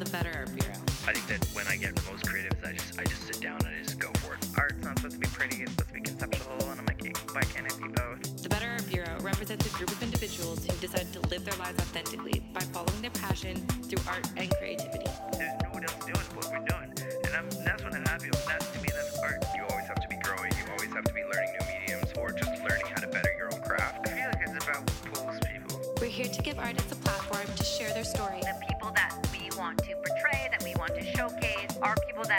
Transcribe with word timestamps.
the 0.00 0.10
Better 0.10 0.32
Art 0.34 0.48
Bureau. 0.56 0.80
I 1.06 1.12
think 1.12 1.26
that 1.28 1.44
when 1.52 1.66
I 1.68 1.76
get 1.76 1.94
the 1.94 2.10
most 2.10 2.26
creative, 2.26 2.56
I 2.64 2.72
just 2.72 2.98
I 2.98 3.04
just 3.04 3.22
sit 3.26 3.38
down 3.40 3.60
and 3.60 3.76
I 3.76 3.82
just 3.84 3.98
go 3.98 4.08
for 4.24 4.32
it. 4.32 4.40
Art's 4.56 4.82
not 4.82 4.96
supposed 4.96 5.20
to 5.20 5.20
be 5.20 5.28
pretty, 5.28 5.60
it's 5.60 5.72
supposed 5.72 5.88
to 5.88 5.94
be 5.94 6.00
conceptual, 6.00 6.56
and 6.72 6.80
I'm 6.80 6.86
like, 6.88 7.04
why 7.36 7.42
can't 7.42 7.68
it 7.68 7.76
be 7.76 7.88
both? 7.92 8.42
The 8.42 8.48
Better 8.48 8.68
Art 8.72 8.88
Bureau 8.88 9.12
represents 9.20 9.66
a 9.68 9.76
group 9.76 9.92
of 9.92 10.02
individuals 10.02 10.64
who 10.64 10.72
decided 10.80 11.12
to 11.12 11.20
live 11.28 11.44
their 11.44 11.56
lives 11.60 11.78
authentically 11.84 12.40
by 12.54 12.60
following 12.72 13.02
their 13.02 13.12
passion 13.12 13.60
through 13.92 14.00
art 14.08 14.24
and 14.38 14.48
creativity. 14.56 15.04
There's 15.36 15.52
no 15.62 15.68
one 15.68 15.84
else 15.84 16.00
doing 16.00 16.28
what 16.32 16.48
we're 16.48 16.64
doing, 16.64 16.88
and 17.28 17.32
I'm, 17.36 17.48
that's 17.60 17.84
what 17.84 17.92
I'm 17.92 18.06
happy 18.08 18.32
with. 18.32 18.46
That 18.48 18.60
to 18.60 18.80
me, 18.80 18.88
that's 18.88 19.18
art. 19.20 19.44
You 19.52 19.68
always 19.68 19.84
have 19.84 20.00
to 20.00 20.08
be 20.08 20.16
growing. 20.24 20.48
You 20.56 20.64
always 20.80 20.92
have 20.96 21.04
to 21.04 21.12
be 21.12 21.20
learning 21.28 21.52
new 21.60 21.66
mediums 21.76 22.08
or 22.16 22.32
just 22.32 22.56
learning 22.64 22.88
how 22.88 23.04
to 23.04 23.08
better 23.12 23.36
your 23.36 23.52
own 23.52 23.60
craft. 23.68 24.08
I 24.08 24.16
feel 24.16 24.28
like 24.32 24.48
it's 24.48 24.64
about 24.64 24.80
pulls 25.12 25.36
people. 25.44 25.76
We're 26.00 26.08
here 26.08 26.32
to 26.32 26.40
give 26.40 26.58
artists 26.58 26.89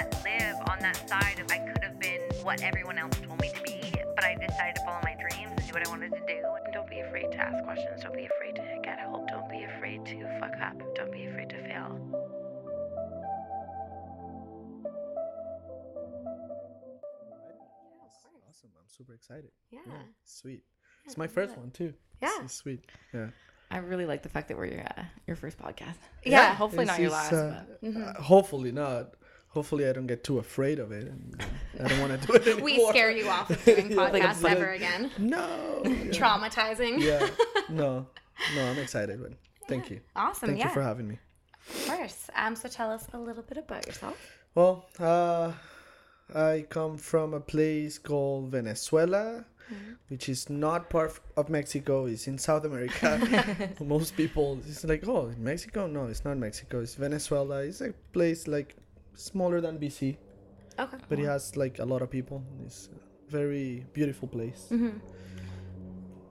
that 0.01 0.23
live 0.23 0.55
on 0.69 0.79
that 0.79 1.07
side 1.07 1.39
of 1.39 1.51
I 1.51 1.59
could 1.59 1.83
have 1.83 1.99
been 1.99 2.21
what 2.43 2.61
everyone 2.61 2.97
else 2.97 3.15
told 3.21 3.39
me 3.41 3.49
to 3.53 3.61
be, 3.61 3.93
but 4.15 4.23
I 4.23 4.33
decided 4.35 4.75
to 4.75 4.81
follow 4.85 4.99
my 5.03 5.15
dreams 5.19 5.51
and 5.55 5.67
do 5.67 5.73
what 5.73 5.85
I 5.85 5.89
wanted 5.89 6.11
to 6.13 6.21
do. 6.27 6.41
Don't 6.73 6.89
be 6.89 6.99
afraid 7.01 7.31
to 7.31 7.37
ask 7.37 7.63
questions. 7.63 8.01
Don't 8.01 8.15
be 8.15 8.25
afraid 8.25 8.55
to 8.55 8.79
get 8.83 8.99
help. 8.99 9.27
Don't 9.27 9.49
be 9.49 9.63
afraid 9.63 10.05
to 10.05 10.39
fuck 10.39 10.53
up. 10.61 10.95
Don't 10.95 11.11
be 11.11 11.25
afraid 11.25 11.49
to 11.49 11.57
fail. 11.67 11.99
Awesome. 18.47 18.71
I'm 18.77 18.87
super 18.87 19.13
excited. 19.13 19.51
Yeah. 19.69 19.79
Sweet. 20.23 20.63
It's 21.05 21.17
my 21.17 21.27
first 21.27 21.57
one 21.57 21.71
too. 21.71 21.93
Yeah. 22.21 22.29
It's 22.43 22.53
sweet. 22.53 22.85
Yeah. 23.13 23.27
I 23.69 23.77
really 23.77 24.05
like 24.05 24.21
the 24.21 24.29
fact 24.29 24.49
that 24.49 24.57
we're 24.57 24.65
your 24.65 24.81
uh, 24.81 25.03
your 25.27 25.35
first 25.35 25.57
podcast. 25.57 25.95
Yeah. 26.25 26.53
hopefully 26.55 26.85
not 26.85 26.99
your 26.99 27.11
last. 27.11 27.33
uh, 27.33 27.61
but. 27.81 27.95
uh, 27.95 28.21
hopefully 28.21 28.71
not. 28.71 29.15
Hopefully 29.53 29.87
I 29.87 29.91
don't 29.91 30.07
get 30.07 30.23
too 30.23 30.39
afraid 30.39 30.79
of 30.79 30.91
it. 30.93 31.07
And 31.07 31.43
I 31.83 31.87
don't 31.89 31.99
want 31.99 32.19
to 32.21 32.27
do 32.27 32.33
it 32.33 32.41
anymore. 32.47 32.63
We 32.63 32.87
scare 32.89 33.11
you 33.11 33.27
off 33.27 33.49
of 33.49 33.63
doing 33.65 33.91
Yeah, 33.91 33.97
podcasts 33.97 34.41
like- 34.41 34.57
ever 34.57 34.71
again. 34.71 35.11
No. 35.17 35.81
Yeah. 35.83 35.91
Traumatizing. 36.19 36.99
yeah. 37.01 37.27
No. 37.69 38.05
No, 38.55 38.65
I'm 38.69 38.79
excited. 38.79 39.21
But 39.21 39.33
thank 39.67 39.89
you. 39.91 39.99
Awesome. 40.15 40.47
Thank 40.49 40.59
yeah. 40.59 40.67
you 40.67 40.73
for 40.73 40.81
having 40.81 41.07
me. 41.07 41.19
Of 41.69 41.87
course. 41.87 42.29
Um, 42.35 42.55
so 42.55 42.67
tell 42.67 42.91
us 42.91 43.05
a 43.13 43.17
little 43.19 43.43
bit 43.43 43.57
about 43.57 43.85
yourself. 43.87 44.17
Well, 44.55 44.85
uh, 44.99 45.51
I 46.35 46.65
come 46.69 46.97
from 46.97 47.33
a 47.33 47.39
place 47.39 47.97
called 47.97 48.49
Venezuela, 48.51 49.45
which 50.09 50.27
is 50.27 50.49
not 50.49 50.89
part 50.89 51.17
of 51.37 51.49
Mexico. 51.49 52.05
It's 52.07 52.27
in 52.27 52.37
South 52.37 52.65
America. 52.65 53.09
Most 53.79 54.17
people, 54.17 54.59
it's 54.67 54.83
like, 54.83 55.07
oh, 55.07 55.31
Mexico? 55.37 55.87
No, 55.87 56.07
it's 56.07 56.25
not 56.25 56.37
Mexico. 56.37 56.81
It's 56.81 56.95
Venezuela. 56.95 57.59
It's 57.63 57.79
a 57.81 57.93
place 58.11 58.47
like 58.49 58.75
smaller 59.15 59.61
than 59.61 59.77
BC, 59.77 60.17
Okay. 60.79 60.97
but 61.09 61.19
it 61.19 61.25
has 61.25 61.55
like 61.57 61.79
a 61.79 61.85
lot 61.85 62.01
of 62.01 62.09
people. 62.09 62.43
It's 62.65 62.89
a 62.93 63.31
very 63.31 63.85
beautiful 63.93 64.27
place. 64.27 64.67
Mm-hmm. 64.71 64.97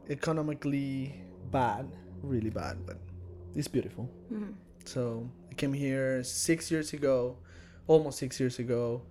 Economically 0.08 1.14
bad, 1.50 1.86
really 2.22 2.50
bad, 2.50 2.84
but 2.86 2.98
it's 3.54 3.68
beautiful. 3.68 4.08
Mm-hmm. 4.32 4.52
So 4.84 5.28
I 5.50 5.54
came 5.54 5.72
here 5.72 6.24
six 6.24 6.70
years 6.70 6.92
ago, 6.92 7.36
almost 7.86 8.18
six 8.18 8.40
years 8.40 8.58
ago, 8.58 9.02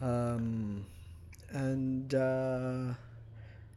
um, 0.00 0.84
and 1.50 2.12
uh, 2.14 2.94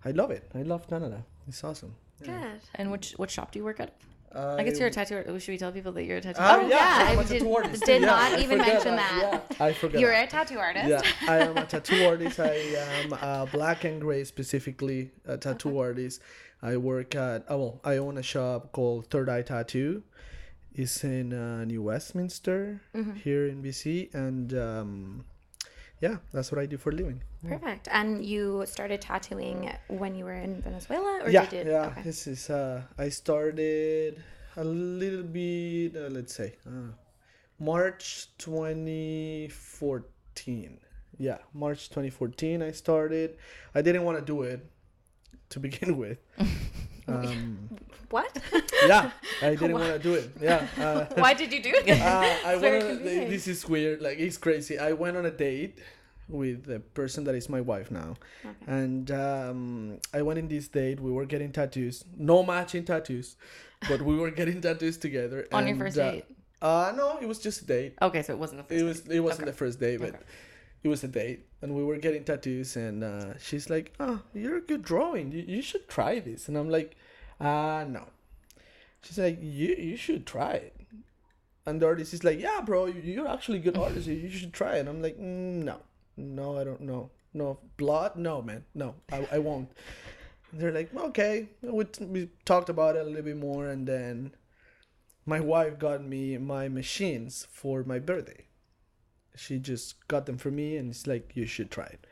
I 0.04 0.12
love 0.12 0.32
it. 0.32 0.50
I 0.56 0.64
love 0.64 0.88
Canada. 0.88 1.24
It's 1.48 1.64
awesome. 1.64 1.94
Good. 2.24 2.62
And 2.76 2.92
which 2.92 3.14
what 3.18 3.30
shop 3.30 3.52
do 3.52 3.60
you 3.60 3.66
work 3.66 3.80
at? 3.80 3.94
Uh, 4.38 4.56
I 4.60 4.64
guess 4.64 4.78
you're 4.78 4.88
a 4.90 4.92
tattoo. 4.92 5.16
art- 5.16 5.42
Should 5.42 5.52
we 5.52 5.58
tell 5.58 5.72
people 5.72 5.92
that 5.94 6.04
you're 6.04 6.18
a 6.18 6.22
tattoo? 6.22 6.40
Ah, 6.42 6.60
Oh, 6.62 6.68
yeah, 6.68 7.08
I'm 7.10 7.20
I 7.20 7.22
a 7.24 7.26
did- 7.26 7.48
artist. 7.48 7.84
did 7.86 8.02
Yeah, 8.02 8.08
not 8.08 8.32
I 8.34 8.40
even 8.40 8.58
mention 8.60 8.96
that. 8.96 9.44
Yeah, 9.60 9.66
I 9.66 9.74
forgot. 9.74 10.00
You're 10.00 10.14
a 10.14 10.28
tattoo 10.28 10.60
artist. 10.60 10.88
Yeah, 10.88 11.02
I 11.28 11.38
am 11.40 11.58
a 11.58 11.66
tattoo 11.66 12.06
artist. 12.06 12.40
I 12.40 12.54
am 12.54 13.14
a 13.14 13.48
black 13.52 13.84
and 13.84 14.00
gray 14.00 14.24
specifically 14.24 15.12
a 15.26 15.38
tattoo 15.38 15.80
artist. 15.80 16.22
I 16.62 16.78
work 16.78 17.16
at 17.16 17.46
oh 17.50 17.58
well, 17.58 17.82
I 17.84 17.98
own 17.98 18.18
a 18.18 18.24
shop 18.24 18.72
called 18.72 19.10
Third 19.10 19.30
Eye 19.30 19.42
Tattoo. 19.44 20.04
It's 20.74 21.04
in 21.04 21.34
uh, 21.34 21.66
New 21.66 21.82
Westminster 21.82 22.82
Mm-hmm. 22.96 23.14
here 23.16 23.48
in 23.48 23.64
BC, 23.64 24.14
and 24.14 24.54
um, 24.54 25.26
yeah, 26.00 26.18
that's 26.32 26.52
what 26.52 26.60
I 26.60 26.68
do 26.68 26.78
for 26.78 26.92
a 26.92 26.94
living. 26.94 27.24
Perfect. 27.48 27.88
And 27.92 28.24
you 28.24 28.64
started 28.68 29.02
tattooing 29.02 29.72
when 29.88 30.14
you 30.16 30.26
were 30.26 30.34
in 30.34 30.62
Venezuela, 30.62 31.22
or 31.24 31.30
yeah, 31.30 31.44
you 31.44 31.50
did? 31.50 31.68
yeah. 31.68 31.88
Okay. 31.88 32.02
This 32.04 32.28
is 32.28 32.50
uh, 32.50 32.82
I 32.98 33.10
started 33.10 34.22
a 34.56 34.64
little 34.64 35.24
bit. 35.24 35.96
Uh, 35.96 36.10
let's 36.10 36.34
say 36.36 36.56
uh, 36.68 36.92
March 37.60 38.28
2014. 38.38 40.80
Yeah, 41.18 41.38
March 41.54 41.90
2014. 41.90 42.62
I 42.62 42.72
started. 42.72 43.38
I 43.74 43.82
didn't 43.82 44.04
want 44.04 44.20
to 44.20 44.26
do 44.26 44.44
it 44.44 44.64
to 45.50 45.60
begin 45.60 45.98
with. 46.04 46.20
Um, 47.10 47.70
What? 48.10 48.38
yeah, 48.88 49.12
I 49.42 49.50
didn't 49.56 49.74
want 49.74 49.86
to 49.94 50.00
do 50.00 50.14
it. 50.14 50.32
Yeah. 50.42 50.66
Uh, 50.80 51.06
Why 51.16 51.34
did 51.34 51.52
you 51.52 51.62
do 51.62 51.72
it? 51.74 51.90
uh, 51.90 52.38
I 52.46 52.52
It's 52.54 52.62
very 52.62 52.80
went 52.80 53.00
on, 53.02 53.04
this 53.30 53.48
is 53.48 53.68
weird. 53.68 54.02
Like 54.02 54.18
it's 54.20 54.38
crazy. 54.38 54.80
I 54.80 54.94
went 54.94 55.18
on 55.18 55.26
a 55.26 55.32
date 55.32 55.80
with 56.30 56.66
the 56.66 56.80
person 56.80 57.24
that 57.26 57.36
is 57.36 57.50
my 57.50 57.62
wife 57.62 57.90
now, 57.92 58.16
and 58.66 59.12
um, 59.12 60.00
I 60.14 60.22
went 60.22 60.40
in 60.40 60.48
this 60.48 60.68
date. 60.68 61.00
We 61.00 61.12
were 61.12 61.26
getting 61.26 61.52
tattoos, 61.52 62.04
no 62.18 62.44
matching 62.44 62.86
tattoos, 62.86 63.36
but 63.90 64.02
we 64.02 64.16
were 64.16 64.32
getting 64.32 64.62
tattoos 64.62 64.98
together. 64.98 65.48
On 65.52 65.64
your 65.64 65.72
and, 65.72 65.80
first 65.80 65.98
uh, 65.98 66.12
date? 66.12 66.26
Uh, 66.62 66.92
no, 66.96 67.18
it 67.22 67.28
was 67.28 67.40
just 67.40 67.62
a 67.62 67.66
date. 67.66 67.94
Okay, 68.02 68.24
so 68.24 68.34
it 68.34 68.40
wasn't 68.40 68.62
a 68.62 68.64
first 68.64 68.80
It 68.80 68.84
was 68.84 69.00
it 69.08 69.20
wasn't 69.20 69.44
Okay. 69.44 69.52
the 69.52 69.58
first 69.58 69.80
day, 69.80 69.98
but 69.98 70.10
Okay. 70.10 70.24
it 70.84 70.88
was 70.88 71.04
a 71.04 71.08
date, 71.08 71.46
and 71.62 71.76
we 71.76 71.84
were 71.84 71.98
getting 71.98 72.24
tattoos. 72.24 72.76
And 72.78 73.04
uh, 73.04 73.38
she's 73.38 73.70
like, 73.70 73.94
"Oh, 74.00 74.22
you're 74.34 74.58
a 74.58 74.62
good 74.62 74.82
drawing. 74.84 75.32
You, 75.32 75.44
you 75.48 75.62
should 75.62 75.88
try 75.88 76.20
this." 76.20 76.48
And 76.48 76.58
I'm 76.58 76.70
like, 76.70 76.96
"Uh, 77.40 77.86
no." 77.88 78.08
She's 79.02 79.18
like, 79.20 79.40
"You 79.42 79.76
you 79.76 79.98
should 79.98 80.26
try 80.26 80.54
it." 80.54 80.76
And 81.66 81.82
the 81.82 81.88
artist 81.88 82.14
is 82.14 82.24
like, 82.24 82.40
"Yeah, 82.40 82.62
bro, 82.62 82.86
you- 82.88 83.02
you're 83.02 83.28
actually 83.28 83.60
a 83.60 83.62
good 83.62 83.78
artist. 83.78 84.08
You 84.08 84.30
should 84.30 84.54
try 84.54 84.78
it." 84.78 84.88
I'm 84.88 85.02
like, 85.02 85.18
mm, 85.18 85.64
"No, 85.64 85.82
no, 86.18 86.58
I 86.58 86.64
don't 86.64 86.82
know. 86.82 87.12
No 87.34 87.60
blood. 87.78 88.16
No, 88.16 88.42
man. 88.42 88.66
No, 88.74 88.96
I, 89.12 89.28
I 89.34 89.40
won't." 89.40 89.70
And 90.52 90.62
they're 90.62 90.72
like, 90.72 90.94
"Okay." 90.96 91.50
We 91.62 91.86
we 92.00 92.30
talked 92.46 92.70
about 92.70 92.96
it 92.96 93.02
a 93.02 93.10
little 93.10 93.24
bit 93.24 93.38
more, 93.38 93.68
and 93.68 93.88
then 93.88 94.34
my 95.26 95.40
wife 95.40 95.78
got 95.80 96.04
me 96.04 96.38
my 96.38 96.70
machines 96.70 97.46
for 97.52 97.84
my 97.84 98.00
birthday. 98.00 98.46
She 99.36 99.60
just 99.60 100.08
got 100.08 100.26
them 100.26 100.38
for 100.38 100.52
me, 100.52 100.78
and 100.78 100.90
it's 100.90 101.06
like 101.08 101.36
you 101.36 101.46
should 101.46 101.70
try 101.72 101.86
it. 101.86 102.08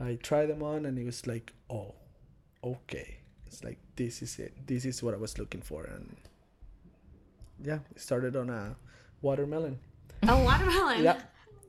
I 0.00 0.16
tried 0.16 0.46
them 0.46 0.62
on, 0.62 0.86
and 0.86 0.98
it 0.98 1.04
was 1.04 1.26
like, 1.26 1.52
oh, 1.70 1.94
okay. 2.64 3.18
It's 3.46 3.62
like 3.62 3.78
this 3.96 4.22
is 4.22 4.38
it. 4.38 4.52
This 4.66 4.84
is 4.84 5.02
what 5.02 5.14
I 5.14 5.16
was 5.16 5.38
looking 5.38 5.60
for, 5.62 5.84
and 5.84 6.16
yeah, 7.62 7.78
it 7.94 8.00
started 8.00 8.36
on 8.36 8.50
a 8.50 8.76
watermelon. 9.22 9.78
A 10.26 10.36
watermelon. 10.42 11.02
Yeah. 11.04 11.20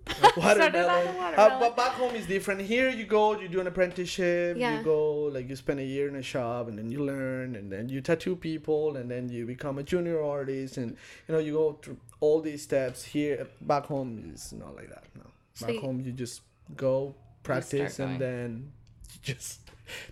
Started 0.38 0.76
on 0.76 0.86
a 1.08 1.12
watermelon. 1.18 1.34
Uh, 1.40 1.60
but 1.60 1.76
back 1.76 1.94
home 1.94 2.14
is 2.16 2.28
different. 2.28 2.62
Here 2.62 2.90
you 2.90 3.06
go, 3.06 3.40
you 3.40 3.48
do 3.48 3.60
an 3.60 3.66
apprenticeship. 3.68 4.56
Yeah. 4.56 4.78
You 4.78 4.84
go 4.84 5.24
like 5.24 5.50
you 5.50 5.56
spend 5.56 5.80
a 5.80 5.84
year 5.84 6.08
in 6.08 6.16
a 6.16 6.22
shop, 6.22 6.68
and 6.68 6.78
then 6.78 6.92
you 6.92 7.04
learn, 7.04 7.56
and 7.56 7.72
then 7.72 7.90
you 7.90 8.02
tattoo 8.02 8.36
people, 8.36 8.98
and 8.98 9.10
then 9.10 9.30
you 9.30 9.46
become 9.48 9.80
a 9.80 9.84
junior 9.84 10.22
artist, 10.24 10.78
and 10.78 10.96
you 11.28 11.34
know 11.34 11.40
you 11.40 11.54
go 11.54 11.80
through 11.82 11.98
all 12.20 12.40
these 12.40 12.62
steps. 12.62 13.04
Here, 13.04 13.48
back 13.62 13.86
home 13.88 14.32
is 14.34 14.54
not 14.54 14.76
like 14.76 14.90
that. 14.90 15.06
No, 15.16 15.24
So 15.56 15.66
back 15.66 15.76
you- 15.76 15.82
home 15.82 16.00
you 16.02 16.12
just 16.12 16.42
go 16.78 17.16
practice, 17.42 17.98
going. 17.98 18.12
and 18.12 18.22
then 18.22 18.72
you 19.14 19.20
just 19.34 19.60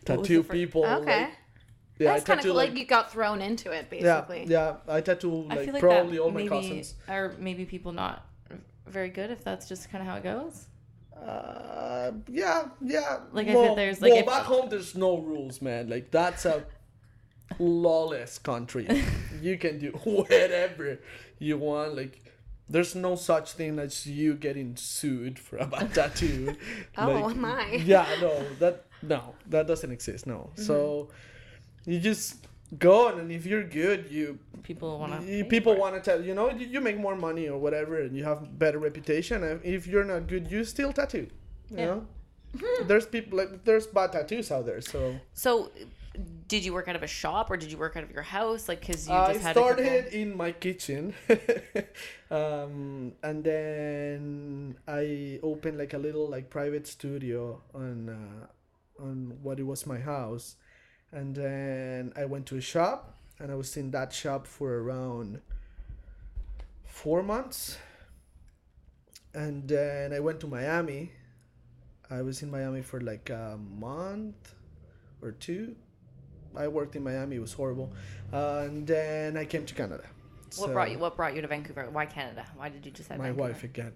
tattoo 0.06 0.38
the 0.38 0.44
fir- 0.44 0.54
people. 0.54 0.86
Okay. 0.86 1.22
like- 1.22 1.34
yeah, 2.04 2.14
That's 2.14 2.24
kind 2.26 2.40
of 2.40 2.46
cool. 2.46 2.56
Like, 2.56 2.78
you 2.78 2.86
got 2.86 3.12
thrown 3.12 3.42
into 3.42 3.72
it, 3.72 3.90
basically. 3.90 4.46
yeah. 4.48 4.76
I 4.88 5.02
tattoo 5.02 5.48
I 5.50 5.56
like, 5.56 5.66
feel 5.66 5.74
like 5.74 5.82
probably 5.82 6.18
that 6.18 6.24
all 6.24 6.32
my 6.32 6.38
maybe, 6.44 6.50
cousins. 6.50 6.96
or 7.10 7.36
maybe 7.40 7.66
people 7.66 7.92
not 7.92 8.26
very 8.88 9.10
good 9.10 9.32
if 9.32 9.44
that's 9.44 9.68
just 9.68 9.90
kind 9.92 10.02
of 10.02 10.08
how 10.10 10.18
it 10.18 10.24
goes. 10.24 10.68
Uh, 11.16 12.12
yeah, 12.28 12.66
yeah. 12.82 13.20
Like, 13.32 13.48
I 13.48 13.54
said, 13.54 13.78
there's, 13.78 14.02
like, 14.02 14.12
well, 14.12 14.20
if- 14.20 14.26
back 14.26 14.44
home 14.44 14.70
there's 14.70 14.94
no 14.96 15.18
rules, 15.20 15.62
man. 15.62 15.90
Like 15.90 16.12
that's 16.12 16.46
a 16.46 16.66
lawless 17.60 18.38
country. 18.40 18.88
you 19.42 19.58
can 19.58 19.80
do 19.80 19.92
whatever 20.04 21.00
you 21.40 21.58
want. 21.58 21.96
Like, 21.96 22.20
there's 22.70 22.96
no 22.96 23.16
such 23.16 23.54
thing 23.54 23.80
as 23.80 24.06
you 24.08 24.34
getting 24.36 24.76
sued 24.76 25.38
for 25.40 25.58
a 25.58 25.66
bad 25.68 25.94
tattoo. 25.94 26.56
Oh, 26.98 27.08
Like, 27.28 27.36
my. 27.36 27.72
Yeah, 27.74 28.06
no, 28.22 28.44
that 28.60 28.86
no, 29.02 29.36
that 29.48 29.68
doesn't 29.68 29.92
exist. 29.92 30.26
No, 30.28 30.50
Mm-hmm. 30.54 30.62
so 30.64 31.10
you 31.86 32.00
just 32.00 32.48
go 32.80 33.08
and 33.10 33.32
if 33.32 33.46
you're 33.46 33.64
good, 33.64 34.10
you 34.10 34.40
People 34.64 34.98
want 34.98 35.12
to. 35.28 35.44
people 35.46 35.76
want 35.76 35.94
to 35.96 36.02
tell 36.02 36.24
you 36.24 36.34
know 36.34 36.50
you, 36.50 36.66
you 36.66 36.80
make 36.80 36.98
more 36.98 37.16
money 37.18 37.50
or 37.50 37.58
whatever 37.60 38.00
and 38.00 38.16
you 38.16 38.24
have 38.24 38.58
better 38.58 38.80
reputation 38.80 39.44
and 39.44 39.60
if 39.66 39.86
you're 39.86 40.06
not 40.06 40.26
good 40.28 40.50
you 40.50 40.64
still 40.64 40.94
tattoo 40.94 41.28
you 41.70 41.78
Yeah. 41.78 41.86
know 41.86 42.08
there's 42.88 43.06
people 43.06 43.38
like 43.40 43.66
there's 43.66 43.88
bad 43.88 44.14
tattoos 44.14 44.52
out 44.52 44.66
there 44.66 44.80
so 44.80 45.20
So, 45.34 45.70
did 46.48 46.64
you 46.64 46.72
work 46.74 46.88
out 46.88 46.96
of 46.96 47.04
a 47.04 47.08
shop 47.22 47.50
or 47.52 47.58
did 47.58 47.70
you 47.74 47.78
work 47.78 47.98
out 47.98 48.04
of 48.04 48.12
your 48.12 48.22
house? 48.22 48.70
Like, 48.70 48.86
cause 48.88 49.08
you 49.10 49.14
I 49.16 49.34
just 49.34 49.42
had 49.46 49.58
a 49.58 49.60
couple- 49.60 49.84
started 49.84 50.14
in 50.14 50.38
my 50.38 50.52
kitchen, 50.54 51.14
um, 52.32 53.14
and 53.24 53.44
then 53.44 54.78
I 54.88 55.40
opened 55.44 55.78
like 55.78 55.94
a 55.94 55.98
little 55.98 56.28
like 56.30 56.50
private 56.50 56.88
studio 56.88 57.62
on 57.74 58.10
uh, 58.10 59.04
on 59.04 59.38
what 59.42 59.60
it 59.60 59.64
was 59.64 59.86
my 59.86 60.00
house, 60.00 60.56
and 61.14 61.36
then 61.36 62.12
I 62.16 62.26
went 62.26 62.46
to 62.48 62.58
a 62.58 62.62
shop, 62.62 63.16
and 63.40 63.52
I 63.52 63.56
was 63.56 63.78
in 63.78 63.92
that 63.92 64.12
shop 64.12 64.48
for 64.48 64.80
around 64.80 65.40
four 66.86 67.22
months, 67.22 67.78
and 69.34 69.68
then 69.68 70.12
I 70.12 70.20
went 70.20 70.40
to 70.42 70.48
Miami. 70.48 71.12
I 72.10 72.22
was 72.22 72.42
in 72.42 72.52
Miami 72.52 72.82
for 72.82 73.00
like 73.00 73.30
a 73.30 73.58
month 73.80 74.56
or 75.22 75.32
two. 75.32 75.76
I 76.56 76.68
worked 76.68 76.96
in 76.96 77.04
Miami. 77.04 77.38
It 77.38 77.42
was 77.42 77.54
horrible, 77.54 77.94
uh, 78.32 78.64
and 78.66 78.86
then 78.86 79.38
I 79.38 79.46
came 79.46 79.66
to 79.66 79.74
Canada. 79.74 80.04
What 80.58 80.74
brought 80.74 80.92
you? 80.92 81.00
What 81.00 81.16
brought 81.16 81.36
you 81.36 81.42
to 81.42 81.48
Vancouver? 81.48 81.90
Why 81.92 82.06
Canada? 82.06 82.46
Why 82.56 82.70
did 82.70 82.86
you 82.86 82.92
decide? 82.92 83.18
My 83.18 83.26
Vancouver? 83.26 83.50
wife 83.50 83.64
again. 83.64 83.94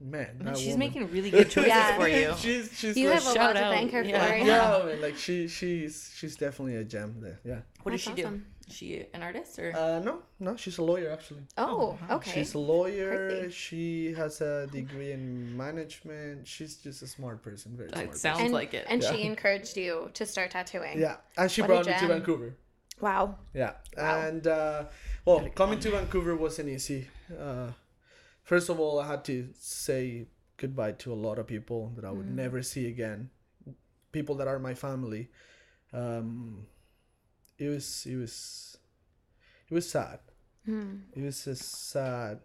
Man, 0.00 0.26
I 0.28 0.32
mean, 0.34 0.44
that 0.46 0.56
she's 0.58 0.66
woman. 0.72 0.78
making 0.80 1.10
really 1.12 1.30
good 1.30 1.48
choices 1.50 1.68
Yeah. 1.68 1.96
for 1.96 2.08
you. 2.08 2.34
she's 2.38 2.70
she's 2.76 2.96
You 2.96 3.08
like, 3.10 3.22
have 3.22 3.30
a 3.30 3.34
shout 3.34 3.54
lot 3.54 3.60
to 3.60 3.68
thank 3.76 3.92
her 3.92 4.02
Yeah. 4.02 4.26
for. 4.28 4.36
yeah, 4.36 4.82
man, 4.86 5.00
like 5.00 5.16
she 5.16 5.48
she's 5.48 6.12
she's 6.16 6.36
definitely 6.36 6.76
a 6.76 6.84
gem 6.84 7.20
there. 7.20 7.40
Yeah. 7.44 7.60
What 7.82 7.92
does 7.92 8.00
she 8.00 8.10
That's 8.10 8.22
do? 8.28 8.40
Is 8.68 8.74
she 8.74 9.04
an 9.14 9.22
artist 9.22 9.58
or? 9.58 9.72
Uh, 9.76 10.00
no, 10.00 10.22
no, 10.40 10.56
she's 10.56 10.78
a 10.78 10.82
lawyer 10.82 11.10
actually. 11.10 11.42
Oh, 11.58 11.98
okay. 12.10 12.32
She's 12.32 12.54
a 12.54 12.58
lawyer. 12.58 13.28
Crazy. 13.28 13.50
She 13.52 14.12
has 14.14 14.40
a 14.40 14.66
degree 14.72 15.12
in 15.12 15.54
management. 15.56 16.48
She's 16.48 16.76
just 16.76 17.02
a 17.02 17.06
smart 17.06 17.42
person. 17.42 17.76
Very 17.76 17.90
smart. 17.90 18.06
it 18.06 18.16
sounds 18.16 18.40
and, 18.40 18.52
like 18.52 18.72
it. 18.74 18.86
And 18.88 19.02
Yeah. 19.02 19.12
she 19.12 19.22
encouraged 19.22 19.76
you 19.76 20.10
to 20.14 20.24
start 20.26 20.50
tattooing. 20.50 20.98
Yeah, 20.98 21.16
and 21.36 21.50
she 21.50 21.60
What 21.62 21.68
brought 21.68 21.86
me 21.86 21.94
to. 21.98 22.06
Vancouver. 22.08 22.56
Wow. 23.00 23.36
Yeah, 23.54 23.72
Wow. 23.96 24.20
and 24.20 24.46
uh, 24.46 24.84
well, 25.26 25.46
coming 25.54 25.78
to 25.80 25.90
Vancouver 25.90 26.34
wasn't 26.36 26.68
easy. 26.70 27.08
Uh, 27.38 27.68
first 28.44 28.68
of 28.68 28.78
all, 28.78 29.00
I 29.00 29.06
had 29.08 29.24
to 29.24 29.48
say 29.58 30.28
goodbye 30.56 30.92
to 30.92 31.12
a 31.12 31.18
lot 31.26 31.38
of 31.40 31.46
people 31.48 31.92
that 31.96 32.04
I 32.04 32.10
would 32.12 32.26
Mm. 32.26 32.34
never 32.36 32.62
see 32.62 32.86
again. 32.86 33.30
People 34.12 34.36
that 34.36 34.46
are 34.48 34.58
my 34.60 34.74
family. 34.74 35.30
Um, 35.92 36.66
it 37.58 37.68
was 37.68 38.06
it 38.06 38.16
was 38.16 38.78
it 39.68 39.74
was 39.74 39.88
sad. 39.90 40.20
Hmm. 40.64 40.96
It 41.12 41.22
was 41.22 41.46
a 41.46 41.56
sad 41.56 42.40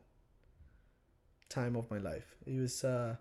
time 1.49 1.75
of 1.75 1.89
my 1.91 1.97
life. 1.97 2.35
It 2.45 2.59
was 2.59 2.83
uh, 2.83 3.15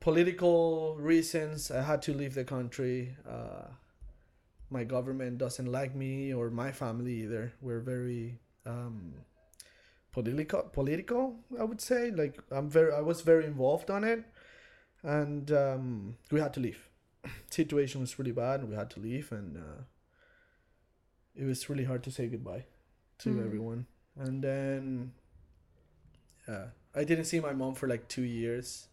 political 0.00 0.96
reasons. 0.98 1.70
I 1.70 1.82
had 1.82 2.02
to 2.02 2.12
leave 2.14 2.34
the 2.34 2.44
country. 2.44 3.16
Uh, 3.28 3.68
my 4.70 4.84
government 4.84 5.38
doesn't 5.38 5.70
like 5.70 5.94
me 5.94 6.32
or 6.34 6.50
my 6.50 6.72
family 6.72 7.22
either. 7.22 7.52
We're 7.60 7.80
very 7.80 8.40
um, 8.66 9.14
political. 10.16 10.62
Political, 10.72 11.22
I 11.60 11.64
would 11.64 11.80
say. 11.80 12.10
Like 12.10 12.40
I'm 12.50 12.68
very. 12.70 12.92
I 12.92 13.00
was 13.10 13.20
very 13.32 13.44
involved 13.52 13.90
on 13.90 14.04
it, 14.04 14.24
and 15.02 15.50
um, 15.52 16.16
we 16.32 16.40
had 16.40 16.52
to 16.54 16.60
leave. 16.60 16.88
Situation 17.50 18.00
was 18.00 18.18
really 18.18 18.32
bad. 18.32 18.60
and 18.60 18.68
We 18.70 18.76
had 18.76 18.90
to 18.96 19.00
leave, 19.00 19.32
and 19.32 19.56
uh, 19.56 19.82
it 21.34 21.44
was 21.44 21.68
really 21.70 21.84
hard 21.84 22.02
to 22.04 22.10
say 22.10 22.26
goodbye 22.28 22.64
to 23.18 23.30
Mm. 23.30 23.44
everyone. 23.46 23.86
And 24.18 24.42
then, 24.42 25.12
yeah, 26.48 26.66
I 26.94 27.04
didn't 27.04 27.26
see 27.26 27.40
my 27.40 27.52
mom 27.52 27.74
for 27.74 27.86
like 27.88 28.08
two 28.08 28.22
years. 28.22 28.88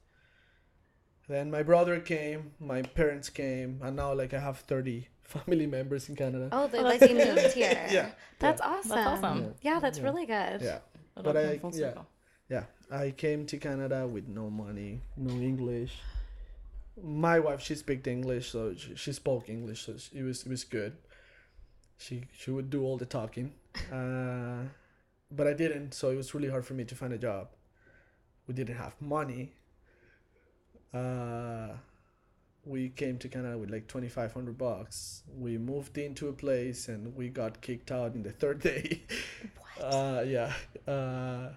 Then 1.30 1.50
my 1.52 1.64
brother 1.64 2.00
came, 2.02 2.52
my 2.60 2.82
parents 2.82 3.30
came, 3.30 3.80
and 3.82 3.96
now 3.96 4.14
like 4.14 4.34
I 4.34 4.40
have 4.40 4.60
thirty 4.60 5.08
family 5.24 5.68
members 5.68 6.10
in 6.10 6.16
Canada. 6.16 6.50
Oh, 6.52 6.68
they 6.68 6.80
Oh, 6.80 6.84
like 6.84 7.00
that's 7.00 7.12
they 7.14 7.18
good. 7.26 7.36
moved 7.36 7.54
here. 7.56 7.88
Yeah. 7.98 8.10
That's 8.40 8.62
Yeah. 8.62 8.68
awesome. 8.72 8.90
That's 8.90 9.08
awesome. 9.24 9.56
Yeah, 9.62 9.80
that's 9.80 10.00
Yeah. 10.00 10.04
really 10.08 10.26
good. 10.26 10.60
Yeah, 10.62 10.80
But 11.16 11.38
I- 11.38 11.54
yeah. 11.54 11.72
circle. 11.72 12.08
yeah. 12.50 12.64
I 12.92 13.12
came 13.12 13.46
to 13.48 13.58
Canada 13.58 14.08
with 14.08 14.28
no 14.28 14.50
money, 14.50 15.02
no 15.18 15.32
English. 15.32 15.94
My 17.02 17.40
wife, 17.40 17.62
she 17.62 17.76
speaks 17.76 18.08
English, 18.08 18.52
so 18.52 18.76
she, 18.76 18.96
she 18.96 19.14
spoke 19.14 19.50
English, 19.50 19.86
so 19.86 19.94
it 20.14 20.24
was 20.24 20.44
it 20.46 20.50
was 20.50 20.64
good. 20.64 20.94
She 21.98 22.26
she 22.38 22.52
would 22.52 22.70
do 22.70 22.84
all 22.84 22.98
the 22.98 23.06
talking, 23.06 23.54
uh, 23.92 24.64
but 25.32 25.48
I 25.48 25.54
didn't, 25.54 25.94
so 25.94 26.10
it 26.12 26.18
was 26.18 26.34
really 26.36 26.50
hard 26.50 26.66
for 26.66 26.74
me 26.76 26.84
to 26.86 26.96
find 26.96 27.14
a 27.14 27.18
job. 27.18 27.48
We 28.48 28.54
didn't 28.54 28.76
have 28.76 28.94
money. 29.02 29.54
Uh, 30.94 31.70
we 32.66 32.90
came 32.90 33.18
to 33.20 33.28
Canada 33.28 33.58
with 33.58 33.70
like 33.72 33.88
twenty 33.88 34.10
five 34.10 34.32
hundred 34.34 34.58
bucks. 34.58 35.24
We 35.38 35.58
moved 35.58 35.98
into 35.98 36.30
a 36.30 36.34
place 36.34 36.88
and 36.88 37.16
we 37.16 37.30
got 37.30 37.62
kicked 37.62 37.92
out 37.92 38.16
in 38.16 38.24
the 38.24 38.32
third 38.32 38.60
day. 38.62 39.04
Uh, 39.82 40.24
yeah. 40.28 40.54
Uh, 40.88 41.50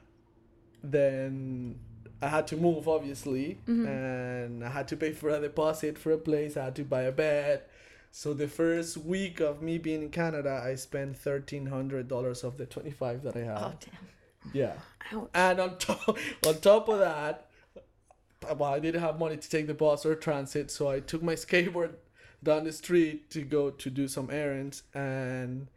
then 0.83 1.79
I 2.23 2.29
had 2.29 2.47
to 2.49 2.57
move, 2.57 2.89
obviously, 2.89 3.59
and 3.67 4.65
I 4.65 4.71
had 4.71 4.89
to 4.89 4.97
pay 4.97 5.13
for 5.13 5.29
a 5.29 5.39
deposit 5.41 5.99
for 5.99 6.13
a 6.13 6.19
place. 6.19 6.57
I 6.57 6.65
had 6.65 6.77
to 6.77 6.85
buy 6.85 7.03
a 7.03 7.13
bed. 7.13 7.63
So 8.11 8.33
the 8.33 8.49
first 8.49 8.97
week 8.97 9.41
of 9.41 9.61
me 9.61 9.77
being 9.77 10.03
in 10.03 10.09
Canada, 10.09 10.63
I 10.65 10.77
spent 10.77 11.19
thirteen 11.19 11.67
hundred 11.67 12.09
dollars 12.09 12.43
of 12.43 12.57
the 12.57 12.65
twenty 12.65 12.91
five 12.91 13.23
that 13.23 13.37
I 13.37 13.41
had. 13.41 13.59
Oh 13.59 13.75
damn. 13.81 14.53
Yeah, 14.55 14.73
Ouch. 15.13 15.29
and 15.35 15.61
on 15.61 15.77
top 15.77 16.17
on 16.47 16.61
top 16.61 16.89
of 16.89 17.01
that, 17.01 17.46
well, 18.55 18.73
I 18.75 18.79
didn't 18.79 19.01
have 19.01 19.19
money 19.19 19.37
to 19.37 19.49
take 19.51 19.67
the 19.67 19.75
bus 19.75 20.05
or 20.07 20.15
transit, 20.15 20.71
so 20.71 20.89
I 20.89 21.01
took 21.01 21.23
my 21.23 21.35
skateboard 21.45 21.95
down 22.43 22.65
the 22.65 22.73
street 22.73 23.31
to 23.31 23.43
go 23.43 23.71
to 23.71 23.91
do 23.91 24.09
some 24.09 24.31
errands, 24.31 24.83
and 24.95 25.69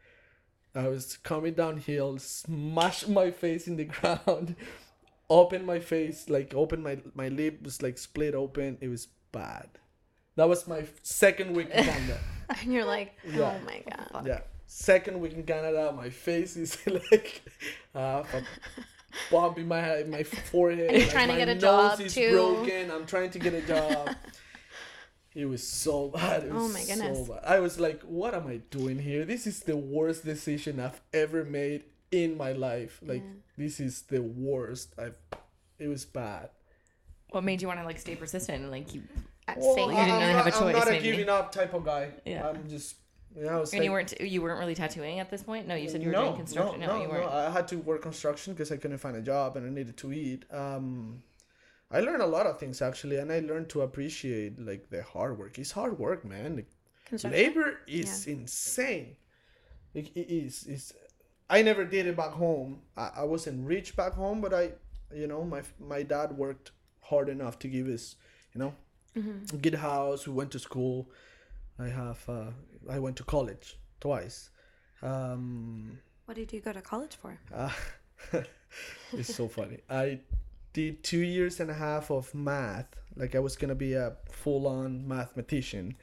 I 0.76 0.88
was 0.88 1.18
coming 1.18 1.54
downhill, 1.54 2.18
smashed 2.20 3.08
my 3.10 3.32
face 3.32 3.68
in 3.68 3.78
the 3.78 3.86
ground, 3.96 4.56
opened 5.30 5.66
my 5.66 5.80
face, 5.80 6.30
like 6.30 6.54
opened 6.54 6.84
my 6.84 7.00
my 7.16 7.28
lip 7.30 7.62
was 7.64 7.82
like 7.82 7.98
split 7.98 8.36
open. 8.36 8.78
It 8.82 8.88
was 8.90 9.08
bad. 9.32 9.70
That 10.36 10.48
was 10.48 10.68
my 10.68 10.86
second 11.04 11.56
week 11.56 11.70
in 11.72 11.84
Canada. 11.84 12.18
And 12.62 12.74
you're 12.74 12.86
like, 12.86 13.14
Yeah. 13.32 13.42
oh 13.62 13.66
my 13.66 13.84
god. 14.12 14.26
Yeah. 14.26 14.40
Second 14.66 15.20
week 15.20 15.34
in 15.34 15.44
Canada, 15.44 15.92
my 15.96 16.10
face 16.10 16.56
is 16.58 16.78
like 16.88 17.42
uh, 17.94 18.24
a 19.12 19.32
bump 19.34 19.58
in 19.58 19.68
my 19.68 20.04
my 20.08 20.24
forehead. 20.24 20.88
And 20.88 20.92
you're 20.98 21.02
like, 21.06 21.10
trying 21.12 21.30
to 21.30 21.36
get 21.38 21.50
a 21.50 21.56
nose 21.56 21.62
job, 21.62 22.02
is 22.02 22.14
too. 22.14 22.32
broken. 22.32 22.92
I'm 22.92 23.06
trying 23.06 23.30
to 23.32 23.40
get 23.40 23.54
a 23.54 23.62
job. 23.62 24.16
it 25.36 25.46
was 25.46 25.66
so 25.68 26.08
bad. 26.16 26.44
It 26.44 26.52
oh 26.52 26.56
was 26.64 26.64
Oh 26.66 26.74
my 26.74 26.84
goodness. 26.86 27.28
So 27.28 27.34
bad. 27.34 27.44
I 27.46 27.60
was 27.60 27.80
like, 27.80 28.02
what 28.04 28.34
am 28.34 28.48
I 28.48 28.58
doing 28.72 29.00
here? 29.00 29.26
This 29.26 29.46
is 29.48 29.62
the 29.62 29.78
worst 29.78 30.26
decision 30.26 30.80
I've 30.80 31.02
ever 31.14 31.44
made 31.46 31.84
in 32.12 32.38
my 32.38 32.52
life. 32.54 33.00
Like 33.06 33.24
this 33.58 33.80
is 33.80 34.02
the 34.04 34.22
worst. 34.22 34.94
I've. 34.98 35.18
It 35.78 35.88
was 35.88 36.04
bad. 36.06 36.50
What 37.30 37.44
made 37.44 37.62
you 37.62 37.68
want 37.68 37.80
to 37.80 37.86
like 37.86 38.00
stay 38.00 38.16
persistent 38.16 38.64
and 38.64 38.72
like 38.72 38.88
keep? 38.88 39.04
At 39.48 39.58
Well, 39.60 39.76
fake 39.76 39.88
you 39.88 39.94
I- 39.94 40.06
didn't 40.06 40.12
I'm 40.16 40.20
really 40.22 40.34
not, 40.34 40.46
have 40.46 40.54
a 40.62 40.66
I'm 40.66 40.72
not 40.74 40.88
a 40.88 40.92
maybe. 40.92 41.04
giving 41.12 41.30
up 41.30 41.52
type 41.52 41.74
of 41.74 41.86
guy. 41.86 42.12
Yeah. 42.26 42.48
I'm 42.48 42.68
just. 42.70 42.96
You 43.36 43.44
know, 43.46 43.62
it's 43.62 43.74
And 43.74 43.84
you 43.84 43.92
weren't 43.92 44.20
you 44.20 44.42
weren't 44.42 44.60
really 44.60 44.76
tattooing 44.76 45.20
at 45.20 45.30
this 45.30 45.44
point. 45.44 45.68
No, 45.68 45.76
you 45.76 45.90
said 45.90 46.02
you 46.02 46.08
were 46.08 46.14
no, 46.14 46.24
doing 46.26 46.36
construction. 46.38 46.80
No, 46.80 46.88
No, 46.88 46.98
no, 46.98 47.04
you 47.04 47.10
weren't. 47.10 47.32
I 47.32 47.50
had 47.52 47.68
to 47.70 47.78
work 47.78 48.02
construction 48.02 48.54
because 48.54 48.72
I 48.72 48.78
couldn't 48.78 48.98
find 48.98 49.16
a 49.16 49.22
job 49.22 49.56
and 49.56 49.66
I 49.66 49.70
needed 49.70 49.98
to 49.98 50.12
eat. 50.12 50.46
Um, 50.52 51.22
I 51.92 52.02
learned 52.02 52.22
a 52.22 52.28
lot 52.28 52.46
of 52.46 52.60
things 52.60 52.82
actually, 52.82 53.18
and 53.18 53.32
I 53.32 53.40
learned 53.40 53.70
to 53.70 53.82
appreciate 53.82 54.60
like 54.60 54.90
the 54.90 55.04
hard 55.04 55.38
work. 55.38 55.58
It's 55.60 55.72
hard 55.72 55.98
work, 56.00 56.26
man. 56.26 56.56
Like, 56.58 56.70
construction. 57.06 57.40
labor 57.40 57.80
is 57.88 58.28
insane. 58.28 59.16
It, 59.94 60.10
it 60.16 60.32
is. 60.32 60.66
It's. 60.68 60.94
I 61.50 61.64
never 61.64 61.84
did 61.84 62.06
it 62.06 62.16
back 62.16 62.32
home. 62.32 62.82
I, 62.96 63.10
I 63.18 63.24
wasn't 63.24 63.66
rich 63.68 63.96
back 63.96 64.14
home, 64.14 64.40
but 64.42 64.54
I, 64.54 64.72
you 65.14 65.28
know, 65.28 65.44
my 65.44 65.62
my 65.80 66.04
dad 66.04 66.38
worked 66.38 66.72
hard 67.02 67.30
enough 67.30 67.58
to 67.60 67.68
give 67.68 67.88
us, 67.88 68.16
you 68.54 68.60
know, 68.60 68.74
Mm-hmm. 69.18 69.58
good 69.58 69.76
house. 69.76 70.28
We 70.28 70.34
went 70.34 70.52
to 70.52 70.60
school. 70.60 71.10
I 71.80 71.88
have. 71.88 72.20
Uh, 72.28 72.52
I 72.90 73.00
went 73.00 73.16
to 73.18 73.24
college 73.24 73.78
twice. 74.00 74.50
Um, 75.02 76.00
What 76.26 76.36
did 76.36 76.52
you 76.54 76.60
go 76.60 76.74
to 76.74 76.82
college 76.82 77.16
for? 77.16 77.40
uh, 77.54 77.72
it's 79.14 79.34
so 79.34 79.48
funny. 79.48 79.80
I 79.90 80.20
did 80.74 81.04
two 81.04 81.20
years 81.20 81.60
and 81.60 81.70
a 81.72 81.74
half 81.74 82.12
of 82.12 82.34
math. 82.36 82.88
Like 83.16 83.36
I 83.36 83.40
was 83.40 83.56
gonna 83.56 83.76
be 83.76 83.94
a 83.94 84.14
full-on 84.32 85.08
mathematician. 85.08 85.96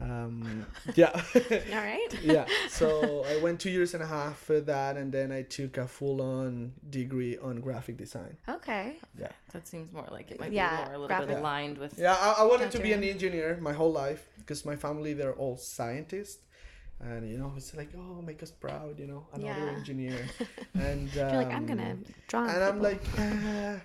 Um, 0.00 0.66
yeah, 0.94 1.10
All 1.34 1.78
right. 1.78 2.08
yeah. 2.22 2.44
So 2.68 3.24
I 3.24 3.36
went 3.42 3.60
two 3.60 3.70
years 3.70 3.94
and 3.94 4.02
a 4.02 4.06
half 4.06 4.38
for 4.38 4.60
that, 4.60 4.96
and 4.96 5.10
then 5.10 5.32
I 5.32 5.42
took 5.42 5.78
a 5.78 5.88
full-on 5.88 6.72
degree 6.90 7.38
on 7.38 7.60
graphic 7.60 7.96
design. 7.96 8.36
Okay. 8.48 8.98
Yeah, 9.18 9.28
That 9.52 9.66
seems 9.66 9.90
more 9.92 10.06
like 10.10 10.30
it 10.30 10.38
might 10.38 10.52
Yeah, 10.52 10.70
be 10.70 10.76
more 10.76 10.86
a 10.86 10.98
little 10.98 11.06
graphic- 11.08 11.28
bit 11.28 11.38
aligned 11.38 11.78
with. 11.78 11.98
yeah. 11.98 12.14
I, 12.14 12.42
I 12.42 12.44
wanted 12.44 12.70
to 12.72 12.78
be 12.80 12.92
an 12.92 13.02
engineer 13.02 13.58
my 13.60 13.72
whole 13.72 13.92
life 13.92 14.28
because 14.38 14.64
my 14.66 14.76
family 14.76 15.14
they're 15.14 15.34
all 15.34 15.56
scientists. 15.56 16.42
And 17.00 17.28
you 17.30 17.36
know, 17.36 17.52
it's 17.56 17.74
like, 17.74 17.90
oh, 17.96 18.22
make 18.22 18.42
us 18.42 18.50
proud, 18.50 18.98
you 18.98 19.06
know, 19.06 19.26
another 19.34 19.66
Yeah. 19.66 19.76
engineer. 19.78 20.18
And 20.74 21.12
You're 21.14 21.26
like, 21.42 21.52
I'm 21.52 21.66
gonna 21.66 21.90
um, 21.92 22.04
draw. 22.26 22.40
on 22.40 22.48
and 22.50 22.64
I'm 22.64 22.80
like, 22.80 23.02
ah, 23.18 23.76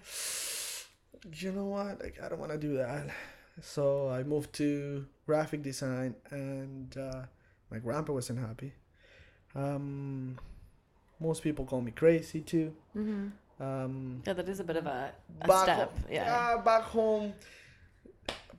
you 1.35 1.51
know 1.51 1.65
what? 1.65 2.01
Like, 2.01 2.19
I 2.23 2.29
don't 2.29 2.39
want 2.39 2.51
to 2.53 2.57
do 2.57 2.77
that. 2.77 3.07
So 3.59 4.09
I 4.09 4.23
moved 4.23 4.53
to 4.53 5.05
graphic 5.25 5.61
design, 5.61 6.15
and 6.31 6.95
uh, 6.97 7.23
My 7.69 7.79
grandpa 7.79 8.13
wasn't 8.13 8.39
happy. 8.39 8.73
Um, 9.55 10.37
most 11.19 11.41
people 11.43 11.65
call 11.65 11.81
me 11.81 11.91
crazy 11.91 12.41
too. 12.41 12.73
Mm-hmm. 12.95 13.63
Um, 13.63 14.21
Yeah, 14.25 14.33
that 14.33 14.49
is 14.49 14.59
a 14.59 14.63
bit 14.63 14.75
of 14.77 14.85
a, 14.87 15.11
a 15.41 15.47
back 15.47 15.63
step. 15.63 15.91
home, 15.91 16.03
Yeah. 16.11 16.57
back 16.63 16.83
home. 16.83 17.33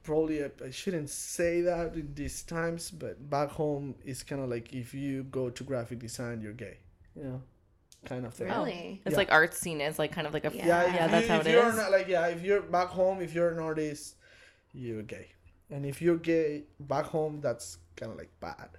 Probably 0.03 0.43
I, 0.45 0.51
I 0.65 0.71
shouldn't 0.71 1.11
say 1.11 1.61
that 1.63 1.95
in 1.95 2.13
these 2.15 2.43
times, 2.43 2.91
but 2.91 3.29
back 3.31 3.51
home 3.51 3.95
is 4.05 4.23
kind 4.23 4.41
of 4.43 4.49
like 4.49 4.73
if 4.73 4.95
you 4.95 5.25
go 5.25 5.51
to 5.51 5.65
graphic 5.65 5.99
design, 6.01 6.41
you're 6.41 6.53
gay. 6.55 6.79
You 7.15 7.25
know, 7.25 7.43
kind 8.05 8.25
of 8.27 8.35
thing. 8.35 8.49
Really? 8.49 9.01
It's 9.05 9.13
Yeah. 9.13 9.19
like 9.19 9.31
art 9.31 9.55
scene 9.55 9.81
is 9.81 9.99
like 9.99 10.11
kind 10.13 10.27
of 10.27 10.33
like 10.35 10.45
a 10.45 10.53
Yeah. 10.55 10.67
Yeah, 10.67 10.83
if 10.83 10.95
yeah, 10.95 11.05
you, 11.05 11.11
that's 11.11 11.29
how 11.29 11.39
if 11.41 11.47
it 11.47 11.51
you're 11.53 11.69
is. 11.69 11.77
Not, 11.77 11.91
like 11.93 12.09
yeah, 12.09 12.27
if 12.29 12.43
you're 12.43 12.63
back 12.63 12.89
home, 12.89 13.21
if 13.21 13.35
you're 13.35 13.51
an 13.51 13.59
artist, 13.61 14.17
you're 14.73 15.03
gay, 15.03 15.29
and 15.71 15.85
if 15.87 16.01
you're 16.03 16.17
gay 16.17 16.65
back 16.81 17.05
home, 17.07 17.41
that's 17.41 17.79
kind 17.97 18.13
of 18.13 18.19
like 18.19 18.31
bad. 18.41 18.71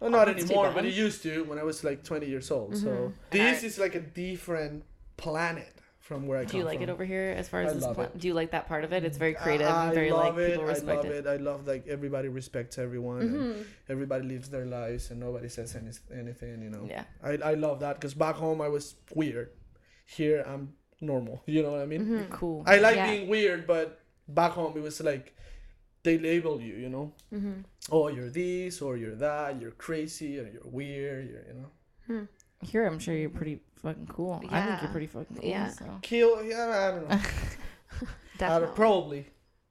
Well, 0.00 0.10
not 0.10 0.28
anymore, 0.28 0.70
but 0.74 0.84
it 0.84 0.94
used 0.94 1.22
to 1.24 1.42
when 1.44 1.58
I 1.58 1.64
was 1.64 1.82
like 1.82 2.04
20 2.04 2.26
years 2.26 2.50
old. 2.50 2.76
So 2.76 2.86
Mm-hmm. 2.88 3.12
this 3.30 3.64
is 3.64 3.78
like 3.78 3.94
a 3.96 4.00
different 4.00 4.84
planet 5.16 5.74
from 5.98 6.26
where 6.28 6.38
I 6.38 6.42
come 6.44 6.52
Do 6.52 6.58
you 6.58 6.64
like 6.64 6.78
from. 6.78 6.88
it 6.88 6.92
over 6.92 7.04
here 7.04 7.34
as 7.36 7.48
far 7.48 7.62
as 7.62 7.72
I 7.72 7.74
this 7.74 7.82
love 7.82 7.96
pla- 7.96 8.04
it. 8.04 8.18
Do 8.18 8.28
you 8.28 8.32
like 8.34 8.52
that 8.52 8.68
part 8.68 8.84
of 8.84 8.92
it? 8.92 9.04
It's 9.04 9.18
very 9.18 9.34
creative, 9.34 9.66
I, 9.66 9.86
and 9.86 9.94
very 9.94 10.10
like 10.12 10.24
love 10.24 10.38
it. 10.38 10.50
people 10.52 10.64
I 10.64 10.68
respect 10.68 10.96
love 11.04 11.06
it. 11.12 11.26
it. 11.26 11.26
I 11.26 11.36
love 11.36 11.66
like 11.66 11.86
everybody 11.88 12.28
respects 12.28 12.78
everyone. 12.78 13.22
Mm-hmm. 13.22 13.62
everybody 13.88 14.24
lives 14.24 14.48
their 14.48 14.64
lives 14.66 15.10
and 15.10 15.18
nobody 15.20 15.48
says 15.48 15.74
any, 15.76 15.90
anything. 16.18 16.62
You 16.62 16.70
know. 16.70 16.86
Yeah. 16.88 17.04
I 17.22 17.32
I 17.52 17.54
love 17.54 17.80
that 17.80 17.96
because 18.00 18.14
back 18.14 18.36
home 18.36 18.60
I 18.62 18.68
was 18.68 18.94
weird. 19.14 19.50
Here 20.06 20.44
I'm 20.46 20.72
normal. 21.00 21.42
You 21.46 21.62
know 21.64 21.72
what 21.72 21.80
I 21.82 21.86
mean? 21.86 22.04
Mm-hmm. 22.06 22.32
Cool. 22.32 22.62
I 22.66 22.78
like 22.78 22.96
Yeah. 22.96 23.10
being 23.10 23.28
weird, 23.28 23.66
but 23.66 24.00
back 24.28 24.52
home 24.52 24.76
it 24.76 24.82
was 24.82 25.00
like 25.00 25.34
they 26.02 26.18
label 26.18 26.60
you, 26.60 26.74
you 26.74 26.88
know. 26.88 27.12
Mm-hmm. 27.32 27.60
Oh, 27.90 28.08
you're 28.08 28.30
this 28.30 28.80
or 28.80 28.96
you're 28.96 29.16
that. 29.16 29.60
You're 29.60 29.72
crazy 29.72 30.38
or 30.38 30.46
you're 30.52 30.62
weird. 30.64 31.28
You're 31.28 31.44
you 31.48 31.54
know. 31.60 32.26
Here, 32.62 32.86
I'm 32.86 32.98
sure 32.98 33.14
you're 33.14 33.30
pretty 33.30 33.60
fucking 33.82 34.06
cool. 34.08 34.40
I 34.50 34.62
think 34.66 34.82
you're 34.82 34.90
pretty 34.90 35.06
fucking 35.06 35.36
cool. 35.36 35.48
Yeah. 35.48 35.68
So. 35.68 35.98
Kill. 36.02 36.42
Yeah, 36.44 36.66
I 36.68 36.90
don't 36.92 37.08
know. 37.10 37.20
Uh, 38.40 38.66
probably. 38.68 39.26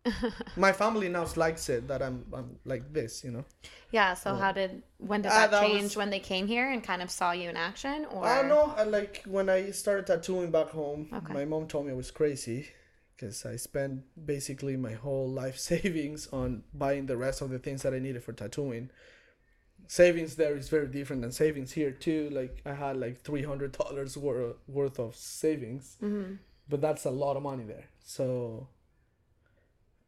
My 0.58 0.74
family 0.74 1.08
now 1.08 1.26
likes 1.38 1.70
it 1.70 1.88
that 1.88 2.02
I'm 2.02 2.26
I'm 2.34 2.58
like 2.66 2.92
this, 2.92 3.24
you 3.24 3.32
know. 3.32 3.46
Yeah. 3.92 4.14
So 4.14 4.36
how 4.36 4.52
did 4.52 4.84
when 4.98 5.22
did 5.22 5.32
Ah, 5.32 5.40
that, 5.48 5.52
that 5.52 5.62
change 5.62 5.84
was- 5.84 5.98
when 5.98 6.10
they 6.10 6.20
came 6.20 6.48
here 6.48 6.70
and 6.70 6.84
kind 6.84 7.02
of 7.02 7.10
saw 7.10 7.32
you 7.32 7.50
in 7.50 7.56
action? 7.56 8.06
Or 8.12 8.26
I 8.26 8.42
don't 8.42 8.50
know. 8.50 8.74
I 8.78 8.84
like 8.84 9.24
when 9.26 9.48
I 9.50 9.72
started 9.72 10.06
tattooing 10.08 10.52
back 10.52 10.70
home. 10.70 11.08
Okay. 11.14 11.34
My 11.34 11.46
mom 11.46 11.68
told 11.68 11.86
me 11.86 11.92
I 11.94 11.96
was 11.96 12.12
crazy 12.12 12.68
because 13.18 13.46
I 13.46 13.56
spent 13.56 14.04
basically 14.26 14.78
my 14.78 14.94
whole 14.94 15.28
life 15.28 15.58
savings 15.72 16.28
on 16.32 16.64
buying 16.74 17.08
the 17.08 17.18
rest 17.18 17.42
of 17.42 17.50
the 17.50 17.60
things 17.60 17.82
that 17.82 17.94
I 17.94 18.00
needed 18.00 18.24
for 18.24 18.32
tattooing. 18.34 18.92
Savings 19.88 20.36
there 20.36 20.56
is 20.56 20.70
very 20.70 20.88
different 20.88 21.22
than 21.24 21.32
savings 21.32 21.72
here 21.72 21.92
too. 21.92 22.30
Like 22.32 22.62
I 22.66 22.74
had 22.74 22.98
like 22.98 23.22
three 23.22 23.44
hundred 23.44 23.72
dollars 23.72 24.18
worth 24.18 24.58
worth 24.68 25.00
of 25.00 25.16
savings, 25.16 25.98
Mm-hmm. 26.02 26.36
but 26.70 26.82
that's 26.82 27.06
a 27.06 27.12
lot 27.12 27.38
of 27.38 27.44
money 27.44 27.64
there. 27.64 27.86
So, 28.04 28.68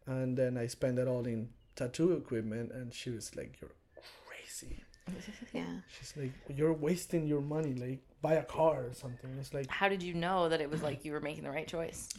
and 0.06 0.38
then 0.38 0.58
I 0.58 0.68
spent 0.68 1.00
it 1.00 1.08
all 1.08 1.26
in 1.26 1.50
tattoo 1.76 2.12
equipment, 2.14 2.72
and 2.72 2.94
she 2.94 3.10
was 3.10 3.36
like, 3.36 3.58
"You're 3.62 3.72
crazy." 4.28 4.84
Yeah. 5.54 5.66
She's 5.98 6.14
like, 6.18 6.34
"You're 6.56 6.74
wasting 6.74 7.26
your 7.26 7.42
money. 7.42 7.74
Like, 7.74 8.02
buy 8.22 8.34
a 8.34 8.44
car 8.44 8.86
or 8.86 8.94
something." 8.94 9.30
It's 9.40 9.54
like 9.54 9.68
How 9.70 9.88
did 9.90 10.04
you 10.04 10.14
know 10.14 10.50
that 10.50 10.62
it 10.62 10.70
was 10.70 10.84
like 10.84 11.06
you 11.06 11.14
were 11.14 11.22
making 11.22 11.44
the 11.46 11.50
right 11.52 11.68
choice? 11.68 12.10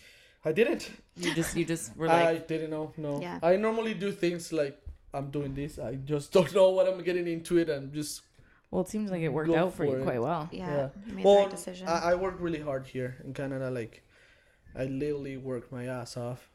I 0.44 0.52
didn't. 0.52 0.90
You 1.16 1.34
just 1.34 1.56
you 1.56 1.64
just 1.64 1.96
were 1.96 2.08
I 2.08 2.38
didn't 2.38 2.70
know. 2.70 2.92
No. 2.96 3.20
Yeah. 3.20 3.38
I 3.42 3.56
normally 3.56 3.94
do 3.94 4.10
things 4.10 4.52
like 4.52 4.80
I'm 5.12 5.30
doing 5.30 5.54
this. 5.54 5.78
I 5.78 5.96
just 5.96 6.32
don't 6.36 6.52
know 6.54 6.70
what 6.70 6.88
I'm 6.88 7.02
getting 7.02 7.26
into 7.26 7.58
it. 7.58 7.68
and 7.68 7.92
just 7.92 8.22
Well, 8.70 8.82
it 8.82 8.88
seems 8.88 9.10
like 9.10 9.20
it 9.20 9.28
worked 9.28 9.52
out 9.52 9.72
for 9.72 9.78
for 9.78 9.84
you 9.84 9.96
it. 9.96 10.04
quite 10.04 10.22
well. 10.22 10.48
Yeah. 10.52 10.66
Yeah. 10.66 10.88
You 11.06 11.14
made 11.14 11.24
well, 11.24 11.34
the 11.36 11.40
right 11.42 11.50
decision. 11.50 11.88
I, 11.88 12.12
I 12.12 12.14
work 12.14 12.36
really 12.38 12.60
hard 12.60 12.86
here 12.86 13.16
in 13.24 13.34
Canada. 13.34 13.70
Like, 13.70 14.02
I 14.74 14.84
literally 14.84 15.36
worked 15.36 15.70
my 15.72 15.86
ass 15.86 16.16
off. 16.16 16.48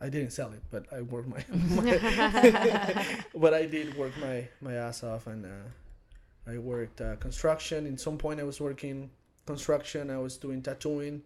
I 0.00 0.08
didn't 0.10 0.30
sell 0.30 0.52
it, 0.52 0.62
but 0.70 0.86
I 0.92 1.02
worked 1.02 1.28
my, 1.28 1.44
my 1.50 3.16
but 3.34 3.52
I 3.52 3.66
did 3.66 3.96
work 3.96 4.12
my 4.20 4.46
my 4.60 4.74
ass 4.74 5.02
off, 5.02 5.26
and 5.26 5.44
uh, 5.44 6.50
I 6.52 6.58
worked 6.58 7.00
uh, 7.00 7.16
construction. 7.16 7.84
In 7.84 7.98
some 7.98 8.16
point, 8.16 8.38
I 8.38 8.44
was 8.44 8.60
working 8.60 9.10
construction. 9.44 10.08
I 10.08 10.18
was 10.18 10.36
doing 10.36 10.62
tattooing 10.62 11.22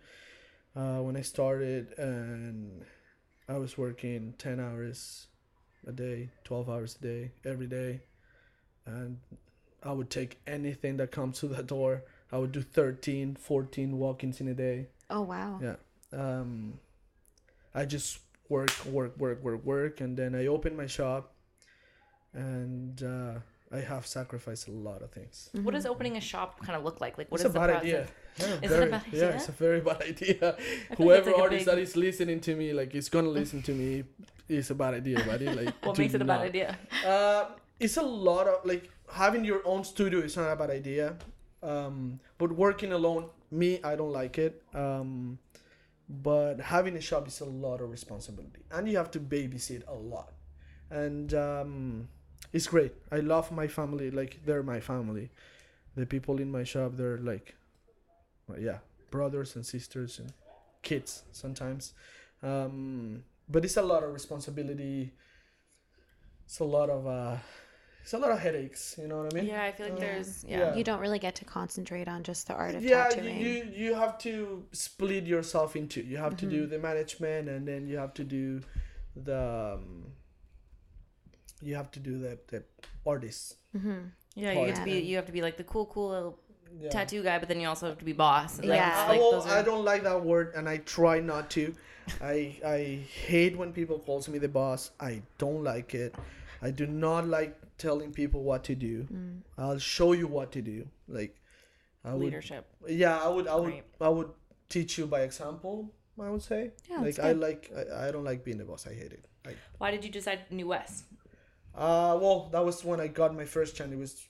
uh, 0.76 0.99
when 0.99 1.17
I 1.17 1.23
started, 1.23 1.99
and 1.99 2.85
I 3.49 3.59
was 3.59 3.76
working 3.79 4.35
ten 4.38 4.61
hours 4.61 5.26
a 5.87 5.93
day, 5.93 6.31
twelve 6.45 6.69
hours 6.71 6.97
a 7.00 7.02
day, 7.02 7.31
every 7.45 7.67
day, 7.67 8.00
and 8.87 9.19
I 9.83 9.93
would 9.93 10.11
take 10.11 10.41
anything 10.47 10.97
that 10.99 11.11
comes 11.11 11.41
to 11.41 11.49
the 11.49 11.62
door. 11.62 12.05
I 12.31 12.38
would 12.38 12.52
do 12.52 12.62
13, 12.62 13.35
14 13.35 13.99
walk-ins 13.99 14.41
in 14.41 14.49
a 14.49 14.55
day. 14.55 14.87
oh 15.11 15.21
wow. 15.21 15.61
Yeah. 15.62 15.76
Um, 16.12 16.79
I 17.75 17.85
just 17.85 18.21
work, 18.49 18.71
work, 18.87 19.19
work, 19.19 19.43
work, 19.43 19.64
work, 19.64 20.00
and 20.00 20.17
then 20.17 20.35
I 20.35 20.47
opened 20.47 20.76
my 20.76 20.87
shop, 20.87 21.35
and 22.33 23.02
uh, 23.02 23.35
I 23.71 23.81
have 23.81 24.07
sacrificed 24.07 24.69
a 24.69 24.71
lot 24.73 25.02
of 25.02 25.11
things. 25.11 25.50
What 25.52 25.75
does 25.75 25.85
opening 25.87 26.17
a 26.17 26.21
shop 26.21 26.61
kind 26.64 26.76
of 26.76 26.85
look 26.85 27.00
like? 27.00 27.19
Like 27.19 27.31
what 27.31 27.41
it's 27.41 27.45
is 27.45 27.50
a 27.50 27.52
the 27.52 27.59
bad 27.61 27.67
process? 27.71 27.83
idea. 27.85 28.00
Yeah, 28.00 28.07
It 28.39 28.65
a 28.65 28.69
very- 28.69 28.91
bad 28.91 29.03
Yeah, 29.12 29.37
it's 29.37 29.49
a 29.49 29.53
very 29.53 29.81
bad 29.81 30.03
idea. 30.12 30.57
Whoever 30.97 31.31
like 31.31 31.41
artist 31.41 31.67
big- 31.67 31.75
that 31.75 31.79
is 31.79 31.97
listening 31.97 32.41
to 32.41 32.57
me, 32.57 32.73
like, 32.73 32.95
is 32.95 33.09
gonna 33.09 33.29
listen 33.29 33.62
to 33.62 33.73
me, 33.73 34.05
is 34.49 34.71
a 34.71 34.75
bad 34.75 34.95
idea, 34.95 35.23
buddy. 35.25 35.49
Like, 35.49 35.75
What 35.85 35.99
makes 35.99 36.15
it 36.15 36.23
a 36.23 36.25
bad 36.25 36.41
idea? 36.41 36.79
Uh, 37.07 37.47
it's 37.79 37.97
a 37.97 38.03
lot 38.03 38.47
of 38.49 38.65
like 38.65 38.91
having 39.11 39.45
your 39.45 39.61
own 39.67 39.85
studio 39.85 40.21
is 40.21 40.37
not 40.37 40.51
a 40.51 40.57
bad 40.57 40.71
idea. 40.71 41.17
Um, 41.62 42.19
but 42.39 42.51
working 42.53 42.93
alone, 42.93 43.29
me, 43.51 43.81
I 43.85 43.95
don't 43.97 44.12
like 44.12 44.39
it. 44.39 44.62
Um, 44.75 45.39
but 46.09 46.61
having 46.61 46.97
a 46.97 47.01
shop 47.01 47.29
is 47.29 47.41
a 47.41 47.45
lot 47.45 47.81
of 47.81 47.91
responsibility, 47.91 48.62
and 48.71 48.89
you 48.89 48.97
have 48.97 49.11
to 49.12 49.21
babysit 49.21 49.83
a 49.89 49.95
lot. 49.95 50.33
And 50.91 51.33
um, 51.35 52.09
it's 52.53 52.67
great. 52.67 52.93
I 53.11 53.21
love 53.21 53.51
my 53.53 53.67
family. 53.69 54.11
Like 54.11 54.41
they're 54.45 54.62
my 54.62 54.81
family. 54.81 55.31
The 55.97 56.07
people 56.07 56.39
in 56.41 56.51
my 56.51 56.65
shop, 56.65 56.93
they're 56.97 57.19
like, 57.19 57.55
well, 58.53 58.61
yeah, 58.61 58.79
brothers 59.11 59.57
and 59.57 59.65
sisters 59.67 60.19
and 60.19 60.33
kids 60.83 61.23
sometimes. 61.33 61.95
Um, 62.43 63.25
but 63.49 63.65
it's 63.65 63.77
a 63.77 63.83
lot 63.83 64.03
of 64.05 64.13
responsibility 64.13 65.13
it's 66.45 66.59
a 66.61 66.65
lot 66.65 66.91
of 66.91 67.07
uh 67.07 67.37
it's 68.03 68.13
a 68.15 68.19
lot 68.19 68.31
of 68.31 68.39
headaches 68.39 68.97
you 69.01 69.07
know 69.09 69.19
what 69.23 69.33
i 69.33 69.37
mean 69.37 69.47
Yeah, 69.47 69.63
I 69.65 69.73
feel 69.73 69.87
like 69.87 69.97
Uh, 69.97 70.01
there's 70.01 70.45
yeah. 70.49 70.59
yeah. 70.59 70.75
You 70.75 70.85
don't 70.85 71.01
really 71.01 71.19
get 71.19 71.35
to 71.37 71.45
concentrate 71.45 72.09
on 72.09 72.23
just 72.25 72.47
the 72.49 72.55
art 72.55 72.75
of 72.75 72.83
yeah 72.83 73.09
you, 73.11 73.15
tattooing. 73.15 73.41
you 73.41 73.55
you 73.85 73.95
have 73.95 74.19
to 74.19 74.65
split 74.73 75.25
yourself 75.27 75.77
into 75.77 76.01
you 76.03 76.17
have 76.19 76.37
to 76.39 76.47
Mm-hmm. 76.47 76.57
do 76.57 76.67
the 76.67 76.79
management 76.79 77.49
and 77.49 77.67
then 77.67 77.87
you 77.87 77.97
have 77.99 78.13
to 78.15 78.25
do 78.25 78.61
the 79.15 79.75
um, 79.79 80.13
you 81.61 81.75
have 81.77 81.91
to 81.93 82.01
do 82.01 82.19
the 82.19 82.39
the 82.49 82.65
artists 83.07 83.57
mm-hmm. 83.77 84.01
Yeah, 84.35 84.53
you 84.53 84.67
have 84.67 84.79
to 84.79 84.85
be 84.85 84.99
you 85.01 85.17
have 85.17 85.27
to 85.27 85.33
be 85.33 85.43
like 85.43 85.57
the 85.59 85.65
cool 85.65 85.87
cool 85.87 86.09
little 86.09 86.39
yeah. 86.81 86.91
tattoo 86.91 87.23
guy, 87.23 87.38
but 87.38 87.49
then 87.49 87.61
you 87.61 87.69
also 87.69 87.87
have 87.88 87.99
to 87.99 88.05
be 88.05 88.12
boss. 88.12 88.59
Like, 88.59 88.67
Yeah. 88.69 89.05
I, 89.07 89.09
like 89.09 89.21
well, 89.21 89.33
those 89.33 89.47
are- 89.47 89.59
I 89.59 89.62
don't 89.62 89.85
like 89.85 90.02
that 90.05 90.25
word 90.25 90.55
and 90.55 90.69
I 90.69 90.79
try 90.79 91.21
not 91.21 91.50
to. 91.50 91.75
I 92.21 92.59
I 92.64 92.79
hate 93.26 93.57
when 93.57 93.73
people 93.73 93.99
calls 93.99 94.29
me 94.29 94.38
the 94.38 94.49
boss. 94.49 94.91
I 94.99 95.23
don't 95.38 95.62
like 95.62 95.95
it. 95.95 96.14
I 96.61 96.71
do 96.71 96.87
not 96.87 97.29
like 97.29 97.57
telling 97.79 98.12
people 98.12 98.43
what 98.43 98.64
to 98.64 98.75
do. 98.75 99.07
Mm. 99.12 99.41
I'll 99.59 99.79
show 99.79 100.12
you 100.12 100.26
what 100.26 100.52
to 100.52 100.62
do. 100.62 100.88
Like 101.09 101.37
I 102.05 102.14
would 102.14 102.25
leadership. 102.25 102.64
yeah 102.88 103.17
i 103.23 103.29
would 103.29 103.47
i 103.47 103.55
would 103.55 103.73
Right. 103.75 103.85
i 104.00 104.09
would 104.09 104.31
teach 104.69 104.99
you 104.99 105.07
by 105.07 105.21
example 105.21 105.88
i 106.21 106.29
would 106.29 106.43
say 106.43 106.73
Yeah, 106.91 106.97
like 106.97 107.14
that's 107.14 107.19
i 107.21 107.33
good. 107.33 107.41
like 107.41 107.71
I, 107.76 108.09
I 108.09 108.11
don't 108.11 108.25
like 108.25 108.43
being 108.43 108.59
the 108.59 108.64
boss 108.64 108.88
i 108.88 108.95
hate 109.02 109.12
it 109.12 109.25
I, 109.47 109.55
Why 109.79 109.93
did 109.93 110.02
you 110.05 110.11
decide 110.11 110.41
New 110.50 110.67
West? 110.67 111.05
uh 111.76 112.19
well 112.21 112.49
that 112.52 112.64
was 112.64 112.85
when 112.85 113.00
i 113.00 113.07
got 113.07 113.37
my 113.37 113.45
first 113.45 113.76
chance 113.76 113.93
it 113.93 113.99
was 113.99 114.26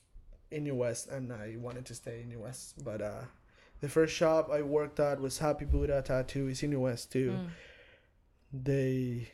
New 0.61 0.75
West 0.75 1.09
and 1.09 1.31
i 1.33 1.55
wanted 1.57 1.85
to 1.85 1.95
stay 1.95 2.23
New 2.27 2.39
West 2.39 2.83
but 2.83 3.01
uh 3.01 3.21
the 3.81 3.89
first 3.89 4.13
shop 4.15 4.49
i 4.51 4.61
worked 4.61 4.99
at 4.99 5.19
was 5.19 5.39
happy 5.39 5.65
buddha 5.65 6.01
tattoo 6.01 6.47
it's 6.47 6.61
New 6.63 6.79
West 6.79 7.11
too 7.11 7.31
Mm. 7.31 7.49
they 8.51 9.27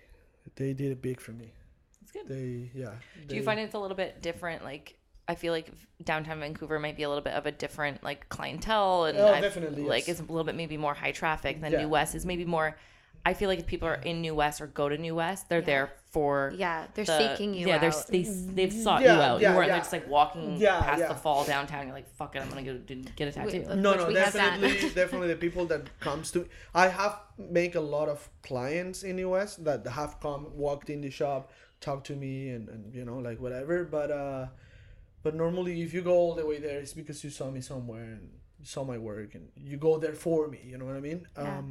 they 0.56 0.74
did 0.74 0.92
it 0.92 1.02
big 1.02 1.20
for 1.20 1.32
me 1.32 1.52
It's 2.02 2.12
good. 2.12 2.28
they 2.28 2.72
yeah 2.74 2.94
Do 3.28 3.36
you 3.36 3.44
find 3.44 3.60
it's 3.60 3.74
a 3.76 3.80
little 3.80 3.98
bit 3.98 4.22
different? 4.22 4.64
Like 4.64 4.96
I 5.28 5.36
feel 5.36 5.54
like 5.54 5.72
downtown 6.04 6.40
Vancouver 6.40 6.80
might 6.80 6.98
be 6.98 7.04
a 7.04 7.08
little 7.10 7.24
bit 7.24 7.34
of 7.34 7.46
a 7.46 7.52
different 7.52 8.04
like 8.04 8.28
clientele, 8.30 9.06
and 9.06 9.16
Oh, 9.18 9.40
definitely, 9.40 9.84
like 9.84 10.08
yes. 10.08 10.20
it's 10.20 10.20
a 10.28 10.32
little 10.32 10.44
bit 10.44 10.56
maybe 10.56 10.76
more 10.76 10.96
high 10.96 11.12
traffic 11.12 11.62
than 11.62 11.72
Yeah. 11.72 11.82
New 11.84 11.90
West 11.90 12.16
is 12.16 12.26
maybe 12.26 12.46
more. 12.46 12.76
I 13.26 13.34
feel 13.34 13.50
like 13.50 13.60
if 13.60 13.68
people 13.68 13.88
are 13.88 13.96
in 13.96 14.22
New 14.22 14.34
West 14.34 14.62
or 14.62 14.68
go 14.68 14.88
to 14.90 14.98
New 14.98 15.14
West, 15.16 15.50
they're 15.50 15.60
Yeah. 15.60 15.66
there 15.66 15.92
for 16.12 16.54
Yeah, 16.56 16.88
they're 16.94 17.06
the- 17.06 17.20
seeking 17.36 17.54
you 17.54 17.68
yeah, 17.68 17.78
they're 17.78 17.94
they, 18.10 18.24
they've 18.24 18.74
sought 18.74 19.02
Yeah, 19.04 19.16
you 19.16 19.22
out. 19.22 19.42
yeah, 19.42 19.50
you 19.52 19.56
weren't 19.58 19.68
yeah. 19.68 19.74
they're 19.74 19.82
just 19.82 19.94
like 19.94 20.08
walking 20.08 20.58
Yeah, 20.58 20.80
past 20.82 21.00
yeah. 21.02 21.08
the 21.10 21.16
fall 21.16 21.44
downtown. 21.46 21.86
You're 21.86 21.94
like, 21.96 22.10
fuck 22.16 22.36
it, 22.36 22.42
I'm 22.42 22.50
gonna 22.50 22.64
go 22.64 22.78
do, 22.78 22.96
get 23.16 23.28
a 23.28 23.32
tattoo. 23.32 23.60
Wait, 23.60 23.68
no 23.68 23.96
no 23.96 24.08
we 24.08 24.16
have 24.16 24.34
that. 24.34 24.60
definitely 24.62 24.90
definitely 25.02 25.28
the 25.28 25.36
people 25.36 25.66
that 25.68 25.84
comes 26.00 26.32
to 26.32 26.48
i 26.74 26.88
have 26.88 27.20
make 27.38 27.76
a 27.76 27.80
lot 27.96 28.08
of 28.10 28.30
clients 28.42 29.04
in 29.04 29.16
New 29.18 29.30
West 29.30 29.64
that 29.66 29.86
have 29.88 30.20
come 30.20 30.48
walked 30.56 30.90
in 30.90 31.02
the 31.02 31.12
shop 31.12 31.52
talked 31.82 32.08
to 32.08 32.16
me 32.16 32.50
and, 32.50 32.68
and 32.70 32.94
you 32.96 33.06
know 33.06 33.18
like 33.20 33.40
whatever 33.40 33.84
but 33.84 34.10
uh 34.12 34.48
but 35.24 35.36
normally 35.36 35.82
if 35.82 35.94
you 35.94 36.02
go 36.02 36.14
all 36.14 36.34
the 36.36 36.46
way 36.46 36.58
there 36.60 36.80
it's 36.80 36.94
because 36.94 37.24
you 37.24 37.30
saw 37.30 37.52
me 37.52 37.62
somewhere 37.62 38.04
and 38.18 38.30
saw 38.64 38.84
my 38.84 38.98
work 38.98 39.36
and 39.36 39.48
you 39.56 39.78
go 39.78 39.98
there 39.98 40.14
for 40.14 40.48
me 40.48 40.60
you 40.66 40.78
know 40.78 40.86
what 40.86 40.96
i 40.96 41.00
mean 41.00 41.26
Yeah. 41.38 41.62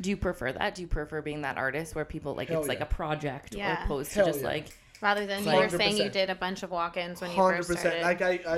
Do 0.00 0.10
you 0.10 0.16
prefer 0.16 0.52
that? 0.52 0.74
Do 0.74 0.82
you 0.82 0.88
prefer 0.88 1.22
being 1.22 1.42
that 1.42 1.56
artist 1.56 1.94
where 1.94 2.04
people 2.04 2.34
like 2.34 2.48
Hell 2.48 2.60
it's 2.60 2.68
like 2.68 2.80
a 2.80 2.86
project 2.86 3.54
Yeah. 3.54 3.84
opposed 3.84 4.12
to 4.12 4.24
just 4.24 4.40
yeah. 4.40 4.46
like 4.46 4.76
Rather 5.00 5.26
than 5.26 5.40
you 5.40 5.46
Like- 5.46 5.70
were 5.72 5.78
saying 5.78 5.96
you 5.98 6.04
100%. 6.04 6.12
did 6.12 6.30
a 6.30 6.34
bunch 6.34 6.62
of 6.62 6.70
walk-ins 6.70 7.20
when 7.20 7.30
you 7.30 7.36
hundred 7.36 7.56
first 7.58 7.68
percent. 7.70 7.94
started. 8.00 8.04
Like 8.04 8.22
I, 8.46 8.54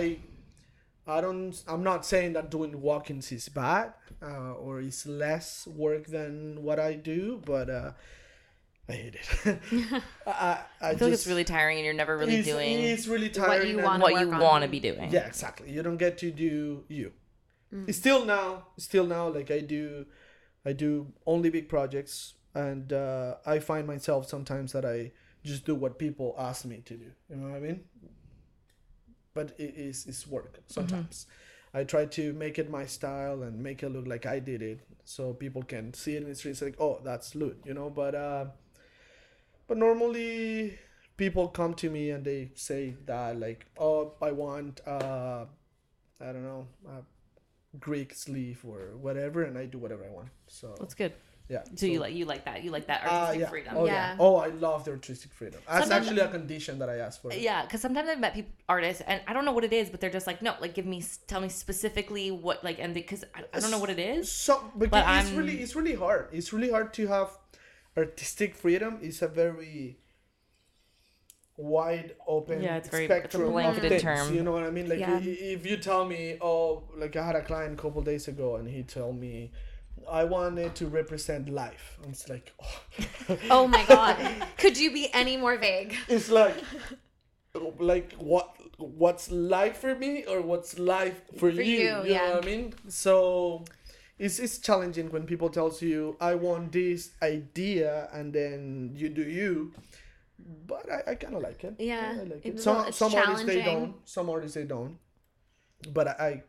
I, 1.06 1.16
I 1.18 1.20
don't. 1.20 1.54
I'm 1.66 1.82
not 1.82 2.04
saying 2.06 2.34
that 2.34 2.50
doing 2.50 2.80
walk-ins 2.80 3.32
is 3.32 3.48
bad 3.48 3.92
uh, 4.22 4.52
or 4.54 4.80
is 4.80 5.06
less 5.06 5.66
work 5.66 6.06
than 6.06 6.62
what 6.62 6.78
I 6.78 6.94
do, 6.94 7.42
but 7.44 7.68
uh, 7.70 7.92
I 8.88 8.92
hate 8.92 9.16
it. 9.16 9.58
I, 10.26 10.32
I, 10.80 10.90
I 10.90 10.94
feel 10.94 11.08
like 11.08 11.14
it's 11.14 11.26
really 11.26 11.44
tiring 11.44 11.78
and 11.78 11.84
you're 11.84 11.94
never 11.94 12.16
really 12.16 12.36
it's, 12.36 12.46
doing 12.48 12.78
It's 12.80 13.06
really 13.08 13.26
What 13.28 13.34
tiring. 13.34 13.68
you 13.70 13.76
and- 13.78 13.84
wanna 13.84 14.02
what 14.02 14.12
work 14.12 14.22
you 14.22 14.32
on. 14.32 14.40
want 14.40 14.62
to 14.64 14.68
be 14.70 14.78
doing. 14.80 15.10
Yeah, 15.10 15.26
exactly. 15.26 15.70
You 15.72 15.82
don't 15.82 15.96
get 15.96 16.18
to 16.18 16.30
do 16.30 16.84
you. 16.88 17.12
Mm. 17.74 17.92
Still 17.92 18.24
now, 18.24 18.66
still 18.78 19.06
now, 19.06 19.26
like 19.28 19.50
I 19.50 19.58
do, 19.60 20.06
I 20.66 20.72
do 20.72 21.12
only 21.26 21.48
big 21.48 21.68
projects, 21.68 22.34
and 22.52 22.92
uh, 22.92 23.36
I 23.46 23.60
find 23.60 23.86
myself 23.86 24.28
sometimes 24.28 24.72
that 24.72 24.84
I 24.84 25.12
just 25.44 25.64
do 25.64 25.76
what 25.76 25.96
people 25.98 26.34
ask 26.36 26.64
me 26.64 26.82
to 26.86 26.96
do. 26.96 27.10
You 27.30 27.36
know 27.36 27.48
what 27.48 27.56
I 27.56 27.60
mean? 27.60 27.84
But 29.32 29.54
it 29.58 29.74
is 29.76 30.06
it's 30.06 30.26
work 30.26 30.58
sometimes. 30.66 31.26
I 31.72 31.84
try 31.84 32.06
to 32.06 32.32
make 32.32 32.58
it 32.58 32.70
my 32.70 32.86
style 32.86 33.42
and 33.42 33.62
make 33.62 33.82
it 33.82 33.90
look 33.90 34.06
like 34.08 34.26
I 34.26 34.40
did 34.40 34.62
it, 34.62 34.80
so 35.04 35.34
people 35.34 35.62
can 35.62 35.92
see 35.94 36.16
it 36.16 36.22
in 36.22 36.28
the 36.28 36.34
streets 36.34 36.62
like, 36.62 36.80
oh, 36.80 37.00
that's 37.04 37.34
Lud, 37.34 37.56
you 37.64 37.74
know. 37.74 37.90
But 37.90 38.14
uh, 38.14 38.46
but 39.68 39.76
normally 39.76 40.78
people 41.16 41.48
come 41.48 41.74
to 41.74 41.90
me 41.90 42.10
and 42.10 42.24
they 42.24 42.50
say 42.54 42.96
that 43.06 43.38
like, 43.38 43.66
oh, 43.78 44.14
I 44.22 44.32
want 44.32 44.80
uh, 44.86 45.44
I 46.20 46.32
don't 46.32 46.44
know, 46.44 46.66
uh, 46.88 47.02
Greek 47.80 48.14
sleeve 48.14 48.60
or 48.66 48.96
whatever, 49.00 49.42
and 49.42 49.56
I 49.58 49.66
do 49.66 49.78
whatever 49.78 50.04
I 50.04 50.10
want. 50.10 50.28
So 50.48 50.74
That's 50.78 50.94
good. 50.94 51.12
yeah. 51.48 51.62
So, 51.74 51.86
you 51.86 52.00
like 52.00 52.14
you 52.14 52.24
like 52.24 52.44
that. 52.44 52.62
You 52.64 52.70
like 52.70 52.86
that 52.88 53.00
Uh, 53.04 53.10
artistic 53.10 53.40
yeah. 53.40 53.48
freedom. 53.48 53.74
Oh 53.76 53.84
yeah. 53.86 53.92
Yeah. 53.92 54.16
Oh, 54.18 54.36
I 54.36 54.48
love 54.48 54.84
the 54.84 54.90
artistic 54.92 55.32
freedom. 55.32 55.60
That's 55.66 55.80
Sometimes- 55.88 56.06
actually 56.08 56.22
a 56.22 56.28
condition 56.28 56.78
that 56.80 56.88
I 56.88 56.96
asked 56.98 57.22
for. 57.22 57.32
Yeah, 57.32 57.62
because 57.62 57.80
sometimes 57.80 58.08
I've 58.08 58.20
met 58.20 58.34
people, 58.34 58.52
artists, 58.68 59.02
and 59.06 59.20
I 59.28 59.32
don't 59.32 59.44
know 59.44 59.52
what 59.52 59.64
it 59.64 59.72
is, 59.72 59.90
but 59.90 60.00
they're 60.00 60.10
just 60.18 60.26
like, 60.26 60.40
no, 60.42 60.54
like 60.60 60.74
give 60.74 60.86
me, 60.86 61.02
tell 61.26 61.40
me 61.40 61.48
specifically 61.48 62.30
what, 62.30 62.62
like, 62.64 62.78
and 62.78 62.92
because 62.94 63.24
I, 63.34 63.44
I 63.54 63.60
don't 63.60 63.70
know 63.70 63.78
what 63.78 63.90
it 63.90 63.98
is. 63.98 64.30
So, 64.30 64.52
because 64.78 64.90
But 64.90 64.98
it's 65.20 65.28
I'm- 65.28 65.36
really, 65.36 65.56
it's 65.62 65.74
really 65.76 65.94
hard. 65.94 66.28
It's 66.32 66.52
really 66.52 66.70
hard 66.70 66.92
to 66.94 67.06
have 67.08 67.28
artistic 67.96 68.54
freedom. 68.54 68.98
It's 69.02 69.22
a 69.22 69.28
very 69.28 69.98
wide 71.56 72.14
open 72.26 72.62
Yeah, 72.62 72.76
it's 72.76 72.88
very- 72.88 73.04
it's 73.04 73.12
a 73.12 73.16
spectrum 73.18 73.44
of 73.44 73.52
blanketed 73.52 73.90
things, 73.90 74.02
term. 74.02 74.34
You 74.34 74.42
know 74.42 74.52
what 74.52 74.64
I 74.64 74.70
mean? 74.70 74.88
Like 74.88 75.00
Yeah. 75.00 75.18
if 75.22 75.64
you 75.66 75.76
tell 75.78 76.04
me, 76.04 76.36
oh, 76.40 76.84
like 76.96 77.16
I 77.16 77.24
had 77.26 77.36
a 77.36 77.42
client 77.42 77.78
a 77.78 77.82
couple 77.82 78.02
days 78.02 78.28
ago, 78.28 78.56
and 78.56 78.68
he 78.68 78.82
told 78.82 79.18
me. 79.20 79.52
I 80.08 80.22
wanted 80.24 80.76
to 80.76 80.86
represent 80.86 81.48
life. 81.48 81.98
And 82.02 82.12
it's 82.12 82.28
like, 82.28 82.52
oh. 82.62 83.38
oh 83.50 83.66
my 83.66 83.82
god. 83.86 84.16
Could 84.56 84.78
you 84.78 84.92
be 84.92 85.08
any 85.12 85.36
more 85.36 85.56
vague? 85.56 85.96
it's 86.08 86.30
like 86.30 86.54
like 87.78 88.12
what 88.14 88.54
what's 88.78 89.30
life 89.30 89.78
for 89.78 89.94
me 89.94 90.24
or 90.26 90.40
what's 90.42 90.78
life 90.78 91.22
for, 91.32 91.38
For 91.38 91.50
you, 91.50 91.62
you, 91.64 91.78
you 91.78 92.02
yeah. 92.04 92.28
know 92.28 92.34
what 92.34 92.44
i 92.44 92.46
mean 92.46 92.74
so 92.88 93.64
it's, 94.18 94.38
it's 94.38 94.58
challenging 94.58 95.10
when 95.10 95.24
people 95.24 95.48
tells 95.48 95.80
you 95.80 96.16
i 96.20 96.34
want 96.34 96.72
this 96.72 97.12
idea 97.22 98.10
and 98.12 98.32
then 98.34 98.92
you 98.94 99.08
do 99.08 99.22
you 99.22 99.72
but 100.38 100.86
i, 100.90 101.12
I 101.12 101.14
kind 101.14 101.34
of 101.34 101.42
like 101.42 101.62
it 101.64 101.74
Yeah, 101.78 102.14
i 102.20 102.22
like 102.22 102.44
it 102.44 102.48
it's- 102.50 102.62
some, 102.64 102.92
some 102.92 103.14
artists 103.14 103.44
they 103.46 103.62
don't 103.62 103.96
some 104.04 104.28
artists 104.30 104.54
they 104.54 104.64
don't 104.64 104.98
but 105.92 106.08
i, 106.08 106.42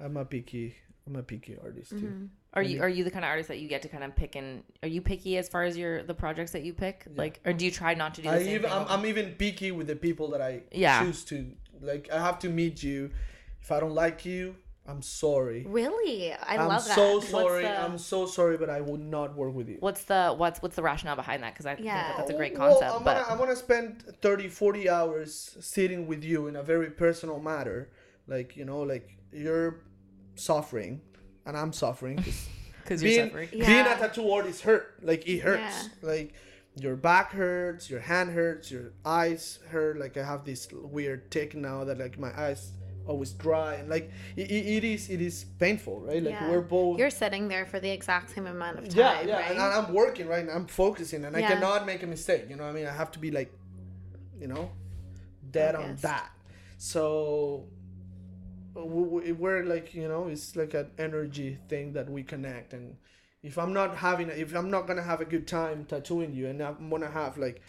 I 0.00 0.04
i'm 0.04 0.16
a 0.16 0.24
picky 0.24 0.76
i'm 1.06 1.16
a 1.16 1.22
picky 1.22 1.56
artist 1.62 1.90
too 1.90 1.96
Mm-hmm. 1.96 2.24
Are 2.56 2.62
you 2.62 2.80
are 2.82 2.88
you 2.88 3.02
the 3.02 3.10
kind 3.10 3.24
of 3.24 3.30
artist 3.30 3.48
that 3.48 3.58
you 3.58 3.66
get 3.66 3.82
to 3.82 3.88
kind 3.88 4.04
of 4.04 4.14
pick 4.14 4.36
and 4.36 4.62
are 4.84 4.88
you 4.88 5.02
picky 5.02 5.36
as 5.38 5.48
far 5.48 5.64
as 5.64 5.76
your 5.76 6.04
the 6.04 6.14
projects 6.14 6.52
that 6.52 6.62
you 6.62 6.72
pick? 6.72 7.04
Like, 7.16 7.40
or 7.44 7.52
do 7.52 7.64
you 7.64 7.72
try 7.72 7.94
not 7.94 8.14
to 8.14 8.22
do 8.22 8.28
the 8.28 8.34
I 8.36 8.38
same 8.38 8.48
even, 8.54 8.70
thing? 8.70 8.78
I'm, 8.78 8.86
I'm 8.88 9.06
even 9.06 9.32
picky 9.32 9.72
with 9.72 9.88
the 9.88 9.96
people 9.96 10.28
that 10.30 10.40
I 10.40 10.62
Yeah. 10.70 11.02
choose 11.02 11.24
to 11.24 11.50
like. 11.80 12.08
I 12.12 12.20
have 12.20 12.38
to 12.44 12.48
meet 12.48 12.80
you. 12.80 13.10
If 13.60 13.72
I 13.72 13.80
don't 13.80 13.92
like 13.92 14.24
you, 14.24 14.54
I'm 14.86 15.00
sorry. 15.00 15.64
Really? 15.66 16.32
I 16.34 16.56
am 16.56 16.68
love 16.68 16.84
that. 16.86 16.98
I'm 16.98 17.20
so 17.20 17.20
sorry. 17.20 17.62
the- 17.62 17.80
I'm 17.80 17.96
so 17.98 18.26
sorry, 18.26 18.58
but 18.58 18.68
I 18.68 18.80
would 18.82 19.00
not 19.00 19.34
work 19.34 19.54
with 19.54 19.68
you. 19.68 19.78
what's 19.80 20.04
the 20.04 20.34
what's 20.36 20.60
what's 20.62 20.76
the 20.76 20.82
rationale 20.82 21.16
behind 21.16 21.42
that? 21.42 21.54
Because 21.54 21.64
I 21.66 21.74
think 21.74 21.86
Yeah. 21.86 22.02
that 22.08 22.16
that's 22.18 22.30
a 22.30 22.34
great 22.34 22.56
Well, 22.58 22.70
concept. 22.72 22.94
I'm 22.96 23.02
but 23.04 23.14
gonna, 23.22 23.32
I'm 23.32 23.38
gonna 23.38 23.56
spend 23.56 24.02
30, 24.20 24.48
40 24.48 24.90
hours 24.90 25.56
sitting 25.60 26.06
with 26.06 26.22
you 26.22 26.48
in 26.48 26.56
a 26.56 26.62
very 26.62 26.90
personal 26.90 27.40
matter. 27.40 27.90
Like 28.26 28.56
you 28.58 28.64
know, 28.66 28.80
like 28.80 29.16
you're 29.32 29.80
suffering, 30.34 31.00
and 31.46 31.56
I'm 31.56 31.72
suffering. 31.72 32.16
because 32.82 33.02
you're 33.02 33.10
being, 33.12 33.26
suffering. 33.28 33.48
being 33.52 33.62
Yeah. 33.62 33.94
a 33.94 33.98
tattoo 33.98 34.30
artist 34.30 34.62
hurt. 34.62 34.98
Like 35.02 35.26
it 35.26 35.40
hurts. 35.40 35.88
Yeah. 36.02 36.08
Like 36.10 36.34
your 36.76 36.96
back 36.96 37.32
hurts, 37.32 37.88
your 37.88 38.00
hand 38.00 38.30
hurts, 38.32 38.70
your 38.70 38.92
eyes 39.04 39.60
hurt. 39.70 39.98
Like 39.98 40.16
I 40.16 40.24
have 40.24 40.44
this 40.44 40.68
weird 40.72 41.30
tick 41.30 41.54
now 41.54 41.84
that 41.84 41.98
like 41.98 42.18
my 42.18 42.32
eyes 42.38 42.72
always 43.06 43.32
dry 43.32 43.74
and 43.74 43.88
like 43.88 44.10
it, 44.36 44.50
it, 44.50 44.84
is 44.84 45.10
it 45.10 45.20
is 45.20 45.44
painful, 45.58 46.00
right? 46.00 46.22
Like 46.22 46.34
Yeah. 46.34 46.50
we're 46.50 46.60
both 46.60 46.98
You're 46.98 47.10
sitting 47.10 47.48
there 47.48 47.66
for 47.66 47.80
the 47.80 47.90
exact 47.90 48.30
same 48.34 48.46
amount 48.46 48.78
of 48.78 48.88
time, 48.88 48.98
yeah, 48.98 49.22
yeah, 49.22 49.40
right? 49.40 49.50
and 49.50 49.60
I'm 49.60 49.92
working 49.92 50.26
right 50.26 50.44
now. 50.44 50.52
I'm 50.52 50.66
focusing, 50.66 51.24
and 51.24 51.36
I 51.36 51.42
cannot 51.42 51.86
make 51.86 52.02
a 52.02 52.06
mistake. 52.06 52.46
You 52.48 52.56
know, 52.56 52.64
I 52.64 52.72
mean, 52.72 52.86
I 52.86 52.92
have 52.92 53.10
to 53.12 53.18
be 53.18 53.30
like, 53.30 53.52
you 54.40 54.46
know, 54.46 54.70
dead 55.50 55.74
on 55.74 55.96
that. 56.02 56.30
So 56.78 57.66
we're 58.74 59.64
like, 59.64 59.94
you 59.94 60.08
know, 60.08 60.28
it's 60.28 60.56
like 60.56 60.74
an 60.74 60.90
energy 60.98 61.58
thing 61.68 61.92
that 61.92 62.10
we 62.10 62.22
connect. 62.22 62.72
And 62.72 62.96
if 63.42 63.58
I'm 63.58 63.72
not 63.72 63.96
having, 63.96 64.28
if 64.30 64.54
I'm 64.54 64.70
not 64.70 64.86
gonna 64.86 65.02
have 65.02 65.20
a 65.20 65.24
good 65.24 65.46
time 65.46 65.84
tattooing 65.84 66.34
you, 66.34 66.48
and 66.48 66.60
I'm 66.60 66.90
gonna 66.90 67.10
have 67.10 67.38
like, 67.38 67.62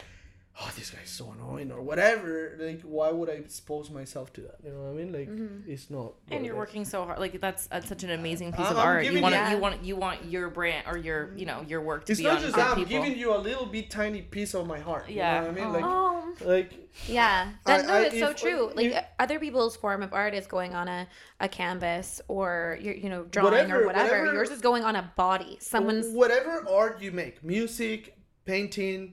oh, 0.58 0.70
this 0.74 0.88
guy's 0.90 1.10
so 1.10 1.30
annoying 1.32 1.70
or 1.70 1.82
whatever, 1.82 2.56
like, 2.58 2.80
why 2.80 3.10
would 3.10 3.28
I 3.28 3.34
expose 3.34 3.90
myself 3.90 4.32
to 4.34 4.40
that? 4.40 4.56
You 4.64 4.70
know 4.72 4.84
what 4.84 4.88
I 4.90 4.92
mean? 4.94 5.12
Like, 5.12 5.28
mm-hmm. 5.28 5.70
it's 5.70 5.90
not. 5.90 6.14
and 6.30 6.46
you're 6.46 6.56
working 6.56 6.84
so 6.86 7.04
hard 7.04 7.18
like 7.18 7.38
that's, 7.40 7.66
that's 7.66 7.88
such 7.88 8.04
an 8.04 8.10
amazing 8.10 8.52
piece 8.52 8.60
I'm- 8.60 8.72
of 8.72 8.78
I'm 8.78 8.86
art 8.86 9.04
you 9.04 9.20
want 9.20 9.34
you- 9.34 9.50
you 9.54 9.58
want 9.60 9.84
you 9.84 9.96
want 9.96 10.24
your 10.24 10.48
brand 10.48 10.86
or 10.90 10.96
your 10.96 11.32
you 11.36 11.44
know 11.46 11.62
your 11.68 11.82
work 11.82 12.06
to 12.06 12.12
It's 12.12 12.20
be 12.20 12.26
not 12.26 12.36
on 12.36 12.42
just 12.42 12.54
good 12.54 12.64
that. 12.64 12.70
I'm 12.70 12.76
people 12.84 13.02
giving 13.04 13.18
you 13.18 13.34
a 13.34 13.38
little 13.38 13.66
bit 13.66 13.90
tiny 13.90 14.22
piece 14.22 14.54
of 14.54 14.66
my 14.66 14.78
heart. 14.78 15.08
You 15.10 15.16
Yeah. 15.16 15.40
know 15.40 15.48
what 15.48 15.50
I 15.50 15.64
mean? 15.64 15.72
Like, 15.74 15.84
oh, 15.84 16.34
like 16.44 16.72
yeah. 17.06 17.52
I- 17.66 17.82
no, 17.82 17.92
I- 17.92 18.00
it's 18.04 18.18
so 18.18 18.30
if- 18.30 18.36
uh, 18.36 18.38
true. 18.38 18.72
Like 18.74 18.86
you- 18.86 18.98
other 19.18 19.38
people's 19.38 19.76
form 19.76 20.02
of 20.02 20.14
art 20.14 20.32
is 20.34 20.46
going 20.46 20.74
on 20.74 20.88
a, 20.88 21.06
a 21.40 21.48
canvas 21.48 22.22
or 22.28 22.78
you're, 22.80 22.94
you 22.94 23.10
know 23.10 23.24
drawing 23.24 23.48
or 23.48 23.50
Whatever- 23.50 23.86
whatever. 23.86 24.08
whatever- 24.20 24.32
Yours 24.32 24.50
is 24.50 24.62
going 24.62 24.84
on 24.84 24.96
a 24.96 25.12
body. 25.16 25.58
Someone's 25.60 26.08
whatever 26.08 26.64
art 26.68 27.02
you 27.02 27.12
make 27.12 27.44
music 27.44 28.16
painting 28.46 29.12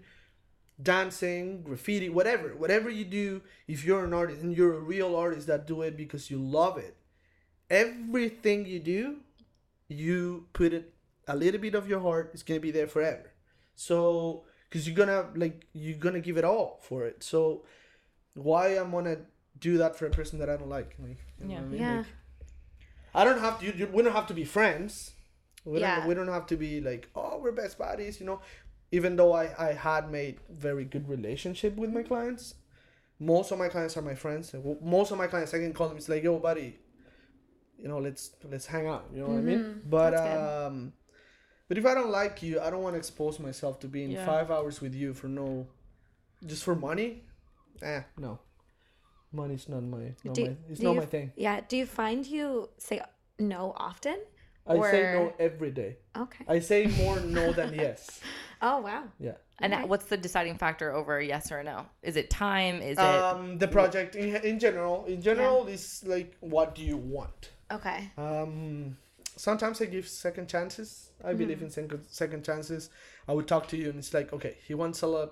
dancing 0.82 1.62
graffiti 1.62 2.10
whatever 2.10 2.50
whatever 2.56 2.90
you 2.90 3.06
do 3.06 3.42
if 3.68 3.86
you're 3.86 4.04
an 4.06 4.14
artist 4.14 4.42
and 4.42 4.58
you're 4.58 4.74
a 4.74 4.80
real 4.80 5.16
artist 5.16 5.46
that 5.48 5.68
do 5.68 5.82
it 5.84 5.96
because 5.96 6.32
you 6.32 6.38
love 6.38 6.78
it 6.78 6.96
everything 7.70 8.66
you 8.66 8.80
do 8.80 9.18
you 9.88 10.48
put 10.54 10.74
it 10.74 10.94
a 11.28 11.36
little 11.36 11.60
bit 11.62 11.76
of 11.76 11.88
your 11.88 12.00
heart 12.00 12.32
it's 12.34 12.44
gonna 12.44 12.60
be 12.60 12.72
there 12.72 12.88
forever 12.88 13.32
so 13.76 14.44
because 14.70 14.88
you're 14.88 14.96
gonna 14.96 15.28
like 15.36 15.66
you're 15.74 15.98
gonna 15.98 16.20
give 16.20 16.38
it 16.38 16.44
all 16.44 16.80
for 16.82 17.06
it 17.06 17.24
so 17.24 17.64
why 18.34 18.70
i'm 18.70 18.92
gonna 18.92 19.18
do 19.60 19.78
that 19.78 19.96
for 19.96 20.06
a 20.08 20.10
person 20.10 20.40
that 20.40 20.50
i 20.50 20.58
don't 20.58 20.70
like 20.70 20.96
like 21.00 21.18
you 21.40 21.46
know 21.48 21.54
Yeah. 21.54 21.60
what 21.60 21.66
I 21.66 21.70
mean? 21.70 21.82
Yeah. 21.82 21.98
Like, 21.98 22.06
I 23.16 23.24
don't 23.26 23.40
have 23.40 23.60
to. 23.60 23.66
You, 23.68 23.74
you, 23.78 23.88
we 23.94 24.02
don't 24.02 24.14
have 24.14 24.26
to 24.28 24.34
be 24.34 24.44
friends. 24.44 25.12
We 25.66 25.80
Yeah. 25.82 25.98
don't. 25.98 26.08
We 26.08 26.16
don't 26.16 26.30
have 26.30 26.48
to 26.48 26.58
be 26.58 26.82
like, 26.82 27.10
oh, 27.16 27.38
we're 27.38 27.52
best 27.52 27.78
buddies. 27.78 28.20
You 28.20 28.26
know, 28.26 28.42
even 28.98 29.12
though 29.20 29.34
I 29.42 29.46
I 29.70 29.70
had 29.88 30.04
made 30.20 30.36
very 30.68 30.86
good 30.94 31.06
relationship 31.16 31.74
with 31.82 31.92
my 31.98 32.04
clients, 32.12 32.44
most 33.20 33.52
of 33.54 33.58
my 33.64 33.70
clients 33.74 33.98
are 33.98 34.06
my 34.12 34.16
friends. 34.24 34.46
Most 34.98 35.12
of 35.12 35.18
my 35.24 35.28
clients, 35.34 35.54
I 35.54 35.60
can 35.64 35.74
call 35.78 35.88
them. 35.90 35.98
It's 36.02 36.10
like, 36.14 36.24
yo, 36.28 36.34
buddy, 36.50 36.70
you 37.82 37.88
know, 37.92 38.00
let's 38.08 38.24
let's 38.54 38.68
hang 38.74 38.88
out. 38.94 39.06
You 39.14 39.20
know 39.22 39.30
what 39.34 39.40
I 39.44 39.48
mean? 39.52 39.60
Mhm. 39.64 39.90
But 39.96 40.12
That's 40.12 40.28
good. 40.34 40.68
um, 40.68 40.76
but 41.68 41.76
if 41.82 41.86
I 41.92 41.94
don't 42.00 42.12
like 42.22 42.36
you, 42.46 42.54
I 42.66 42.68
don't 42.72 42.84
want 42.88 42.94
to 42.98 43.02
expose 43.06 43.36
myself 43.48 43.74
to 43.84 43.88
being 43.98 44.12
Yeah. 44.12 44.26
five 44.34 44.48
hours 44.56 44.76
with 44.84 44.94
you 45.02 45.14
for 45.20 45.28
no, 45.40 45.48
just 46.52 46.64
for 46.64 46.76
money. 46.90 47.10
Eh, 47.82 48.02
no. 48.18 48.40
Money's 49.32 49.68
not 49.68 49.82
my, 49.96 50.04
not 50.24 50.36
Do- 50.36 50.46
my 50.46 50.56
it's 50.70 50.82
not 50.82 50.92
you- 50.94 51.00
my 51.04 51.08
thing. 51.16 51.28
yeah. 51.36 51.58
Do 51.70 51.76
you 51.82 51.88
find 52.02 52.20
you 52.38 52.70
say 52.78 52.98
no 53.40 53.74
often? 53.90 54.20
I 54.68 54.76
say 54.92 55.02
no 55.18 55.24
every 55.40 55.72
day. 55.82 55.92
Okay. 56.26 56.46
I 56.56 56.60
say 56.70 56.80
more 57.02 57.20
no 57.20 57.52
than 57.60 57.74
yes. 57.74 58.00
Oh 58.66 58.80
wow. 58.80 59.04
Yeah. 59.20 59.34
and 59.60 59.74
Okay. 59.74 59.84
what's 59.86 60.06
the 60.06 60.18
deciding 60.18 60.58
factor 60.58 60.92
over 60.94 61.22
yes 61.22 61.52
or 61.52 61.62
no 61.64 61.86
is 62.02 62.16
it 62.16 62.30
time 62.30 62.82
is 62.82 62.98
it 62.98 63.04
Um, 63.04 63.58
the 63.60 63.68
project 63.68 64.16
in, 64.16 64.36
in 64.38 64.58
general, 64.58 65.06
in 65.06 65.22
general, 65.22 65.68
is 65.68 66.04
like, 66.06 66.36
what 66.40 66.74
do 66.74 66.82
you 66.82 66.98
want? 66.98 67.52
Okay. 67.72 68.10
Um, 68.18 68.98
sometimes 69.36 69.82
I 69.82 69.86
give 69.86 70.08
second 70.08 70.48
chances. 70.48 71.12
I 71.24 71.34
believe 71.34 71.58
Mm-hmm. 71.58 71.66
in 71.66 71.72
second 71.72 72.02
second 72.08 72.42
chances. 72.46 72.90
I 73.28 73.34
would 73.34 73.48
talk 73.48 73.68
to 73.70 73.78
you, 73.78 73.90
and 73.90 73.98
it's 74.00 74.14
like, 74.14 74.32
okay, 74.34 74.58
he 74.68 74.74
wants 74.74 75.02
a 75.04 75.08
lot. 75.08 75.30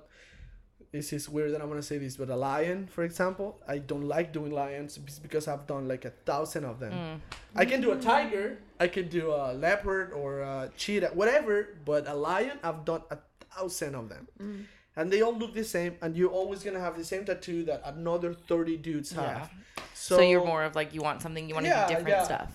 This 0.92 1.14
is 1.14 1.30
weird 1.30 1.54
that 1.54 1.62
I'm 1.62 1.70
gonna 1.70 1.82
say 1.82 1.98
this, 1.98 2.18
but 2.18 2.30
a 2.30 2.36
lion, 2.36 2.88
for 2.88 3.04
example, 3.04 3.60
I 3.68 3.78
don't 3.78 4.08
like 4.08 4.34
doing 4.34 4.52
lions 4.52 4.98
because 4.98 5.48
I've 5.48 5.66
done 5.66 5.88
like 5.88 6.04
a 6.06 6.10
thousand 6.26 6.66
of 6.66 6.80
them. 6.80 6.92
Mm. 6.92 7.20
I 7.56 7.66
can 7.66 7.80
do 7.82 7.92
a 7.92 7.98
tiger, 7.98 8.58
I 8.80 8.88
can 8.88 9.08
do 9.08 9.32
a 9.32 9.54
leopard 9.54 10.12
or 10.12 10.40
a 10.42 10.70
cheetah, 10.76 11.12
whatever, 11.14 11.78
but 11.86 12.08
a 12.08 12.14
lion, 12.14 12.60
I've 12.64 12.84
done 12.84 13.04
a 13.10 13.18
thousand 13.56 13.96
of 13.96 14.10
them. 14.10 14.28
Mm. 14.42 14.66
And 14.98 15.10
they 15.10 15.22
all 15.22 15.34
look 15.34 15.54
the 15.54 15.64
same, 15.64 15.96
and 16.02 16.18
you're 16.18 16.30
always 16.30 16.62
gonna 16.64 16.82
have 16.82 16.98
the 16.98 17.06
same 17.06 17.24
tattoo 17.24 17.64
that 17.64 17.82
another 17.86 18.34
30 18.34 18.76
dudes 18.78 19.12
have. 19.14 19.50
Yeah. 19.78 19.84
So, 19.94 20.18
So, 20.18 20.22
you're 20.22 20.46
more 20.46 20.64
of 20.64 20.76
like 20.76 20.94
you 20.94 21.02
want 21.02 21.22
something, 21.22 21.48
you 21.48 21.54
want 21.54 21.66
to 21.66 21.70
Yeah, 21.70 21.88
do 21.88 21.94
different 21.96 22.10
yeah. 22.10 22.24
stuff. 22.24 22.52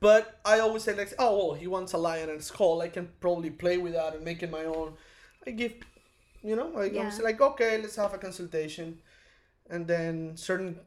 But 0.00 0.40
I 0.44 0.58
always 0.58 0.82
say 0.82 0.94
like, 0.94 1.12
oh, 1.18 1.48
well, 1.48 1.54
he 1.54 1.68
wants 1.68 1.92
a 1.92 1.98
lion 1.98 2.28
and 2.30 2.40
a 2.40 2.42
skull. 2.42 2.80
I 2.80 2.88
can 2.88 3.08
probably 3.20 3.50
play 3.50 3.76
with 3.78 3.92
that 3.92 4.14
and 4.14 4.24
make 4.24 4.42
it 4.42 4.50
my 4.50 4.64
own. 4.64 4.94
I 5.46 5.50
give, 5.50 5.74
you 6.42 6.56
know, 6.56 6.76
I 6.76 6.84
Yeah. 6.84 7.04
was 7.06 7.20
like, 7.20 7.40
okay, 7.40 7.78
let's 7.78 7.96
have 7.96 8.14
a 8.14 8.18
consultation, 8.18 8.98
and 9.70 9.86
then 9.86 10.36
certain 10.36 10.78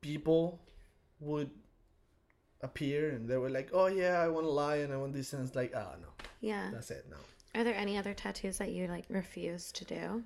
people 0.00 0.60
would 1.20 1.50
appear 2.62 3.10
and 3.10 3.28
they 3.28 3.36
were 3.36 3.50
like, 3.50 3.70
oh 3.72 3.86
yeah, 3.86 4.20
I 4.20 4.28
want 4.28 4.46
a 4.46 4.50
lion, 4.50 4.92
I 4.92 4.96
want 4.96 5.12
this, 5.12 5.32
and 5.32 5.46
it's 5.46 5.54
like, 5.56 5.74
oh 5.74 5.92
no, 6.00 6.08
Yeah. 6.40 6.70
that's 6.72 6.90
it, 6.90 7.06
no. 7.10 7.16
Are 7.54 7.64
there 7.64 7.74
any 7.74 7.96
other 7.98 8.14
tattoos 8.14 8.58
that 8.58 8.70
you 8.70 8.86
like 8.86 9.04
refuse 9.08 9.72
to 9.72 9.84
do? 9.84 10.22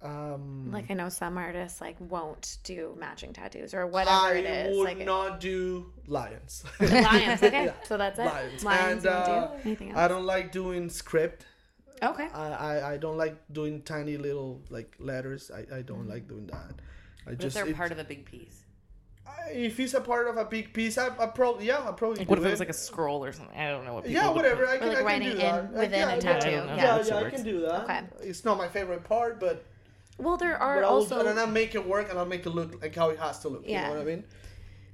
Um, 0.00 0.70
Like 0.72 0.90
I 0.90 0.94
know 0.94 1.08
some 1.08 1.38
artists 1.38 1.80
like 1.80 1.96
won't 2.00 2.58
do 2.64 2.96
matching 2.98 3.32
tattoos 3.32 3.72
or 3.74 3.86
whatever 3.86 4.34
it 4.34 4.44
is. 4.44 4.50
I 4.50 4.54
it 4.54 4.66
is. 4.70 4.76
would 4.76 4.84
like 4.84 4.98
not 5.06 5.38
do 5.40 5.92
lions. 6.06 6.64
lions. 6.80 7.42
Okay, 7.42 7.64
Yeah. 7.70 7.74
so 7.84 7.96
that's 7.96 8.18
it. 8.18 8.24
lions. 8.24 8.64
Lions. 8.64 9.04
and 9.04 9.14
uh, 9.14 9.46
do 9.48 9.54
anything 9.64 9.88
else? 9.90 9.98
I 9.98 10.08
don't 10.08 10.26
like 10.26 10.50
doing 10.50 10.88
script. 10.90 11.46
Okay. 12.02 12.28
I, 12.34 12.48
I, 12.48 12.92
I 12.92 12.96
don't 12.96 13.16
like 13.16 13.36
doing 13.52 13.82
tiny 13.82 14.16
little 14.16 14.60
like 14.70 14.94
letters. 14.98 15.50
I, 15.50 15.60
I 15.76 15.82
don't 15.82 16.00
mm-hmm. 16.00 16.10
like 16.10 16.28
doing 16.28 16.46
that. 16.48 16.74
I 17.26 17.34
But 17.34 17.44
if 17.44 17.54
they're 17.54 17.66
it- 17.66 17.76
part 17.76 17.92
of 17.92 17.98
a 17.98 18.04
big 18.04 18.24
piece. 18.24 18.64
I- 19.26 19.50
if 19.50 19.78
it's 19.78 19.94
a 19.94 20.00
part 20.00 20.26
of 20.28 20.36
a 20.36 20.44
big 20.44 20.72
piece, 20.72 20.98
I, 20.98 21.06
I 21.18 21.26
probably 21.26 21.66
yeah, 21.66 21.88
I 21.88 21.92
probably 21.92 22.18
Like, 22.18 22.28
what 22.28 22.38
if 22.38 22.44
it 22.44 22.48
it 22.48 22.50
was 22.50 22.60
like 22.60 22.68
a 22.68 22.74
scroll 22.74 23.24
or 23.24 23.32
something? 23.32 23.56
I 23.56 23.70
don't 23.70 23.84
know 23.84 23.94
what 23.94 24.04
people 24.04 24.22
yeah, 24.22 24.30
whatever. 24.30 24.66
put. 24.66 24.74
I 24.74 24.78
can, 24.78 24.88
like 24.88 24.96
I 24.96 25.00
can 25.00 25.06
writing 25.06 25.28
do 25.28 25.34
in 25.34 25.38
that. 25.40 25.72
within 25.72 25.92
yeah, 25.92 26.12
a 26.12 26.20
tattoo. 26.20 26.50
Yeah, 26.50 26.64
Yeah, 26.64 26.76
yeah, 26.76 26.96
that 26.98 27.04
shit 27.06 27.14
I 27.14 27.30
can 27.30 27.42
do 27.44 27.60
that. 27.60 27.84
Okay. 27.84 28.00
It's 28.22 28.44
not 28.44 28.58
my 28.58 28.68
favorite 28.68 29.04
part, 29.04 29.38
but 29.40 29.64
Well, 30.18 30.36
there 30.36 30.56
are 30.56 30.76
but 30.76 30.84
I'll, 30.84 30.94
also. 30.94 31.24
and 31.26 31.38
I'll 31.38 31.46
make 31.46 31.74
it 31.74 31.86
work 31.86 32.10
and 32.10 32.18
I'll 32.18 32.26
make 32.26 32.46
it 32.46 32.50
look 32.50 32.82
like 32.82 32.94
how 32.94 33.10
it 33.10 33.18
has 33.18 33.38
to 33.40 33.48
look. 33.48 33.62
Yeah. 33.64 33.82
You 33.82 33.88
know 33.88 33.98
what 34.00 34.02
I 34.02 34.16
mean? 34.16 34.24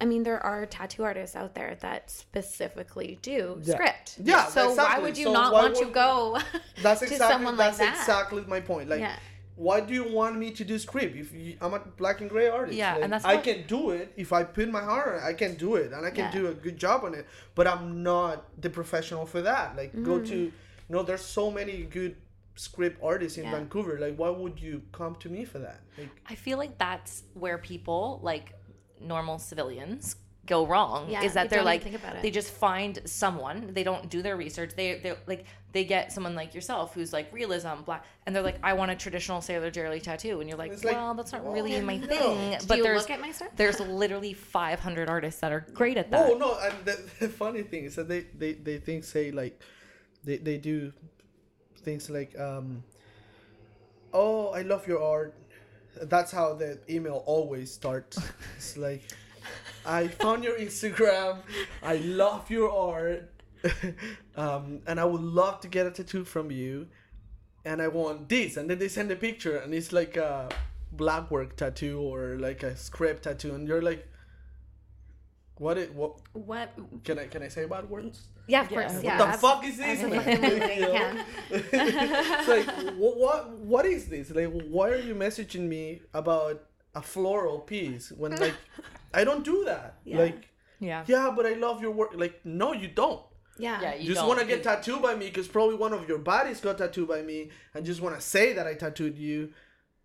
I 0.00 0.04
mean, 0.04 0.22
there 0.22 0.40
are 0.44 0.64
tattoo 0.66 1.02
artists 1.04 1.34
out 1.34 1.54
there 1.54 1.76
that 1.80 2.10
specifically 2.10 3.18
do 3.22 3.60
Yeah. 3.62 3.74
script. 3.74 4.18
Yeah, 4.22 4.46
So 4.46 4.74
why 4.74 4.98
would 5.00 5.18
you 5.18 5.24
So 5.26 5.32
not 5.32 5.52
why 5.52 5.62
want 5.62 5.76
to 5.76 5.86
go 5.86 6.38
That's 6.82 7.00
to 7.04 7.06
exactly 7.06 7.18
someone 7.34 7.56
like 7.56 7.76
that's 7.76 7.78
that? 7.78 7.98
exactly 8.00 8.44
my 8.46 8.60
point. 8.60 8.88
Like, 8.88 9.00
Yeah. 9.00 9.16
why 9.56 9.80
do 9.80 9.92
you 9.92 10.04
want 10.12 10.38
me 10.38 10.52
to 10.52 10.64
do 10.64 10.78
script 10.78 11.16
if 11.16 11.32
you, 11.34 11.56
I'm 11.60 11.74
a 11.74 11.80
black 11.80 12.20
and 12.20 12.30
gray 12.30 12.48
artist? 12.48 12.78
Yeah, 12.78 12.94
Like, 12.94 13.02
and 13.04 13.12
that's 13.12 13.24
I 13.24 13.34
what- 13.34 13.44
can 13.44 13.66
do 13.66 13.90
it 13.90 14.12
if 14.16 14.32
I 14.32 14.44
put 14.44 14.70
my 14.70 14.82
heart. 14.82 15.20
I 15.22 15.32
can 15.32 15.54
do 15.56 15.74
it, 15.74 15.92
and 15.92 16.06
I 16.06 16.10
can 16.10 16.26
Yeah. 16.26 16.38
do 16.40 16.46
a 16.46 16.54
good 16.54 16.76
job 16.78 17.02
on 17.04 17.14
it. 17.14 17.26
But 17.56 17.66
I'm 17.66 18.02
not 18.04 18.44
the 18.60 18.70
professional 18.70 19.26
for 19.26 19.42
that. 19.42 19.74
Like, 19.76 19.92
go 20.04 20.20
to, 20.20 20.24
Mm-hmm. 20.24 20.32
you 20.88 20.92
know, 20.94 21.02
there's 21.02 21.24
so 21.24 21.50
many 21.50 21.82
good 21.82 22.14
script 22.54 22.98
artists 23.02 23.36
in 23.38 23.44
Yeah. 23.44 23.52
Vancouver. 23.56 23.98
Like, 23.98 24.16
why 24.16 24.30
would 24.30 24.60
you 24.60 24.82
come 24.92 25.16
to 25.16 25.28
me 25.28 25.44
for 25.44 25.58
that? 25.58 25.80
Like, 25.96 26.10
I 26.28 26.34
feel 26.36 26.56
like 26.58 26.78
that's 26.78 27.24
where 27.34 27.58
people, 27.58 28.20
like 28.22 28.54
normal 29.00 29.38
civilians, 29.38 30.16
go 30.46 30.66
wrong. 30.66 31.10
Yeah, 31.10 31.22
is 31.22 31.34
that 31.34 31.50
they're 31.50 31.62
like 31.62 31.82
think 31.82 31.96
about 31.96 32.16
it. 32.16 32.22
they 32.22 32.30
just 32.30 32.50
find 32.50 32.98
someone. 33.04 33.70
They 33.74 33.82
don't 33.84 34.08
do 34.08 34.22
their 34.22 34.36
research. 34.36 34.72
They 34.76 34.98
they 35.00 35.14
like 35.26 35.44
they 35.72 35.84
get 35.84 36.12
someone 36.12 36.34
like 36.34 36.54
yourself 36.54 36.94
who's 36.94 37.12
like 37.12 37.32
realism, 37.32 37.82
black, 37.84 38.04
and 38.26 38.34
they're 38.34 38.42
like, 38.42 38.58
I 38.62 38.72
want 38.72 38.90
a 38.90 38.96
traditional 38.96 39.40
Sailor 39.42 39.70
Jerry 39.70 40.00
tattoo, 40.00 40.40
and 40.40 40.48
you're 40.48 40.58
like, 40.58 40.72
It's 40.72 40.84
like, 40.84 40.94
well, 40.96 41.14
that's 41.14 41.32
not 41.32 41.44
well, 41.44 41.52
really 41.52 41.78
my 41.82 41.96
no. 41.98 42.06
thing. 42.06 42.58
Do 42.58 42.66
But 42.66 42.78
you 42.78 42.82
there's 42.84 43.02
look 43.02 43.10
at 43.10 43.20
my 43.20 43.32
stuff? 43.32 43.48
there's 43.56 43.78
literally 43.80 44.32
500 44.32 45.08
artists 45.08 45.40
that 45.40 45.52
are 45.52 45.66
great 45.74 45.96
at 45.98 46.10
that. 46.10 46.30
oh 46.30 46.38
no! 46.38 46.58
And 46.58 46.74
the, 46.84 46.98
the 47.20 47.28
funny 47.28 47.62
thing 47.62 47.84
is 47.84 47.96
that 47.96 48.08
they 48.08 48.20
they 48.36 48.54
they 48.54 48.78
think 48.78 49.04
say 49.04 49.30
like, 49.30 49.60
they 50.24 50.38
they 50.38 50.56
do 50.58 50.92
things 51.82 52.08
like 52.10 52.38
um. 52.38 52.82
Oh, 54.12 54.48
I 54.48 54.62
love 54.62 54.86
your 54.88 55.02
art. 55.02 55.34
That's 56.02 56.32
how 56.32 56.54
the 56.54 56.78
email 56.88 57.22
always 57.26 57.72
starts. 57.72 58.18
It's 58.56 58.76
like, 58.76 59.02
I 59.84 60.08
found 60.08 60.44
your 60.44 60.58
Instagram. 60.58 61.38
I 61.82 61.96
love 61.96 62.50
your 62.50 62.70
art, 62.70 63.30
um, 64.36 64.80
and 64.86 65.00
I 65.00 65.04
would 65.04 65.22
love 65.22 65.60
to 65.60 65.68
get 65.68 65.86
a 65.86 65.90
tattoo 65.90 66.24
from 66.24 66.50
you. 66.50 66.88
And 67.64 67.82
I 67.82 67.88
want 67.88 68.28
this, 68.28 68.56
and 68.56 68.70
then 68.70 68.78
they 68.78 68.88
send 68.88 69.10
a 69.10 69.16
picture, 69.16 69.56
and 69.58 69.74
it's 69.74 69.92
like 69.92 70.16
a 70.16 70.48
black 70.92 71.30
work 71.30 71.56
tattoo 71.56 72.00
or 72.00 72.36
like 72.38 72.62
a 72.62 72.76
script 72.76 73.24
tattoo, 73.24 73.54
and 73.54 73.68
you're 73.68 73.82
like, 73.82 74.08
what? 75.56 75.76
It 75.76 75.94
what? 75.94 76.20
What? 76.32 76.70
Can 77.04 77.18
I 77.18 77.26
can 77.26 77.42
I 77.42 77.48
say 77.48 77.66
bad 77.66 77.90
words? 77.90 78.28
Yeah, 78.48 78.62
of 78.62 78.68
course. 78.68 78.92
What 78.94 79.04
Yeah. 79.04 79.18
the 79.18 79.26
abs- 79.28 79.40
fuck 79.40 79.64
is 79.64 79.76
this? 79.76 80.02
absolutely, 80.02 80.74
You 80.76 80.80
you 80.80 80.80
know? 80.80 80.92
can. 80.92 81.24
it's 81.50 82.48
like 82.48 82.66
what, 82.96 83.16
what 83.18 83.50
what 83.72 83.86
is 83.86 84.06
this? 84.08 84.30
Like 84.30 84.48
why 84.68 84.90
are 84.90 84.96
you 85.10 85.14
messaging 85.14 85.68
me 85.68 86.00
about 86.14 86.62
a 86.94 87.02
floral 87.02 87.58
piece 87.60 88.10
when 88.12 88.32
like 88.36 88.54
I 89.14 89.24
don't 89.24 89.44
do 89.44 89.64
that? 89.66 89.98
Yeah. 90.04 90.18
Like 90.18 90.48
Yeah. 90.80 91.04
yeah, 91.06 91.32
but 91.36 91.44
I 91.46 91.54
love 91.54 91.80
your 91.82 91.90
work. 91.92 92.12
Like 92.14 92.40
no, 92.44 92.72
you 92.72 92.88
don't. 92.88 93.22
Yeah. 93.58 93.80
Yeah, 93.82 93.94
You, 93.94 94.00
you, 94.00 94.06
just 94.08 94.20
don't. 94.20 94.28
want 94.28 94.40
to 94.40 94.46
get 94.46 94.62
tattooed 94.62 95.02
by 95.02 95.14
me 95.14 95.26
because 95.26 95.48
probably 95.48 95.74
one 95.76 95.92
of 95.92 96.08
your 96.08 96.18
bodies 96.18 96.60
got 96.60 96.78
tattooed 96.78 97.08
by 97.08 97.22
me, 97.22 97.50
and 97.74 97.84
just 97.84 98.00
want 98.00 98.14
to 98.14 98.20
say 98.20 98.52
that 98.54 98.66
I 98.66 98.74
tattooed 98.74 99.18
you 99.18 99.52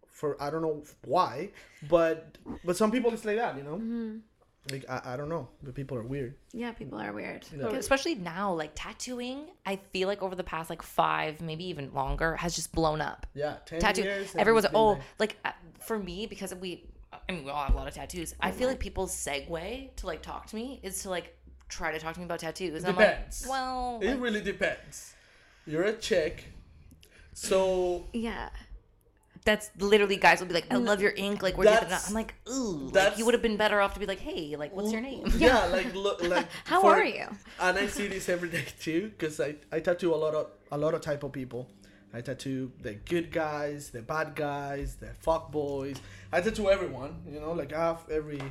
for 0.08 0.41
I 0.41 0.49
don't 0.49 0.62
know 0.63 0.84
why, 1.06 1.51
but 1.89 2.38
but 2.65 2.75
some 2.77 2.91
people 2.91 3.13
it's 3.13 3.25
like 3.25 3.38
that, 3.38 3.56
you 3.58 3.63
know. 3.63 3.75
Mm-hmm. 3.77 4.17
Like 4.71 4.86
I, 4.89 5.02
I 5.13 5.17
don't 5.17 5.28
know, 5.28 5.49
but 5.62 5.76
people 5.76 5.97
are 5.97 6.04
weird. 6.04 6.36
Yeah, 6.54 6.71
people 6.71 6.99
are 6.99 7.12
weird. 7.12 7.45
Yeah. 7.56 7.67
especially 7.71 8.15
now 8.15 8.54
like 8.54 8.71
tattooing 8.76 9.47
i 9.65 9.76
feel 9.91 10.08
like 10.08 10.21
over 10.21 10.36
the 10.36 10.43
past 10.43 10.69
like 10.69 10.82
five 10.82 11.41
maybe 11.41 11.65
even 11.65 11.93
longer 11.93 12.36
has 12.38 12.56
just 12.56 12.71
blown 12.71 13.02
up 13.02 13.26
Yeah, 13.34 13.58
ten 13.65 13.80
tattoo 13.82 14.04
years. 14.04 14.34
everyone's 14.38 14.63
like 14.65 14.73
oh 14.76 14.91
like- 14.91 15.02
like 15.19 15.38
uh, 15.43 15.52
for 15.80 15.99
me 15.99 16.28
because 16.28 16.56
we 16.56 16.86
i 17.28 17.32
mean 17.34 17.43
we 17.43 17.52
all 17.52 17.63
have 17.65 17.73
a 17.73 17.78
lot 17.78 17.88
of 17.89 17.93
tattoos 17.93 18.34
i 18.39 18.52
feel 18.52 18.67
like 18.69 18.80
people's 18.80 19.13
segue 19.13 19.95
to 19.97 20.06
like 20.08 20.21
talk 20.21 20.47
to 20.47 20.56
me 20.56 20.80
is 20.82 21.02
to 21.04 21.10
like 21.10 21.36
try 21.67 21.91
to 21.91 21.99
talk 21.99 22.13
to 22.13 22.19
me 22.21 22.26
about 22.26 22.39
tattoos 22.39 22.84
and 22.84 22.91
i'm 22.91 22.95
like 22.95 23.10
Depends. 23.17 23.45
well 23.49 23.99
It 24.02 24.12
like, 24.12 24.21
really 24.21 24.41
depends. 24.41 25.13
You're 25.65 25.84
a 25.84 25.93
chick, 25.93 26.45
so 27.34 28.06
Yeah. 28.13 28.49
That's 29.43 29.69
literally 29.79 30.15
guys 30.15 30.39
will 30.39 30.47
be 30.47 30.53
like 30.53 30.67
i 30.71 30.75
mm. 30.75 30.86
love 30.86 31.01
your 31.01 31.13
ink 31.17 31.41
like 31.43 31.58
where'd 31.58 31.69
you 31.69 31.79
get 31.79 31.89
that 31.89 32.03
i'm 32.08 32.13
like 32.13 32.34
ooh 32.49 32.89
like 32.93 33.17
you 33.17 33.25
would 33.25 33.34
have 33.34 33.43
been 33.43 33.58
better 33.58 33.82
off 33.82 33.93
to 33.93 33.99
be 33.99 34.06
like 34.06 34.19
hey 34.19 34.56
like 34.56 34.73
what's 34.73 34.91
your 34.91 35.01
mm. 35.01 35.06
name 35.06 35.34
yeah, 35.38 35.65
like 35.71 35.93
look, 35.93 36.21
like 36.23 36.47
How 36.65 36.82
for- 36.82 36.95
are 36.95 37.06
you? 37.06 37.25
And 37.60 37.77
I 37.77 37.88
see 37.88 38.08
this 38.08 38.29
every 38.29 38.49
day 38.49 38.65
too, 38.79 39.12
because 39.17 39.39
I 39.39 39.56
I 39.71 39.79
tattoo 39.79 40.13
a 40.13 40.15
lot 40.15 40.34
of 40.34 40.47
a 40.71 40.77
lot 40.77 40.93
of 40.93 41.01
type 41.01 41.23
of 41.23 41.32
people. 41.32 41.69
I 42.13 42.21
tattoo 42.21 42.71
the 42.82 42.93
good 42.93 43.32
guys, 43.32 43.89
the 43.89 44.01
bad 44.01 44.36
guys, 44.36 44.95
the 44.95 45.08
fuck 45.19 45.51
boys. 45.51 45.97
I 46.32 46.41
tattoo 46.41 46.69
everyone, 46.69 47.23
you 47.27 47.39
know, 47.39 47.53
like 47.53 47.73
I 47.73 47.79
have 47.79 48.01
every 48.10 48.41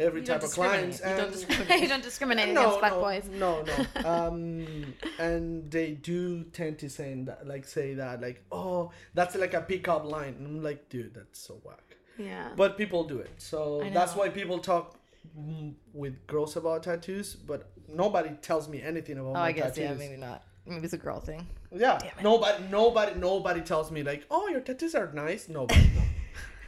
every 0.00 0.20
You 0.20 0.26
type 0.26 0.42
of 0.42 0.50
clients. 0.50 1.00
You 1.00 1.16
don't 1.16 1.32
discriminate. 1.32 1.80
you 1.82 1.88
don't 1.88 2.02
discriminate 2.02 2.48
no, 2.54 2.78
against 2.78 2.94
no, 2.94 3.00
boys. 3.00 3.28
no, 3.32 3.62
no. 3.62 3.86
Um, 4.10 4.94
and 5.18 5.70
they 5.70 5.92
do 5.92 6.44
tend 6.44 6.78
to 6.80 6.88
say 6.90 7.14
that, 7.24 7.46
like, 7.46 7.66
say 7.66 7.94
that, 7.94 8.20
like, 8.20 8.42
oh, 8.50 8.90
that's 9.14 9.36
like 9.36 9.54
a 9.54 9.60
pickup 9.60 10.04
line. 10.04 10.34
And 10.38 10.46
I'm 10.46 10.62
like, 10.62 10.88
dude, 10.88 11.14
that's 11.14 11.38
so 11.38 11.60
whack. 11.64 11.96
Yeah. 12.18 12.48
But 12.56 12.76
people 12.76 13.04
do 13.04 13.18
it, 13.18 13.30
so 13.38 13.88
that's 13.92 14.14
why 14.14 14.28
people 14.28 14.58
talk 14.58 14.96
mm, 15.38 15.74
with 15.94 16.26
girls 16.26 16.56
about 16.56 16.82
tattoos. 16.82 17.34
But 17.34 17.70
nobody 17.88 18.30
tells 18.42 18.68
me 18.68 18.82
anything 18.82 19.18
about 19.18 19.34
tattoos. 19.34 19.36
oh 19.36 19.40
my 19.40 19.48
i 19.48 19.52
guess 19.52 19.74
tattoos. 19.74 19.82
yeah 19.82 19.94
maybe 19.94 20.16
not 20.16 20.44
maybe 20.66 20.84
it's 20.84 20.92
a 20.92 20.98
girl 20.98 21.20
thing 21.20 21.46
Yeah, 21.72 21.98
nobody, 22.22 22.64
nobody, 22.70 23.18
nobody 23.18 23.60
tells 23.60 23.90
me 23.90 24.02
like, 24.02 24.24
oh, 24.30 24.48
your 24.48 24.60
tattoos 24.60 24.94
are 24.94 25.10
nice. 25.12 25.48
Nobody. 25.48 25.88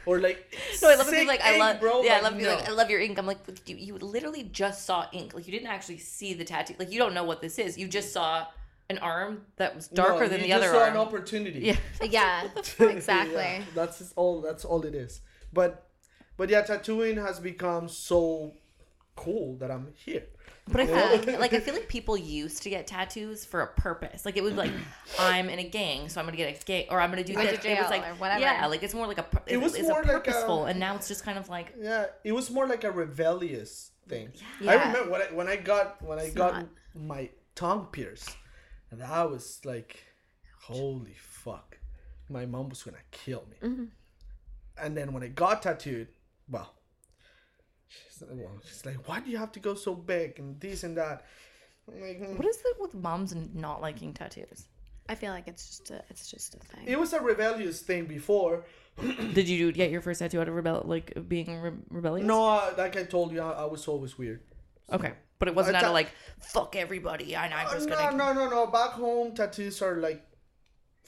No. 0.05 0.11
Or 0.13 0.19
like, 0.19 0.53
No, 0.81 0.89
I 0.89 0.95
love 0.95 1.07
sick 1.07 1.19
it. 1.23 1.27
Like 1.27 1.41
I 1.41 1.57
love, 1.57 1.79
bro. 1.79 2.01
yeah, 2.03 2.17
I 2.17 2.21
love 2.21 2.39
you. 2.39 2.47
Like. 2.47 2.67
I 2.67 2.71
love 2.71 2.89
your 2.89 2.99
ink. 2.99 3.17
I'm 3.17 3.25
like, 3.25 3.39
you, 3.67 3.75
you 3.75 3.95
literally 3.97 4.43
just 4.43 4.85
saw 4.85 5.05
ink. 5.11 5.33
Like 5.33 5.45
you 5.47 5.51
didn't 5.51 5.67
actually 5.67 5.97
see 5.99 6.33
the 6.33 6.43
tattoo. 6.45 6.75
Like 6.79 6.91
you 6.91 6.99
don't 6.99 7.13
know 7.13 7.23
what 7.23 7.41
this 7.41 7.57
is. 7.59 7.77
You 7.77 7.87
just 7.87 8.11
saw 8.13 8.45
an 8.89 8.97
arm 8.99 9.43
that 9.57 9.75
was 9.75 9.87
darker 9.87 10.23
No, 10.23 10.27
than 10.29 10.39
you 10.41 10.43
the 10.47 10.49
just 10.49 10.63
other 10.63 10.73
saw 10.73 10.83
arm. 10.83 10.91
an 10.93 10.97
opportunity. 10.97 11.59
yeah, 11.61 11.75
Yeah. 12.03 12.47
Yeah, 12.79 12.87
Exactly. 12.87 13.61
that's 13.75 14.11
all. 14.15 14.41
That's 14.41 14.65
all 14.65 14.83
it 14.85 14.93
is. 14.95 15.21
But, 15.53 15.87
but 16.37 16.49
yeah, 16.49 16.61
tattooing 16.63 17.15
has 17.17 17.39
become 17.39 17.87
so 17.87 18.53
cool 19.15 19.55
that 19.57 19.71
I'm 19.71 19.93
here. 19.95 20.23
But 20.67 20.79
I 20.81 20.85
feel 20.85 20.95
like, 20.95 21.39
like 21.39 21.53
I 21.53 21.59
feel 21.59 21.73
like 21.73 21.87
people 21.89 22.15
used 22.17 22.63
to 22.63 22.69
get 22.69 22.87
tattoos 22.87 23.43
for 23.45 23.61
a 23.61 23.67
purpose. 23.67 24.25
Like 24.25 24.37
it 24.37 24.43
was 24.43 24.53
like, 24.53 24.71
I'm 25.19 25.49
in 25.49 25.59
a 25.59 25.63
gang, 25.67 26.09
so 26.09 26.19
I'm 26.21 26.25
gonna 26.25 26.37
get 26.37 26.61
a 26.61 26.65
gang, 26.65 26.85
or 26.89 26.99
I'm 27.01 27.09
gonna 27.09 27.23
do 27.23 27.33
Went 27.35 27.49
this. 27.49 27.59
to 27.59 27.71
it 27.71 27.79
was 27.81 27.89
like, 27.89 28.03
or 28.07 28.13
whatever. 28.15 28.41
yeah, 28.41 28.65
like 28.67 28.81
it's 28.83 28.93
more 28.93 29.07
like 29.07 29.17
a. 29.17 29.23
pur- 29.23 29.41
It 29.47 29.57
was 29.57 29.75
it's 29.75 29.87
more 29.87 29.99
a 30.01 30.01
like 30.05 30.09
a- 30.09 30.13
purposeful, 30.19 30.65
and 30.65 30.79
now 30.79 30.95
it's 30.95 31.07
just 31.07 31.23
kind 31.25 31.37
of 31.37 31.49
like, 31.49 31.73
Yeah, 31.79 32.05
it 32.23 32.31
was 32.31 32.49
more 32.49 32.65
like 32.67 32.83
a 32.83 32.91
rebellious 32.91 33.91
thing. 34.07 34.31
I 34.61 34.63
Yeah. 34.63 34.87
remember 34.87 35.11
when 35.11 35.21
I 35.21 35.25
when 35.33 35.47
I 35.47 35.55
got 35.57 36.01
when 36.01 36.19
I 36.19 36.29
got 36.29 36.65
my 36.95 37.29
tongue 37.55 37.87
pierced, 37.91 38.35
and 38.91 39.03
I 39.03 39.25
was 39.25 39.59
like, 39.65 40.03
"Holy 40.61 41.15
fuck!" 41.17 41.77
My 42.29 42.45
mom 42.45 42.69
was 42.69 42.83
gonna 42.83 42.97
kill 43.11 43.43
me. 43.51 43.57
Mm-hmm. 43.67 43.85
and 44.83 44.97
then 44.97 45.13
when 45.13 45.23
I 45.23 45.27
got 45.27 45.61
tattooed, 45.61 46.07
well, 46.49 46.73
well, 48.31 48.59
she's 48.65 48.85
like, 48.85 49.07
why 49.07 49.19
do 49.19 49.29
you 49.29 49.37
have 49.37 49.51
to 49.53 49.59
go 49.59 49.73
so 49.75 49.93
big 49.95 50.39
and 50.39 50.59
this 50.59 50.83
and 50.83 50.97
that? 50.97 51.25
Like, 51.87 52.17
"Hmm." 52.19 52.35
What 52.37 52.45
is 52.47 52.57
it 52.57 52.77
with 52.79 52.93
moms 52.95 53.31
and 53.33 53.53
not 53.55 53.81
liking 53.81 54.13
tattoos? 54.13 54.67
I 55.09 55.15
feel 55.15 55.31
like 55.31 55.47
it's 55.49 55.67
just 55.67 55.91
a 55.91 56.01
it's 56.09 56.31
just 56.31 56.55
a 56.55 56.59
thing. 56.59 56.85
It 56.87 56.97
was 56.97 57.11
a 57.13 57.19
rebellious 57.19 57.81
thing 57.81 58.05
before. 58.05 58.65
Did 59.33 59.49
you 59.49 59.71
get 59.73 59.91
your 59.91 60.01
first 60.01 60.19
tattoo 60.19 60.39
out 60.39 60.47
of 60.47 60.53
rebel 60.55 60.83
like 60.85 61.27
being 61.27 61.59
re- 61.59 61.71
rebellious? 61.89 62.25
No, 62.25 62.47
uh, 62.47 62.73
like 62.77 62.95
I 62.95 63.03
told 63.03 63.33
you, 63.33 63.41
I, 63.41 63.51
I 63.51 63.65
was 63.65 63.87
always 63.87 64.17
weird. 64.17 64.41
Okay, 64.91 65.11
but 65.39 65.47
it 65.49 65.55
wasn't 65.55 65.75
I 65.75 65.79
out 65.79 65.85
of 65.85 65.93
like 65.93 66.11
fuck 66.39 66.75
everybody 66.77 67.35
and 67.35 67.53
I'm 67.53 67.67
Uh, 67.67 67.73
just 67.73 67.89
no, 67.89 67.95
gonna. 67.95 68.15
no, 68.17 68.33
no, 68.33 68.49
no. 68.49 68.67
Back 68.67 68.91
home, 68.91 69.33
tattoos 69.35 69.81
are 69.81 69.97
like 69.97 70.23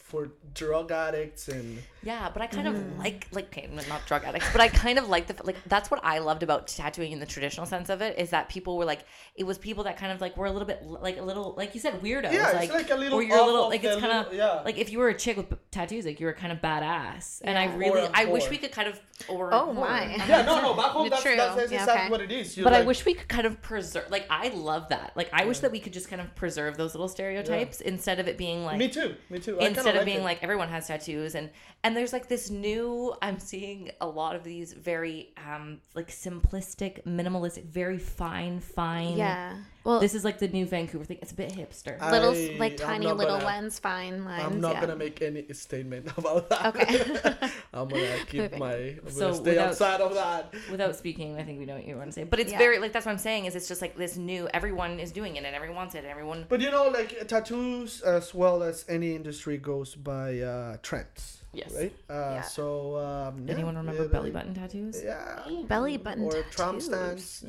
for 0.05 0.29
drug 0.53 0.91
addicts 0.91 1.47
and 1.47 1.81
Yeah, 2.03 2.29
but 2.31 2.43
I 2.43 2.45
kind 2.45 2.67
of 2.67 2.75
mm-hmm. 2.75 2.99
like 2.99 3.27
like 3.31 3.45
okay, 3.45 3.67
not 3.89 4.05
drug 4.05 4.23
addicts, 4.23 4.45
but 4.51 4.61
I 4.61 4.67
kind 4.67 4.99
of 4.99 5.09
like 5.09 5.25
the 5.25 5.35
like 5.43 5.55
that's 5.65 5.89
what 5.89 5.99
I 6.03 6.19
loved 6.19 6.43
about 6.43 6.67
tattooing 6.67 7.11
in 7.11 7.19
the 7.19 7.25
traditional 7.25 7.65
sense 7.65 7.89
of 7.89 8.03
it 8.03 8.19
is 8.19 8.29
that 8.29 8.47
people 8.47 8.77
were 8.77 8.85
like 8.85 9.03
it 9.35 9.45
was 9.45 9.57
people 9.57 9.83
that 9.85 9.97
kind 9.97 10.11
of 10.11 10.21
like 10.21 10.37
were 10.37 10.45
a 10.45 10.51
little 10.51 10.67
bit 10.67 10.83
like 10.85 11.17
a 11.17 11.23
little 11.23 11.55
like 11.57 11.73
you 11.73 11.81
said 11.81 12.01
weirdos 12.03 12.31
Yeah, 12.31 12.51
it's 12.51 12.53
like, 12.53 12.71
like 12.71 12.91
a 12.91 12.95
little 12.95 13.17
or 13.17 13.23
you're 13.23 13.39
a 13.39 13.43
little 13.43 13.67
like 13.67 13.83
it's 13.83 13.99
kind 13.99 14.13
of 14.13 14.31
yeah. 14.31 14.61
like 14.63 14.77
if 14.77 14.91
you 14.91 14.99
were 14.99 15.09
a 15.09 15.17
chick 15.17 15.37
with 15.37 15.47
tattoos 15.71 16.05
like 16.05 16.19
you 16.19 16.27
were 16.27 16.33
kind 16.33 16.51
of 16.51 16.59
badass 16.61 17.41
and 17.43 17.57
I 17.57 17.73
really 17.75 18.01
Or 18.01 18.05
a 18.05 18.11
I 18.13 18.25
wish 18.25 18.47
we 18.47 18.57
could 18.57 18.71
kind 18.71 18.87
of 18.87 19.01
or 19.27 19.51
Oh 19.51 19.73
my. 19.73 20.15
yeah, 20.27 20.43
no, 20.43 20.61
no. 20.61 20.73
Back 20.75 20.91
home, 20.91 21.09
that's, 21.09 21.23
True. 21.23 21.35
that's, 21.35 21.55
that's 21.55 21.71
Yeah, 21.71 21.79
exactly 21.79 22.03
okay. 22.03 22.11
what 22.11 22.21
it 22.21 22.31
is. 22.31 22.55
You're 22.55 22.63
But 22.63 22.73
I 22.73 22.83
wish 22.83 23.05
we 23.05 23.15
could 23.15 23.27
kind 23.27 23.47
of 23.47 23.59
preserve 23.63 24.11
like 24.11 24.27
I 24.29 24.49
love 24.49 24.89
that 24.89 25.13
like 25.15 25.29
I 25.33 25.45
wish 25.45 25.59
that 25.59 25.71
we 25.71 25.79
could 25.79 25.93
just 25.93 26.09
kind 26.09 26.21
of 26.21 26.35
preserve 26.35 26.77
those 26.77 26.93
little 26.93 27.07
stereotypes 27.07 27.81
instead 27.81 28.19
of 28.19 28.27
it 28.27 28.37
being 28.37 28.63
like 28.63 28.77
Me 28.77 28.89
too. 28.89 29.15
Me 29.31 29.39
too. 29.39 29.59
I 29.59 29.73
kinda 29.73 29.94
instead 29.95 30.01
of 30.01 30.05
being 30.05 30.19
it. 30.19 30.23
like 30.23 30.43
everyone 30.43 30.69
has 30.69 30.87
tattoos 30.87 31.35
and 31.35 31.49
and 31.83 31.95
there's 31.95 32.13
like 32.13 32.27
this 32.27 32.49
new 32.49 33.13
i'm 33.21 33.39
seeing 33.39 33.91
a 34.01 34.07
lot 34.07 34.35
of 34.35 34.43
these 34.43 34.73
very 34.73 35.33
um 35.49 35.79
like 35.93 36.09
simplistic 36.09 37.03
minimalistic 37.05 37.65
very 37.65 37.97
fine 37.97 38.59
fine 38.59 39.17
yeah. 39.17 39.55
Well, 39.85 39.99
this 39.99 40.15
is 40.15 40.25
like 40.25 40.39
the 40.39 40.47
new 40.47 40.65
vancouver 40.65 41.05
thing 41.05 41.19
it's 41.21 41.31
a 41.31 41.35
bit 41.35 41.51
hipster 41.53 41.95
I- 42.01 42.11
little 42.11 42.31
I'm 42.31 42.57
like 42.57 42.75
tiny 42.75 43.05
little 43.05 43.37
gonna- 43.37 43.45
lens, 43.45 43.77
fine 43.79 44.25
lines. 44.25 44.43
I'm 44.43 44.59
not 44.59 44.73
yeah. 44.73 44.81
gonna 44.81 44.95
make 44.95 45.21
any 45.21 45.45
statement 45.53 46.09
about 46.17 46.49
that. 46.49 46.75
Okay. 46.75 47.51
I'm 47.73 47.87
gonna 47.87 48.17
keep 48.27 48.41
Moving. 48.41 48.59
my. 48.59 48.73
I'm 48.73 49.09
So 49.11 49.31
stay 49.33 49.51
without- 49.51 49.69
outside 49.69 50.01
of 50.01 50.13
that. 50.15 50.53
without 50.71 50.95
speaking 50.95 51.37
i 51.39 51.43
think 51.43 51.59
we 51.59 51.65
know 51.65 51.75
what 51.75 51.85
you 51.87 51.95
want 51.95 52.09
to 52.09 52.11
say 52.13 52.23
but 52.23 52.39
it's 52.39 52.51
Yeah. 52.51 52.57
very 52.57 52.79
like 52.79 52.91
that's 52.93 53.05
what 53.05 53.11
i'm 53.11 53.17
saying 53.29 53.45
is 53.45 53.55
it's 53.55 53.67
just 53.67 53.81
like 53.81 53.95
this 53.97 54.17
new 54.17 54.47
everyone 54.53 54.99
is 54.99 55.11
doing 55.11 55.35
it 55.35 55.43
and 55.45 55.55
everyone 55.55 55.75
wants 55.77 55.93
it 55.95 55.99
and 55.99 56.07
everyone 56.07 56.45
But 56.49 56.61
you 56.61 56.71
know, 56.71 56.87
like 56.89 57.27
tattoos, 57.27 58.01
as 58.01 58.33
well 58.33 58.63
as 58.63 58.85
any 58.89 59.15
industry, 59.15 59.57
goes 59.57 59.93
by 59.95 60.39
uh, 60.39 60.77
trends. 60.81 61.41
Yes. 61.55 61.73
Right. 61.73 61.93
Uh, 62.09 62.13
Yeah. 62.13 62.41
So. 62.41 62.97
Um, 62.97 63.45
yeah, 63.47 63.53
anyone 63.55 63.75
remember 63.77 64.03
yeah, 64.03 64.09
belly 64.11 64.31
button 64.31 64.53
tattoos 64.53 65.01
Yeah. 65.03 65.39
Belly 65.67 65.97
button 65.97 66.23
Or 66.25 66.31
tattoos. 66.31 66.55
Tramp 66.55 66.81
stamps. 66.81 67.45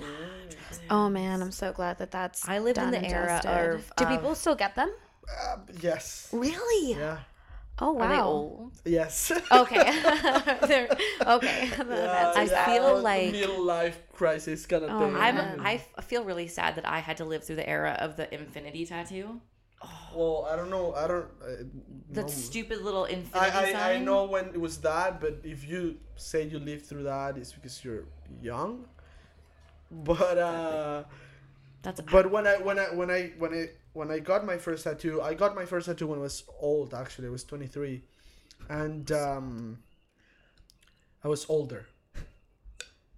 Oh 0.90 1.09
man, 1.09 1.42
I'm 1.42 1.53
so 1.53 1.73
glad 1.73 1.99
that 1.99 2.11
that's. 2.11 2.49
I 2.49 2.59
lived 2.61 2.79
in 2.79 2.90
the 2.90 3.05
era 3.05 3.40
dusted. 3.42 3.75
of, 3.81 3.92
Do 3.97 4.07
people 4.07 4.35
still 4.35 4.55
get 4.55 4.75
them? 4.77 4.92
Uh, 5.29 5.57
yes. 5.83 6.29
Really? 6.33 6.95
Yeah. 6.99 7.19
Oh 7.79 7.99
are 7.99 8.09
they 8.09 8.16
wow. 8.16 8.27
old 8.27 8.73
Yes. 8.87 9.31
Okay. 9.53 9.77
They're, 10.66 10.88
okay. 11.27 11.69
That's 11.77 12.37
I 12.38 12.47
sad. 12.47 12.64
feel 12.64 13.01
like- 13.03 13.33
middle 13.33 13.62
life 13.62 14.01
crisis 14.14 14.64
kind 14.64 14.85
of 14.85 14.90
Oh, 14.90 14.99
thing. 15.01 15.14
i'm 15.16 15.35
man. 15.35 15.61
i 15.61 15.75
f- 15.75 16.05
feel 16.07 16.25
really 16.25 16.49
sad 16.49 16.77
that 16.77 16.88
i 16.88 17.01
had 17.01 17.19
to 17.19 17.27
live 17.27 17.45
through 17.45 17.57
the 17.57 17.69
era 17.69 17.95
of 18.01 18.16
the 18.16 18.33
infinity 18.33 18.87
tattoo 18.87 19.42
Well, 20.15 20.49
I 20.51 20.57
don't 20.57 20.71
know. 20.71 20.95
I 20.95 21.07
don't. 21.07 21.27
Uh, 21.43 21.65
that 22.12 22.23
know. 22.23 22.29
stupid 22.29 22.81
little 22.81 23.05
infinity 23.05 23.53
I, 23.53 23.73
I, 23.73 23.93
I 23.95 23.99
know 23.99 24.25
when 24.25 24.47
it 24.47 24.61
was 24.61 24.79
that, 24.79 25.21
but 25.21 25.41
if 25.45 25.69
you 25.69 25.99
say 26.17 26.45
you 26.45 26.59
lived 26.59 26.87
through 26.87 27.03
that, 27.05 27.37
it's 27.37 27.53
because 27.53 27.85
you're 27.85 28.05
young. 28.41 28.87
But 29.91 30.39
uh, 30.39 31.05
That's 31.83 32.01
but 32.01 32.31
when 32.31 32.47
I 32.47 32.57
when 32.57 32.79
I 32.79 32.85
when 32.87 33.11
I 33.11 33.33
when 33.39 33.53
I 33.53 33.69
when 33.93 34.11
I 34.11 34.19
got 34.19 34.45
my 34.45 34.57
first 34.57 34.85
tattoo, 34.85 35.21
I 35.23 35.35
got 35.35 35.55
my 35.55 35.65
first 35.65 35.87
tattoo 35.87 36.07
when 36.09 36.19
I 36.19 36.23
was 36.23 36.45
old. 36.61 36.95
Actually, 36.95 37.29
I 37.29 37.31
was 37.31 37.45
23, 37.45 38.03
and 38.69 39.12
um, 39.12 39.79
I 41.23 41.29
was 41.29 41.47
older. 41.49 41.87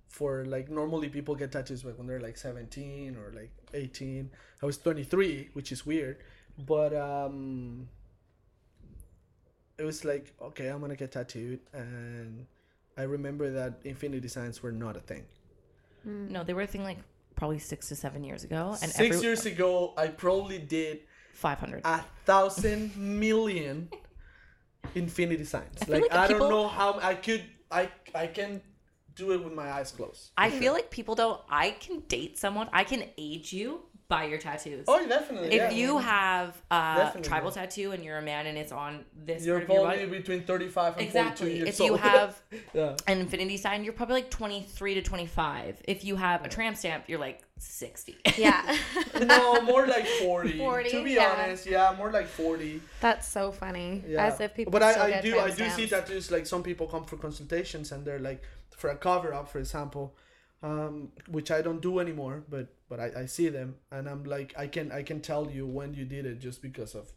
For 0.08 0.44
like 0.44 0.68
normally 0.68 1.08
people 1.08 1.36
get 1.36 1.52
tattoos 1.52 1.84
when 1.84 2.06
they're 2.08 2.20
like 2.20 2.36
17 2.36 3.16
or 3.16 3.32
like 3.32 3.52
18. 3.72 4.30
I 4.60 4.66
was 4.66 4.76
23, 4.78 5.50
which 5.52 5.70
is 5.70 5.86
weird, 5.86 6.18
but 6.66 6.94
um, 6.94 7.88
it 9.78 9.84
was 9.84 10.04
like 10.04 10.32
okay, 10.40 10.68
I'm 10.68 10.80
gonna 10.80 10.96
get 10.96 11.12
tattooed, 11.12 11.60
and 11.72 12.46
I 12.96 13.02
remember 13.02 13.50
that 13.50 13.80
infinity 13.84 14.28
signs 14.28 14.62
were 14.62 14.72
not 14.72 14.96
a 14.96 15.00
thing. 15.00 15.24
no, 16.04 16.42
they 16.44 16.54
were 16.54 16.62
a 16.62 16.66
thing 16.66 16.82
like 16.82 16.98
probably 17.36 17.58
six 17.58 17.88
to 17.88 17.96
seven 17.96 18.24
years 18.24 18.44
ago, 18.44 18.76
and 18.82 18.90
Six 18.90 19.16
every, 19.16 19.26
years 19.26 19.46
ago, 19.46 19.94
I 19.96 20.08
probably 20.08 20.58
did 20.58 21.00
five 21.32 21.58
hundred. 21.58 21.82
a 21.84 22.04
thousand 22.24 22.96
million 22.96 23.88
infinity 24.94 25.44
signs. 25.44 25.78
feel 25.84 25.94
Like, 26.00 26.10
like 26.10 26.12
I 26.12 26.26
people- 26.28 26.48
don't 26.48 26.50
know 26.50 26.68
how 26.68 26.98
I 27.00 27.14
could. 27.14 27.44
I 27.70 27.90
I 28.14 28.26
can 28.26 28.62
do 29.14 29.32
it 29.32 29.44
with 29.44 29.52
my 29.52 29.70
eyes 29.70 29.90
closed. 29.92 30.30
I 30.38 30.50
feel 30.50 30.72
like 30.72 30.90
people 30.90 31.14
don't. 31.14 31.40
I 31.50 31.70
can 31.72 32.00
date 32.08 32.38
someone. 32.38 32.68
I 32.72 32.84
can 32.84 33.04
age 33.18 33.52
you 33.52 33.82
by 34.08 34.24
your 34.24 34.38
tattoos. 34.38 34.86
Oh, 34.88 35.06
definitely. 35.06 35.48
if 35.48 35.54
yeah. 35.54 35.70
you 35.70 35.98
have 35.98 36.56
a 36.70 36.94
Definitely. 36.96 37.28
tribal 37.28 37.50
tattoo 37.50 37.92
and 37.92 38.02
you're 38.02 38.16
a 38.16 38.22
man 38.22 38.46
and 38.46 38.56
it's 38.56 38.72
on 38.72 39.04
this 39.14 39.44
you're 39.44 39.60
part 39.60 39.64
of 39.64 39.68
your 39.68 39.84
probably 39.84 40.06
body, 40.06 40.18
between 40.18 40.42
35 40.44 40.86
and 40.86 41.10
42 41.12 41.18
exactly. 41.18 41.56
years 41.56 41.68
If 41.68 41.80
you 41.80 41.90
old. 41.90 42.00
have 42.00 42.42
yeah. 42.72 42.96
an 43.06 43.18
infinity 43.18 43.58
sign, 43.58 43.84
you're 43.84 43.92
probably 43.92 44.14
like 44.14 44.30
23 44.30 44.94
to 44.94 45.02
25. 45.02 45.82
If 45.86 46.04
you 46.04 46.16
have 46.16 46.42
a 46.42 46.48
tramp 46.48 46.78
stamp, 46.78 47.04
you're 47.06 47.18
like 47.18 47.42
60. 47.58 48.16
Yeah. 48.38 48.76
no, 49.22 49.60
more 49.60 49.86
like 49.86 50.06
40. 50.06 50.56
40, 50.58 50.90
to 50.90 51.04
be 51.04 51.12
yeah. 51.12 51.36
honest, 51.38 51.66
yeah, 51.66 51.94
more 51.98 52.10
like 52.10 52.28
40. 52.28 52.80
That's 53.02 53.28
so 53.28 53.52
funny. 53.52 54.02
Yeah. 54.08 54.26
As 54.26 54.40
if 54.40 54.54
people 54.54 54.70
But 54.70 54.90
still 54.90 55.02
I, 55.02 55.06
I 55.06 55.10
get 55.10 55.22
do 55.22 55.38
I 55.38 55.50
tramp 55.50 55.76
do 55.76 55.82
see 55.82 55.86
tattoos 55.86 56.30
like 56.30 56.46
some 56.46 56.62
people 56.62 56.86
come 56.86 57.04
for 57.04 57.18
consultations 57.18 57.92
and 57.92 58.06
they're 58.06 58.18
like 58.18 58.42
for 58.70 58.88
a 58.88 58.96
cover 58.96 59.34
up, 59.34 59.50
for 59.50 59.58
example, 59.58 60.16
um, 60.62 61.12
which 61.28 61.50
I 61.50 61.60
don't 61.60 61.82
do 61.82 61.98
anymore, 61.98 62.42
but 62.48 62.68
but 62.88 63.00
I, 63.00 63.10
I 63.22 63.26
see 63.26 63.48
them 63.48 63.76
and 63.90 64.08
I'm 64.08 64.24
like 64.24 64.54
I 64.58 64.66
can 64.66 64.90
I 64.92 65.02
can 65.02 65.20
tell 65.20 65.50
you 65.50 65.66
when 65.66 65.94
you 65.94 66.04
did 66.04 66.26
it 66.26 66.38
just 66.40 66.62
because 66.62 66.94
of 66.94 67.10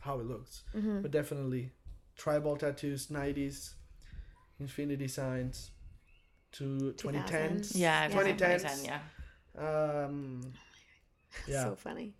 how 0.00 0.18
it 0.20 0.26
looks. 0.26 0.62
Mm-hmm. 0.74 1.02
But 1.02 1.10
definitely 1.10 1.70
tribal 2.16 2.56
tattoos, 2.56 3.08
90s, 3.08 3.74
infinity 4.58 5.08
signs 5.08 5.70
to 6.52 6.94
2010s. 6.98 7.72
yeah, 7.76 8.08
Yeah. 8.08 8.10
2010s. 8.10 8.36
2010, 8.38 8.84
yeah. 8.84 10.04
Um, 10.04 10.40
yeah. 11.48 11.64
So 11.64 11.76
funny. 11.76 12.14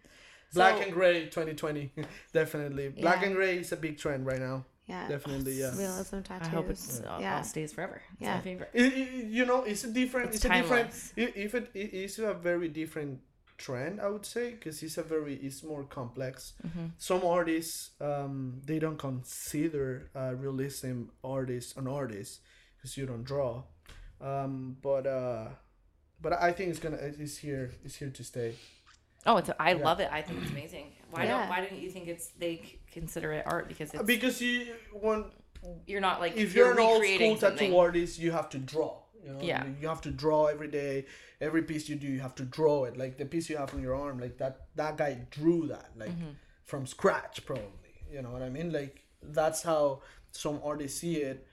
Black 0.55 0.77
So- 0.79 0.83
and 0.85 0.93
gray 0.93 1.25
2020 1.27 1.93
definitely. 2.33 2.89
Black 2.91 3.21
Yeah. 3.21 3.27
and 3.29 3.35
gray 3.37 3.59
is 3.59 3.73
a 3.73 3.77
big 3.77 3.99
trend 3.99 4.27
right 4.27 4.41
now. 4.41 4.65
Yeah. 4.91 5.09
Definitely, 5.15 5.55
yeah. 5.63 5.73
Realism 5.85 6.19
tattoos. 6.29 6.49
I 6.49 6.51
hope 6.59 6.69
it's 6.75 7.01
all, 7.09 7.21
yeah. 7.21 7.37
all 7.39 7.45
stays 7.45 7.73
forever. 7.77 7.99
It's 8.13 8.23
Yeah. 8.27 8.35
my 8.37 8.41
favorite. 8.49 8.71
It, 8.83 8.93
it- 9.03 9.25
you 9.39 9.45
know, 9.51 9.61
it's 9.71 9.85
a 9.85 9.93
different. 10.01 10.27
It's, 10.29 10.37
It's 10.37 10.45
a 10.47 10.49
different. 10.49 10.91
timeless. 10.91 11.13
i- 11.23 11.35
If 11.47 11.51
it, 11.59 11.67
it 11.75 11.91
is 12.07 12.19
a 12.19 12.35
very 12.51 12.69
different 12.81 13.21
trend, 13.65 14.01
I 14.01 14.09
would 14.15 14.27
say, 14.35 14.47
because 14.57 14.77
it's 14.87 14.99
a 14.99 15.03
very 15.15 15.35
it's 15.47 15.63
more 15.63 15.85
complex. 15.99 16.35
Mm-hmm. 16.67 16.87
Some 16.99 17.23
artists, 17.39 17.91
um, 18.01 18.35
they 18.69 18.79
don't 18.85 18.99
consider 18.99 20.11
uh, 20.21 20.33
realism 20.45 20.97
artist 21.23 21.77
an 21.77 21.87
artist 21.87 22.41
because 22.77 22.97
you 22.99 23.07
don't 23.07 23.25
draw. 23.33 23.53
Um, 24.21 24.77
but 24.83 25.07
uh, 25.07 25.47
but 26.21 26.33
I 26.49 26.53
think 26.53 26.71
it's 26.71 26.79
gonna 26.85 26.97
it's 27.25 27.39
here 27.39 27.71
it's 27.85 27.97
here 28.01 28.11
to 28.11 28.25
stay. 28.25 28.55
Oh, 29.27 29.37
it's 29.37 29.51
I 29.59 29.75
love 29.75 30.01
it. 30.01 30.09
I 30.11 30.23
think 30.23 30.43
it's 30.43 30.51
amazing. 30.51 30.93
Why 31.11 31.25
Yeah. 31.25 31.39
don't 31.41 31.49
Why 31.51 31.61
don't 31.61 31.79
you 31.81 31.91
think 31.91 32.09
it's 32.09 32.29
they 32.39 32.79
consider 32.91 33.33
it 33.33 33.45
art 33.47 33.69
because 33.69 33.93
it's 33.93 34.03
Because 34.03 34.41
you 34.41 34.75
when 34.93 35.27
you're 35.87 36.01
not 36.01 36.21
like 36.21 36.37
if 36.37 36.55
you're, 36.55 36.73
an 36.73 36.79
old 36.79 36.91
school 36.93 37.01
recreating 37.01 37.39
tattoo 37.39 37.77
artist, 37.77 38.19
you 38.19 38.31
have 38.33 38.49
to 38.51 38.59
draw. 38.59 38.97
You 39.23 39.33
know, 39.35 39.41
Yeah. 39.43 39.65
you, 39.67 39.75
you 39.83 39.89
have 39.89 40.01
to 40.03 40.11
draw 40.11 40.47
every 40.47 40.69
day. 40.69 41.05
Every 41.41 41.63
piece 41.63 41.89
you 41.89 41.97
do, 41.97 42.07
you 42.07 42.21
have 42.21 42.35
to 42.37 42.45
draw 42.45 42.85
it. 42.85 42.97
Like 42.97 43.19
the 43.19 43.27
piece 43.27 43.51
you 43.51 43.59
have 43.59 43.75
on 43.75 43.83
your 43.83 43.95
arm, 43.95 44.19
like 44.19 44.39
that. 44.39 44.67
That 44.77 44.97
guy 44.97 45.19
drew 45.31 45.67
that, 45.69 45.91
like 45.97 46.11
Mm-hmm. 46.11 46.31
from 46.65 46.87
scratch, 46.87 47.45
probably. 47.45 47.95
You 48.11 48.23
know 48.23 48.31
what 48.31 48.43
I 48.43 48.49
mean? 48.49 48.73
Like 48.73 49.05
that's 49.23 49.63
how 49.63 50.01
some 50.33 50.61
artists 50.65 50.99
see 51.01 51.17
it. 51.17 51.47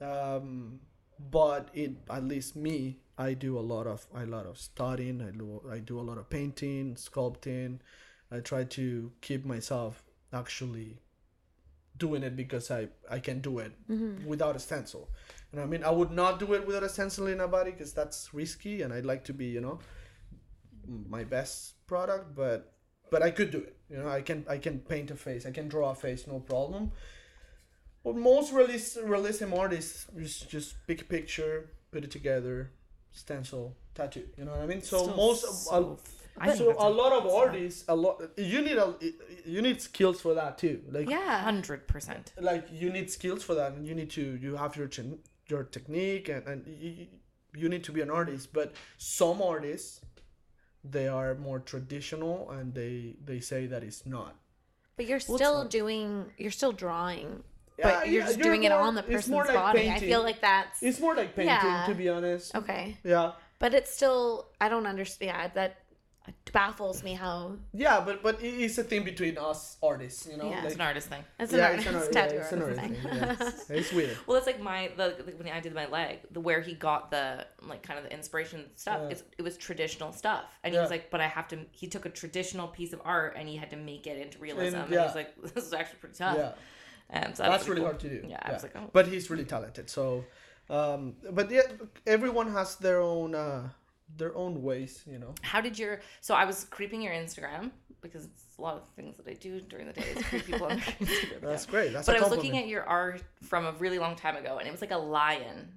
Um, 0.00 0.80
but 1.18 1.68
it, 1.74 1.92
at 2.10 2.24
least 2.24 2.56
me, 2.56 2.98
I 3.18 3.34
do 3.34 3.58
a 3.58 3.60
lot 3.60 3.86
of 3.86 4.06
a 4.14 4.26
lot 4.26 4.46
of 4.46 4.58
studying. 4.58 5.22
I 5.22 5.30
do 5.30 5.62
I 5.70 5.78
do 5.78 6.00
a 6.00 6.02
lot 6.02 6.18
of 6.18 6.28
painting, 6.30 6.94
sculpting. 6.94 7.78
I 8.30 8.40
try 8.40 8.64
to 8.64 9.12
keep 9.20 9.44
myself 9.44 10.02
actually 10.32 10.98
doing 11.98 12.22
it 12.22 12.36
because 12.36 12.70
I 12.70 12.88
I 13.10 13.18
can 13.18 13.40
do 13.40 13.58
it 13.58 13.72
mm-hmm. 13.90 14.26
without 14.26 14.56
a 14.56 14.58
stencil. 14.58 15.10
You 15.52 15.58
know, 15.58 15.64
I 15.64 15.66
mean, 15.66 15.84
I 15.84 15.90
would 15.90 16.10
not 16.10 16.38
do 16.38 16.54
it 16.54 16.66
without 16.66 16.82
a 16.82 16.88
stencil 16.88 17.26
in 17.26 17.40
a 17.40 17.48
body 17.48 17.72
because 17.72 17.92
that's 17.92 18.32
risky, 18.32 18.82
and 18.82 18.92
I'd 18.92 19.04
like 19.04 19.24
to 19.24 19.34
be, 19.34 19.46
you 19.46 19.60
know, 19.60 19.78
my 20.86 21.24
best 21.24 21.86
product. 21.86 22.34
But 22.34 22.72
but 23.10 23.22
I 23.22 23.30
could 23.30 23.50
do 23.50 23.58
it. 23.58 23.76
You 23.90 23.98
know, 23.98 24.08
I 24.08 24.22
can 24.22 24.46
I 24.48 24.56
can 24.56 24.78
paint 24.78 25.10
a 25.10 25.16
face, 25.16 25.44
I 25.44 25.50
can 25.50 25.68
draw 25.68 25.90
a 25.90 25.94
face, 25.94 26.26
no 26.26 26.40
problem. 26.40 26.92
Well, 28.04 28.14
most 28.14 28.52
release 28.52 28.96
realism 28.96 29.54
artists 29.54 30.06
is 30.16 30.40
just 30.40 30.74
pick 30.86 31.02
a 31.02 31.04
picture, 31.04 31.70
put 31.92 32.04
it 32.04 32.10
together, 32.10 32.70
stencil, 33.12 33.76
tattoo. 33.94 34.24
You 34.36 34.44
know 34.44 34.52
what 34.52 34.60
I 34.60 34.66
mean? 34.66 34.82
So 34.82 34.98
Still 35.04 35.16
most 35.16 35.64
so- 35.66 35.98
a, 35.98 36.40
I 36.40 36.46
think 36.46 36.58
so 36.58 36.74
a 36.78 36.88
lot 36.88 37.12
of 37.12 37.24
that's 37.24 37.34
artists, 37.34 37.84
a 37.88 37.94
lot 37.94 38.22
you 38.38 38.62
need 38.62 38.78
a 38.78 38.94
you 39.44 39.60
need 39.60 39.82
skills 39.82 40.20
for 40.20 40.32
that 40.34 40.56
too. 40.58 40.80
Like 40.90 41.08
Yeah. 41.10 41.42
Hundred 41.42 41.86
percent. 41.86 42.32
like 42.40 42.66
you 42.72 42.88
need 42.90 43.10
skills 43.10 43.42
for 43.44 43.54
that, 43.54 43.72
and 43.74 43.86
you 43.86 43.94
need 43.94 44.10
to 44.10 44.38
you 44.40 44.56
have 44.56 44.74
your 44.76 44.88
chen- 44.88 45.18
your 45.48 45.62
technique, 45.64 46.30
and 46.30 46.46
and 46.48 46.66
you, 46.66 47.06
you 47.54 47.68
need 47.68 47.84
to 47.84 47.92
be 47.92 48.00
an 48.00 48.10
artist. 48.10 48.52
But 48.54 48.72
some 48.96 49.42
artists, 49.42 50.00
they 50.82 51.06
are 51.06 51.34
more 51.34 51.60
traditional, 51.60 52.50
and 52.50 52.72
they 52.74 53.16
they 53.22 53.40
say 53.40 53.66
that 53.66 53.82
it's 53.84 54.06
not. 54.06 54.34
But 54.96 55.04
you're 55.06 55.20
still 55.20 55.58
not- 55.64 55.70
doing. 55.70 56.32
You're 56.38 56.50
still 56.60 56.72
drawing. 56.72 57.44
Yeah, 57.84 58.00
but 58.00 58.08
you're 58.08 58.20
yeah, 58.20 58.26
just 58.26 58.38
you're 58.38 58.44
doing 58.44 58.64
it 58.64 58.72
on 58.72 58.94
the 58.94 59.02
person's 59.02 59.28
more 59.28 59.44
like 59.44 59.54
body. 59.54 59.90
I 59.90 59.98
feel 59.98 60.22
like 60.22 60.40
that's 60.40 60.82
It's 60.82 61.00
more 61.00 61.14
like 61.14 61.34
painting, 61.36 61.54
Yeah. 61.54 61.84
to 61.88 61.94
be 61.94 62.08
honest. 62.08 62.54
okay. 62.54 62.96
Yeah. 63.04 63.32
But 63.58 63.74
it's 63.74 63.92
still. 63.94 64.48
I 64.60 64.68
don't 64.68 64.86
understand. 64.86 65.28
Yeah, 65.32 65.48
that 65.54 65.78
baffles 66.52 67.02
me 67.02 67.14
how 67.14 67.56
Yeah, 67.72 68.00
but 68.00 68.22
but 68.22 68.38
it's 68.42 68.78
a 68.78 68.84
thing 68.84 69.02
between 69.04 69.36
us 69.38 69.76
artists, 69.82 70.26
you 70.30 70.36
know. 70.36 70.48
Yeah. 70.48 70.56
like, 70.56 70.64
It's 70.66 70.74
an 70.76 70.80
artist 70.80 71.08
thing. 71.08 71.24
it's 71.40 71.52
an 71.52 71.58
yeah, 71.58 71.66
artist, 71.70 71.86
it's 71.86 71.96
an 71.96 72.02
art, 72.02 72.12
tattoo 72.12 72.34
yeah, 72.36 72.40
it's 72.42 72.52
an 72.52 72.62
artist 72.62 72.80
artist 72.80 73.02
thing. 73.02 73.10
thing. 73.10 73.58
yeah. 73.68 73.76
It's 73.80 73.92
weird. 73.92 74.16
Well, 74.26 74.36
it's 74.36 74.46
like 74.46 74.60
my 74.60 74.90
the, 74.96 75.16
the 75.26 75.32
when 75.32 75.48
I 75.48 75.60
did 75.60 75.74
my 75.74 75.86
leg, 75.88 76.18
the 76.30 76.40
where 76.40 76.60
he 76.60 76.74
got 76.74 77.10
the 77.10 77.46
like 77.66 77.82
kind 77.82 77.98
of 77.98 78.04
the 78.04 78.12
inspiration 78.12 78.66
stuff. 78.76 79.00
Yeah. 79.02 79.08
It's, 79.10 79.22
it 79.38 79.42
was 79.42 79.56
traditional 79.56 80.12
stuff, 80.12 80.44
and 80.62 80.72
he 80.74 80.78
was 80.78 80.90
like, 80.90 81.10
"But 81.10 81.20
I 81.20 81.26
have 81.26 81.48
to." 81.48 81.58
He 81.72 81.86
took 81.88 82.04
a 82.06 82.10
traditional 82.10 82.68
piece 82.68 82.92
of 82.92 83.00
art 83.04 83.34
and 83.36 83.48
he 83.48 83.56
had 83.56 83.70
to 83.70 83.76
make 83.76 84.06
it 84.06 84.16
into 84.20 84.38
realism. 84.38 84.76
And, 84.76 84.90
he 84.90 84.96
was 84.96 85.14
like, 85.16 85.30
"This 85.54 85.64
is 85.66 85.72
actually 85.72 85.98
pretty 86.00 86.16
tough." 86.16 86.54
Yeah, 87.12 87.24
And 87.26 87.36
so 87.36 87.42
that's 87.42 87.62
was 87.64 87.68
really 87.68 87.80
cool. 87.82 87.88
hard 87.90 88.00
to 88.00 88.08
do. 88.08 88.26
Yeah, 88.26 88.38
I 88.42 88.52
was 88.52 88.62
like, 88.62 88.74
"Oh." 88.76 88.88
but 88.92 89.06
he's 89.06 89.28
really 89.30 89.44
talented. 89.44 89.90
So, 89.90 90.24
um, 90.70 91.14
but 91.30 91.50
yeah, 91.50 91.62
everyone 92.06 92.50
has 92.52 92.76
their 92.76 93.00
own 93.00 93.34
uh, 93.34 93.68
their 94.16 94.34
own 94.36 94.62
ways, 94.62 95.02
you 95.06 95.18
know. 95.18 95.34
How 95.42 95.60
did 95.60 95.78
your 95.78 96.00
so 96.20 96.34
I 96.34 96.44
was 96.44 96.64
creeping 96.64 97.02
your 97.02 97.12
Instagram 97.12 97.70
because 98.00 98.24
it's 98.24 98.44
a 98.58 98.62
lot 98.62 98.76
of 98.76 98.88
things 98.96 99.16
that 99.18 99.28
I 99.28 99.34
do 99.34 99.60
during 99.60 99.86
the 99.86 99.92
day 99.92 100.08
is 100.16 100.22
creep 100.26 100.44
people 100.46 100.66
on 100.66 100.76
their 100.76 100.78
Instagram. 101.00 101.40
That's 101.42 101.64
account. 101.64 101.70
great. 101.70 101.92
That's 101.92 102.06
But 102.06 102.16
a 102.16 102.18
I 102.18 102.22
was 102.22 102.30
looking 102.30 102.56
at 102.58 102.66
your 102.66 102.84
art 102.84 103.22
from 103.42 103.66
a 103.66 103.72
really 103.72 103.98
long 103.98 104.16
time 104.16 104.36
ago, 104.36 104.58
and 104.58 104.66
it 104.66 104.72
was 104.72 104.80
like 104.80 104.90
a 104.90 104.96
lion. 104.98 105.68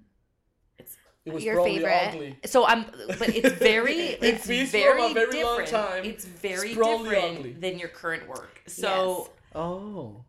It's 0.80 0.96
It 1.26 1.34
was 1.34 1.44
Your 1.44 1.64
favorite. 1.64 2.08
ugly. 2.10 2.38
so 2.46 2.66
I'm, 2.66 2.86
but 3.20 3.30
it's 3.30 3.54
very, 3.74 3.98
it's 4.30 4.46
feeds 4.46 4.72
from 4.72 4.80
very, 4.80 5.12
a 5.12 5.14
very 5.14 5.44
long 5.44 5.60
different. 5.60 5.70
time. 5.90 6.06
It's 6.06 6.26
very 6.26 6.70
It's 6.72 6.78
different 6.78 7.40
ugly. 7.40 7.54
than 7.54 7.80
your 7.80 7.90
current 7.90 8.28
work. 8.28 8.62
So 8.68 9.30
Oh, 9.54 10.18
I'm, 10.18 10.24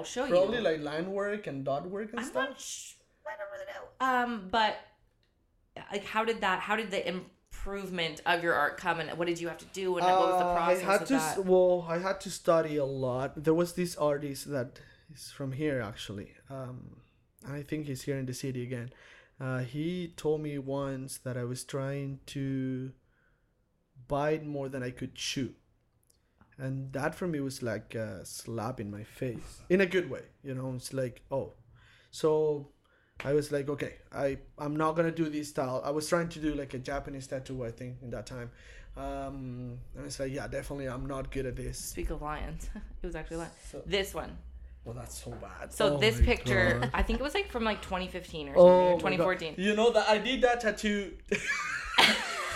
I'll 0.00 0.04
show 0.04 0.26
probably 0.26 0.58
you. 0.58 0.62
like 0.64 0.80
line 0.80 1.10
work 1.12 1.46
and 1.46 1.64
dot 1.64 1.88
work 1.88 2.10
and 2.10 2.20
I'm 2.20 2.26
stuff. 2.26 2.60
Sh- 2.60 2.94
I 3.26 3.34
don't 3.38 3.50
really 3.54 3.68
know. 3.74 3.84
Um, 4.08 4.48
but 4.50 4.76
like, 5.92 6.04
how 6.04 6.24
did 6.24 6.40
that? 6.40 6.60
How 6.60 6.74
did 6.76 6.90
the 6.90 7.02
improvement 7.06 8.20
of 8.26 8.42
your 8.42 8.54
art 8.54 8.76
come, 8.76 9.00
and 9.00 9.08
what 9.18 9.26
did 9.28 9.38
you 9.40 9.48
have 9.48 9.58
to 9.58 9.70
do, 9.72 9.96
and 9.98 10.04
what 10.06 10.20
was 10.20 10.38
the 10.40 10.46
Uh, 10.46 10.54
process 10.56 10.82
I 10.82 10.92
had 10.92 11.02
of 11.02 11.08
to 11.08 11.14
that? 11.14 11.44
well, 11.44 11.86
I 11.88 11.98
had 11.98 12.20
to 12.22 12.30
study 12.30 12.76
a 12.76 12.84
lot. 12.84 13.28
There 13.44 13.54
was 13.62 13.74
this 13.74 13.96
artist 13.96 14.50
that 14.50 14.80
is 15.14 15.30
from 15.30 15.52
here 15.52 15.80
actually. 15.80 16.32
Um, 16.48 16.96
I 17.48 17.62
think 17.62 17.86
he's 17.86 18.02
here 18.02 18.16
in 18.18 18.26
the 18.26 18.34
city 18.34 18.62
again. 18.62 18.90
Uh, 19.40 19.60
he 19.60 20.12
told 20.16 20.40
me 20.42 20.58
once 20.58 21.18
that 21.18 21.36
I 21.36 21.44
was 21.44 21.64
trying 21.64 22.20
to 22.34 22.92
bite 24.08 24.44
more 24.44 24.68
than 24.68 24.82
I 24.82 24.90
could 24.90 25.14
chew, 25.14 25.54
and 26.60 26.92
that 26.92 27.14
for 27.14 27.26
me 27.26 27.40
was 27.40 27.62
like 27.62 27.94
a 27.94 28.24
slap 28.24 28.80
in 28.80 28.90
my 28.90 29.02
face 29.04 29.60
in 29.68 29.80
a 29.80 29.86
good 29.86 30.10
way. 30.10 30.22
You 30.42 30.54
know, 30.54 30.72
it's 30.76 30.92
like 30.92 31.22
oh, 31.30 31.52
so 32.10 32.68
I 33.24 33.32
was 33.32 33.50
like, 33.52 33.68
okay, 33.68 33.94
I 34.12 34.38
I'm 34.58 34.76
not 34.76 34.96
gonna 34.96 35.10
do 35.10 35.28
this 35.28 35.48
style. 35.48 35.82
I 35.84 35.90
was 35.90 36.08
trying 36.08 36.28
to 36.30 36.38
do 36.38 36.54
like 36.54 36.74
a 36.74 36.78
Japanese 36.78 37.26
tattoo, 37.26 37.64
I 37.64 37.70
think, 37.70 37.96
in 38.02 38.10
that 38.10 38.26
time. 38.26 38.50
Um, 38.96 39.78
and 39.96 40.04
it's 40.06 40.18
like, 40.18 40.32
yeah, 40.32 40.48
definitely, 40.48 40.86
I'm 40.88 41.06
not 41.06 41.30
good 41.30 41.46
at 41.46 41.56
this. 41.56 41.78
Speak 41.78 42.10
of 42.10 42.22
lions, 42.22 42.68
it 43.02 43.06
was 43.06 43.14
actually 43.14 43.38
lion. 43.38 43.50
So- 43.70 43.82
this 43.86 44.14
one. 44.14 44.36
Well, 44.82 44.94
that's 44.94 45.22
so 45.22 45.30
bad. 45.32 45.74
So 45.74 45.96
Oh 45.96 45.98
this 45.98 46.18
picture, 46.22 46.78
God. 46.80 46.90
I 46.94 47.02
think 47.02 47.20
it 47.20 47.22
was 47.22 47.34
like 47.34 47.50
from 47.50 47.64
like 47.64 47.82
2015 47.82 48.48
or 48.48 48.54
something, 48.54 48.62
Oh, 48.62 48.92
or 48.92 48.98
2014. 48.98 49.56
You 49.58 49.76
know 49.76 49.90
that 49.92 50.08
I 50.08 50.16
did 50.16 50.40
that 50.40 50.62
tattoo 50.62 51.12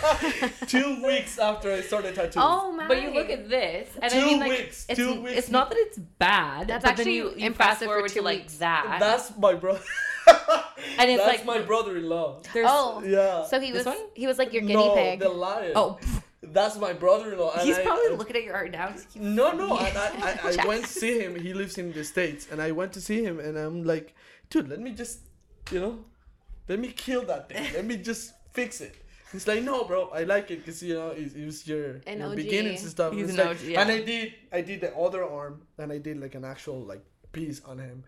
two 0.67 1.03
weeks 1.05 1.37
after 1.39 1.71
I 1.71 1.81
started 1.81 2.15
tattooing. 2.15 2.45
Oh 2.47 2.71
my! 2.71 2.87
But 2.87 3.01
you 3.01 3.11
look 3.11 3.29
at 3.29 3.49
this, 3.49 3.89
and 4.01 4.11
Two 4.11 4.19
I 4.19 4.25
mean, 4.25 4.39
like, 4.39 4.49
weeks, 4.51 4.85
it's, 4.89 4.97
two 4.99 5.21
weeks. 5.21 5.37
it's 5.37 5.49
not 5.49 5.69
that 5.69 5.77
it's 5.79 5.97
bad. 5.97 6.67
That's 6.67 6.85
actually 6.85 7.15
you, 7.15 7.29
you 7.35 7.45
impressive 7.47 7.87
for 7.87 7.93
forward 7.95 8.09
two 8.09 8.19
to 8.19 8.25
like 8.25 8.39
weeks. 8.39 8.57
that. 8.57 8.97
That's 8.99 9.37
my 9.37 9.53
brother. 9.53 9.81
And 10.97 11.09
it's 11.09 11.23
That's 11.23 11.37
like- 11.39 11.45
my 11.45 11.59
brother-in-law. 11.59 12.41
There's, 12.53 12.67
Oh, 12.69 13.01
Yeah. 13.05 13.45
so 13.45 13.59
he 13.59 13.71
was 13.71 13.85
one? 13.85 13.97
he 14.13 14.27
was 14.27 14.37
like 14.37 14.53
your 14.53 14.61
guinea 14.61 14.73
no, 14.75 14.93
pig. 14.95 15.19
the 15.19 15.29
lion. 15.29 15.73
oh, 15.75 15.99
that's 16.41 16.77
my 16.77 16.93
brother-in-law. 16.93 17.53
and 17.53 17.61
he's 17.67 17.77
I- 17.77 17.83
probably 17.83 18.09
looking 18.15 18.35
at 18.35 18.43
your 18.43 18.55
art 18.55 18.71
now. 18.71 18.93
No, 19.15 19.51
no, 19.51 19.77
and 19.77 19.97
I, 19.97 20.37
I, 20.43 20.55
I 20.61 20.65
went 20.67 20.83
to 20.85 20.89
see 20.89 21.19
him. 21.19 21.35
He 21.39 21.53
lives 21.53 21.77
in 21.77 21.91
the 21.91 22.03
States, 22.03 22.47
and 22.51 22.61
I 22.61 22.71
went 22.71 22.93
to 22.93 23.01
see 23.01 23.23
him, 23.23 23.39
and 23.39 23.57
I'm 23.57 23.83
like, 23.83 24.13
dude, 24.49 24.69
let 24.69 24.79
me 24.79 24.91
just, 24.91 25.19
you 25.71 25.79
know, 25.79 25.99
let 26.69 26.79
me 26.79 26.89
kill 26.89 27.23
that 27.25 27.49
thing. 27.49 27.73
Let 27.73 27.85
me 27.85 27.97
just 27.97 28.33
fix 28.53 28.81
it. 28.81 28.95
He's 29.35 29.47
like, 29.47 29.63
no, 29.63 29.83
bro, 29.83 30.09
I 30.09 30.23
like 30.23 30.49
it 30.51 30.59
because 30.65 30.81
you 30.81 30.93
know 30.95 31.09
it, 31.09 31.35
it 31.35 31.45
was 31.45 31.67
your, 31.67 32.01
An 32.07 32.19
your 32.19 32.29
OG. 32.29 32.35
beginnings 32.37 32.81
and 32.83 32.91
stuff. 32.91 33.13
He's 33.13 33.29
an 33.29 33.37
like- 33.37 33.47
OG, 33.59 33.61
yeah. 33.63 33.81
And 33.81 33.91
I 33.91 34.01
did, 34.01 34.33
I 34.51 34.61
did 34.61 34.81
the 34.81 34.91
other 34.95 35.23
arm, 35.23 35.61
and 35.77 35.91
I 35.91 35.97
did 35.99 36.19
like 36.19 36.35
an 36.35 36.45
actual 36.45 36.79
like 36.81 37.03
piece 37.31 37.61
on 37.65 37.77
him. 37.79 38.03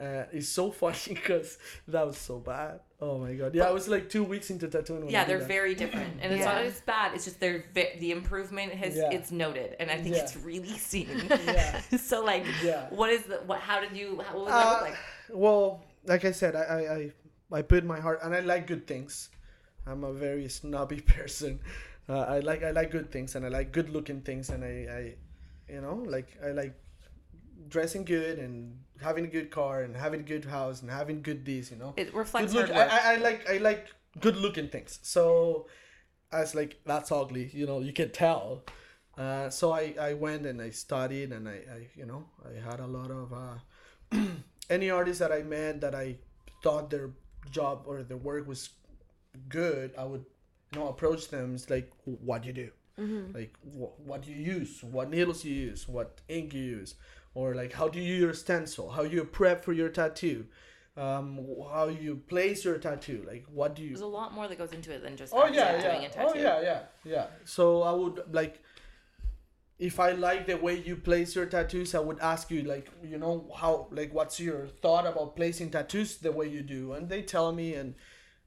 Uh, 0.00 0.24
it's 0.32 0.48
so 0.48 0.70
funny 0.80 0.96
because 1.08 1.58
that 1.88 2.06
was 2.06 2.16
so 2.16 2.38
bad. 2.38 2.80
Oh 3.02 3.18
my 3.18 3.34
god! 3.34 3.54
Yeah, 3.54 3.64
I 3.68 3.70
was 3.70 3.86
like 3.88 4.08
two 4.08 4.24
weeks 4.24 4.48
into 4.50 4.66
tattooing. 4.68 5.00
when 5.04 5.08
I 5.08 5.12
yeah, 5.12 5.24
did 5.24 5.30
they're 5.30 5.38
that. 5.40 5.48
very 5.48 5.74
different, 5.74 6.14
and 6.22 6.32
it's 6.32 6.44
not 6.44 6.54
Yeah. 6.54 6.62
that 6.62 6.66
it's 6.70 6.80
bad. 6.80 7.14
It's 7.14 7.24
just 7.24 7.38
they're 7.40 7.64
ve- 7.74 7.96
the 7.98 8.10
improvement 8.12 8.72
has 8.72 8.96
Yeah. 8.96 9.10
it's 9.16 9.30
noted, 9.30 9.76
and 9.80 9.90
I 9.90 9.96
think 10.02 10.14
Yeah. 10.16 10.22
it's 10.22 10.36
really 10.36 10.76
seen. 10.92 11.08
Yeah. 11.28 11.80
so 12.10 12.24
like, 12.24 12.44
Yeah. 12.64 12.86
what 12.90 13.10
is 13.10 13.22
the 13.24 13.36
what? 13.46 13.58
How 13.60 13.80
did 13.80 13.94
you? 13.96 14.20
How, 14.26 14.34
what 14.36 14.44
was 14.46 14.52
that 14.54 14.66
Uh, 14.66 14.72
look 14.72 14.80
like? 14.88 14.98
Well, 15.44 15.84
like 16.06 16.24
I 16.24 16.32
said, 16.32 16.56
I, 16.56 16.62
I, 16.62 16.80
I, 16.96 17.58
I 17.58 17.62
put 17.62 17.84
my 17.84 18.00
heart, 18.00 18.20
and 18.22 18.34
I 18.34 18.40
like 18.40 18.66
good 18.66 18.86
things. 18.86 19.28
I'm 19.90 20.04
a 20.04 20.12
very 20.12 20.48
snobby 20.48 21.00
person. 21.16 21.60
Uh, 22.08 22.20
I 22.20 22.40
like 22.40 22.62
I 22.62 22.70
like 22.70 22.90
good 22.90 23.10
things, 23.10 23.34
and 23.34 23.44
I 23.44 23.48
like 23.48 23.72
good 23.72 23.90
looking 23.90 24.20
things, 24.22 24.50
and 24.50 24.64
I, 24.64 24.68
I, 24.68 25.14
you 25.72 25.80
know, 25.80 26.04
like 26.06 26.28
I 26.44 26.50
like 26.50 26.74
dressing 27.68 28.04
good 28.04 28.38
and 28.38 28.78
having 29.00 29.24
a 29.24 29.28
good 29.28 29.50
car 29.50 29.82
and 29.82 29.96
having 29.96 30.20
a 30.20 30.24
good 30.24 30.44
house 30.44 30.82
and 30.82 30.90
having 30.90 31.22
good 31.22 31.44
this, 31.44 31.70
you 31.70 31.76
know. 31.76 31.94
It 31.96 32.12
reflects 32.14 32.52
good 32.52 32.68
look. 32.68 32.76
I, 32.76 32.86
I, 32.86 33.14
I 33.14 33.16
like 33.16 33.48
I 33.48 33.58
like 33.58 33.88
good 34.20 34.36
looking 34.36 34.68
things. 34.68 34.98
So, 35.02 35.66
I 36.32 36.40
was 36.40 36.54
like, 36.54 36.80
that's 36.84 37.12
ugly. 37.12 37.50
You 37.52 37.66
know, 37.66 37.80
you 37.80 37.92
can 37.92 38.10
tell. 38.10 38.64
Uh, 39.18 39.50
so 39.50 39.72
I, 39.72 39.94
I 40.00 40.14
went 40.14 40.46
and 40.46 40.62
I 40.62 40.70
studied 40.70 41.32
and 41.32 41.48
I, 41.48 41.52
I 41.52 41.88
you 41.94 42.06
know 42.06 42.24
I 42.42 42.58
had 42.58 42.80
a 42.80 42.86
lot 42.86 43.10
of 43.10 43.32
uh, 43.32 44.18
any 44.70 44.88
artist 44.88 45.18
that 45.18 45.30
I 45.30 45.42
met 45.42 45.80
that 45.82 45.94
I 45.94 46.16
thought 46.62 46.90
their 46.90 47.10
job 47.50 47.84
or 47.86 48.02
their 48.02 48.16
work 48.16 48.46
was 48.48 48.70
good 49.48 49.92
I 49.96 50.04
would 50.04 50.24
you 50.72 50.78
know 50.78 50.88
approach 50.88 51.28
them 51.28 51.54
it's 51.54 51.68
like 51.70 51.90
what 52.04 52.42
do 52.42 52.48
you 52.48 52.54
do 52.54 52.70
like 53.34 53.54
wh- 53.62 53.98
what 54.06 54.22
do 54.22 54.30
you 54.30 54.36
use 54.36 54.82
what 54.82 55.08
needles 55.10 55.44
you 55.44 55.54
use 55.54 55.88
what 55.88 56.20
ink 56.28 56.52
you 56.52 56.62
use 56.62 56.94
or 57.34 57.54
like 57.54 57.72
how 57.72 57.88
do 57.88 57.98
you 57.98 58.04
use 58.04 58.20
your 58.20 58.34
stencil 58.34 58.90
how 58.90 59.02
you 59.02 59.24
prep 59.24 59.64
for 59.64 59.72
your 59.72 59.88
tattoo 59.88 60.46
um, 60.96 61.38
how 61.72 61.88
you 61.88 62.16
place 62.28 62.64
your 62.64 62.76
tattoo 62.76 63.24
like 63.26 63.44
what 63.52 63.74
do 63.74 63.82
you 63.82 63.88
There's 63.90 64.00
a 64.00 64.06
lot 64.06 64.34
more 64.34 64.48
that 64.48 64.58
goes 64.58 64.72
into 64.72 64.92
it 64.92 65.02
than 65.02 65.16
just 65.16 65.32
Oh 65.34 65.46
yeah, 65.46 65.80
doing 65.80 66.02
yeah. 66.02 66.08
a 66.08 66.10
tattoo. 66.10 66.32
Oh 66.34 66.42
yeah, 66.42 66.60
yeah, 66.60 66.80
yeah. 67.04 67.26
So 67.44 67.82
I 67.82 67.92
would 67.92 68.22
like 68.32 68.62
if 69.78 69.98
I 69.98 70.12
like 70.12 70.46
the 70.46 70.56
way 70.58 70.78
you 70.78 70.96
place 70.96 71.34
your 71.34 71.46
tattoos, 71.46 71.94
I 71.94 72.00
would 72.00 72.20
ask 72.20 72.50
you 72.50 72.62
like, 72.62 72.90
you 73.02 73.16
know, 73.16 73.50
how 73.56 73.86
like 73.90 74.12
what's 74.12 74.38
your 74.38 74.66
thought 74.66 75.06
about 75.06 75.36
placing 75.36 75.70
tattoos 75.70 76.18
the 76.18 76.32
way 76.32 76.48
you 76.48 76.62
do? 76.62 76.92
And 76.92 77.08
they 77.08 77.22
tell 77.22 77.52
me 77.52 77.74
and 77.74 77.94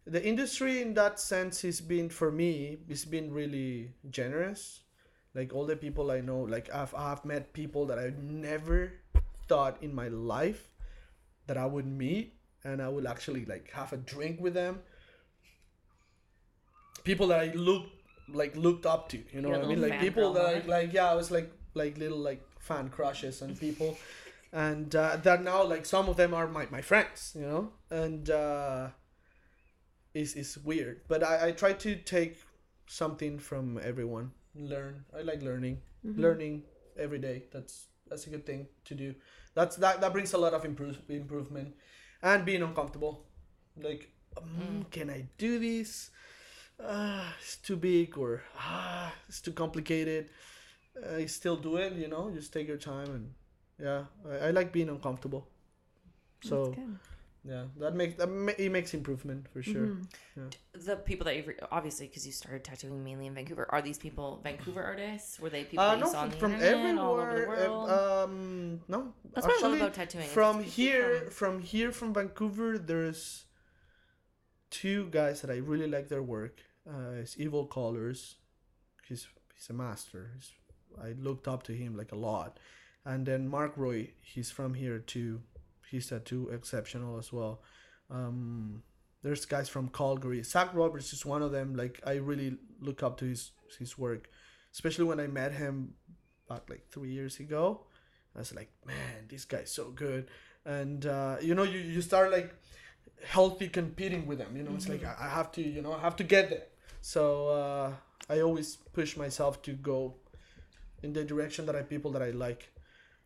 the 0.05 0.23
industry 0.23 0.81
in 0.81 0.93
that 0.95 1.19
sense 1.19 1.61
has 1.61 1.81
been 1.81 2.09
for 2.09 2.31
me, 2.31 2.79
it's 2.87 3.05
been 3.05 3.33
really 3.33 3.91
generous. 4.09 4.81
Like 5.33 5.53
all 5.53 5.65
the 5.65 5.75
people 5.75 6.11
I 6.11 6.21
know, 6.21 6.41
like 6.41 6.73
I've 6.73 6.93
I've 6.93 7.25
met 7.25 7.53
people 7.53 7.85
that 7.87 7.97
I've 7.97 8.19
never 8.19 8.93
thought 9.47 9.81
in 9.81 9.93
my 9.93 10.07
life 10.07 10.69
that 11.47 11.57
I 11.57 11.65
would 11.65 11.87
meet 11.87 12.35
and 12.63 12.81
I 12.81 12.87
would 12.87 13.05
actually 13.05 13.45
like 13.45 13.71
have 13.71 13.91
a 13.91 13.97
drink 13.97 14.39
with 14.39 14.53
them 14.53 14.79
people 17.03 17.27
that 17.27 17.39
I 17.39 17.51
looked 17.53 17.91
like 18.29 18.55
looked 18.55 18.85
up 18.85 19.09
to. 19.09 19.19
You 19.31 19.41
know 19.41 19.49
what 19.49 19.63
I 19.63 19.67
mean? 19.67 19.81
Like 19.81 19.99
people 19.99 20.33
that 20.33 20.45
I 20.45 20.59
like. 20.65 20.93
Yeah, 20.93 21.11
I 21.11 21.15
was 21.15 21.31
like 21.31 21.51
like 21.73 21.97
little 21.97 22.17
like 22.17 22.45
fan 22.59 22.89
crushes 22.89 23.41
on 23.41 23.55
people, 23.55 23.97
and 24.51 24.95
uh, 24.95 25.17
that 25.17 25.43
now 25.43 25.63
like 25.63 25.85
some 25.85 26.09
of 26.09 26.17
them 26.17 26.33
are 26.33 26.47
my 26.47 26.67
my 26.71 26.81
friends. 26.81 27.35
You 27.35 27.45
know, 27.45 27.71
and 27.89 28.29
uh, 28.29 28.87
it's 30.13 30.35
it's 30.35 30.57
weird, 30.57 31.01
but 31.07 31.23
I 31.23 31.47
I 31.47 31.51
try 31.51 31.73
to 31.73 31.95
take 31.95 32.37
something 32.87 33.39
from 33.39 33.79
everyone. 33.83 34.31
Learn. 34.55 35.05
I 35.17 35.21
like 35.21 35.41
learning. 35.41 35.81
Learning 36.03 36.63
every 36.97 37.19
day. 37.19 37.43
That's 37.51 37.87
that's 38.09 38.27
a 38.27 38.29
good 38.29 38.45
thing 38.45 38.67
to 38.85 38.95
do. 38.95 39.15
That's 39.55 39.75
that 39.77 40.01
that 40.01 40.13
brings 40.13 40.33
a 40.33 40.37
lot 40.37 40.53
of 40.53 40.65
improve, 40.65 40.99
improvement, 41.09 41.75
and 42.21 42.45
being 42.45 42.61
uncomfortable. 42.61 43.25
Like, 43.81 44.11
um, 44.37 44.85
can 44.91 45.09
I 45.09 45.27
do 45.37 45.59
this? 45.59 46.11
Uh, 46.79 47.23
it's 47.39 47.57
too 47.57 47.77
big 47.77 48.17
or 48.17 48.43
ah, 48.57 49.13
it's 49.27 49.41
too 49.41 49.53
complicated. 49.53 50.29
I 51.15 51.25
still 51.25 51.55
do 51.55 51.77
it. 51.77 51.93
You 51.93 52.07
know, 52.07 52.29
just 52.31 52.53
take 52.53 52.67
your 52.67 52.77
time 52.77 53.09
and 53.09 53.33
yeah, 53.79 54.03
I, 54.29 54.47
I 54.47 54.51
like 54.51 54.71
being 54.71 54.89
uncomfortable. 54.89 55.47
So. 56.43 56.75
Yeah, 57.45 57.65
that 57.77 57.93
makes 57.95 58.15
that 58.15 58.27
ma- 58.27 58.53
it 58.57 58.71
makes 58.71 58.93
improvement 58.93 59.47
for 59.51 59.61
sure. 59.61 59.97
Mhm. 60.37 60.53
The 60.73 60.95
people 60.97 61.25
that 61.25 61.35
you've 61.35 61.47
re- 61.47 61.59
obviously 61.71 62.07
because 62.07 62.25
you 62.25 62.31
started 62.31 62.63
tattooing 62.63 63.03
mainly 63.03 63.25
in 63.27 63.33
Vancouver. 63.35 63.65
Are 63.69 63.81
these 63.81 63.97
people 63.97 64.39
Vancouver 64.43 64.81
artists? 64.83 65.39
Were 65.39 65.49
they 65.49 65.63
people 65.65 65.83
Uh, 65.83 65.89
that 65.95 65.97
you 65.99 66.05
no, 66.05 66.11
saw 66.11 66.21
from, 66.21 66.29
the 66.31 66.37
from 66.37 66.51
internet 66.53 66.97
all 66.97 67.13
over 67.13 67.25
the 67.25 67.31
everywhere. 67.41 67.69
world? 67.69 67.89
uh, 67.89 68.23
Um, 68.23 68.81
no, 68.87 69.13
That's 69.33 69.45
what 69.47 69.63
I 69.63 69.67
love 69.67 69.77
about 69.77 69.93
tattooing. 69.93 70.27
From 70.27 70.59
it's 70.61 70.75
people 70.75 70.93
here, 70.93 71.19
from- 71.31 71.31
from 71.31 71.61
here, 71.61 71.91
from 71.91 72.13
Vancouver, 72.13 72.77
there's 72.77 73.45
two 74.69 75.09
guys 75.09 75.41
that 75.41 75.49
I 75.51 75.57
really 75.57 75.87
like 75.87 76.07
their 76.09 76.23
work. 76.23 76.61
Uh, 76.89 77.11
it's 77.21 77.37
Evil 77.39 77.65
Colors. 77.67 78.35
He's 79.07 79.27
he's 79.55 79.69
a 79.69 79.73
master. 79.73 80.31
He's, 80.35 80.51
I 81.01 81.11
looked 81.13 81.47
up 81.47 81.63
to 81.63 81.73
him 81.73 81.95
like 81.97 82.11
a 82.11 82.15
lot, 82.15 82.59
and 83.05 83.25
then 83.25 83.47
Mark 83.47 83.73
Roy. 83.77 84.11
He's 84.21 84.51
from 84.51 84.73
here 84.75 84.99
too. 84.99 85.41
He's 85.93 86.07
tattoo 86.09 86.49
exceptional 86.49 87.19
as 87.19 87.31
well. 87.31 87.61
Um, 88.09 88.81
there's 89.21 89.45
guys 89.45 89.69
from 89.69 89.89
Calgary. 89.89 90.41
Zach 90.41 90.73
Roberts 90.73 91.13
is 91.13 91.23
one 91.23 91.43
of 91.43 91.51
them. 91.51 91.75
Like 91.75 92.01
I 92.03 92.13
really 92.13 92.57
look 92.81 93.03
up 93.03 93.17
to 93.19 93.25
his 93.25 93.51
his 93.77 93.95
work, 93.95 94.27
especially 94.73 95.05
when 95.05 95.19
I 95.19 95.27
met 95.27 95.51
him 95.53 95.93
back 96.49 96.67
like 96.67 96.89
three 96.89 97.11
years 97.11 97.39
ago. 97.39 97.81
I 98.35 98.39
was 98.39 98.55
like, 98.55 98.71
man, 98.87 99.27
this 99.29 99.45
guy's 99.45 99.71
so 99.71 99.91
good, 99.91 100.29
and 100.65 101.05
uh, 101.05 101.35
you 101.43 101.53
know, 101.53 101.61
you 101.61 101.77
you 101.77 102.01
start 102.01 102.31
like 102.31 102.55
healthy 103.23 103.69
competing 103.69 104.25
with 104.25 104.39
them. 104.39 104.57
You 104.57 104.63
know, 104.63 104.73
it's 104.73 104.89
like 104.89 105.05
I, 105.05 105.15
I 105.19 105.29
have 105.29 105.51
to, 105.51 105.61
you 105.61 105.83
know, 105.83 105.93
I 105.93 105.99
have 105.99 106.15
to 106.15 106.23
get 106.23 106.49
there. 106.49 106.65
So 107.01 107.49
uh, 107.49 107.91
I 108.31 108.41
always 108.41 108.77
push 108.93 109.15
myself 109.15 109.61
to 109.61 109.73
go 109.73 110.15
in 111.03 111.13
the 111.13 111.23
direction 111.23 111.67
that 111.67 111.75
I 111.75 111.83
people 111.83 112.09
that 112.13 112.23
I 112.23 112.31
like. 112.31 112.71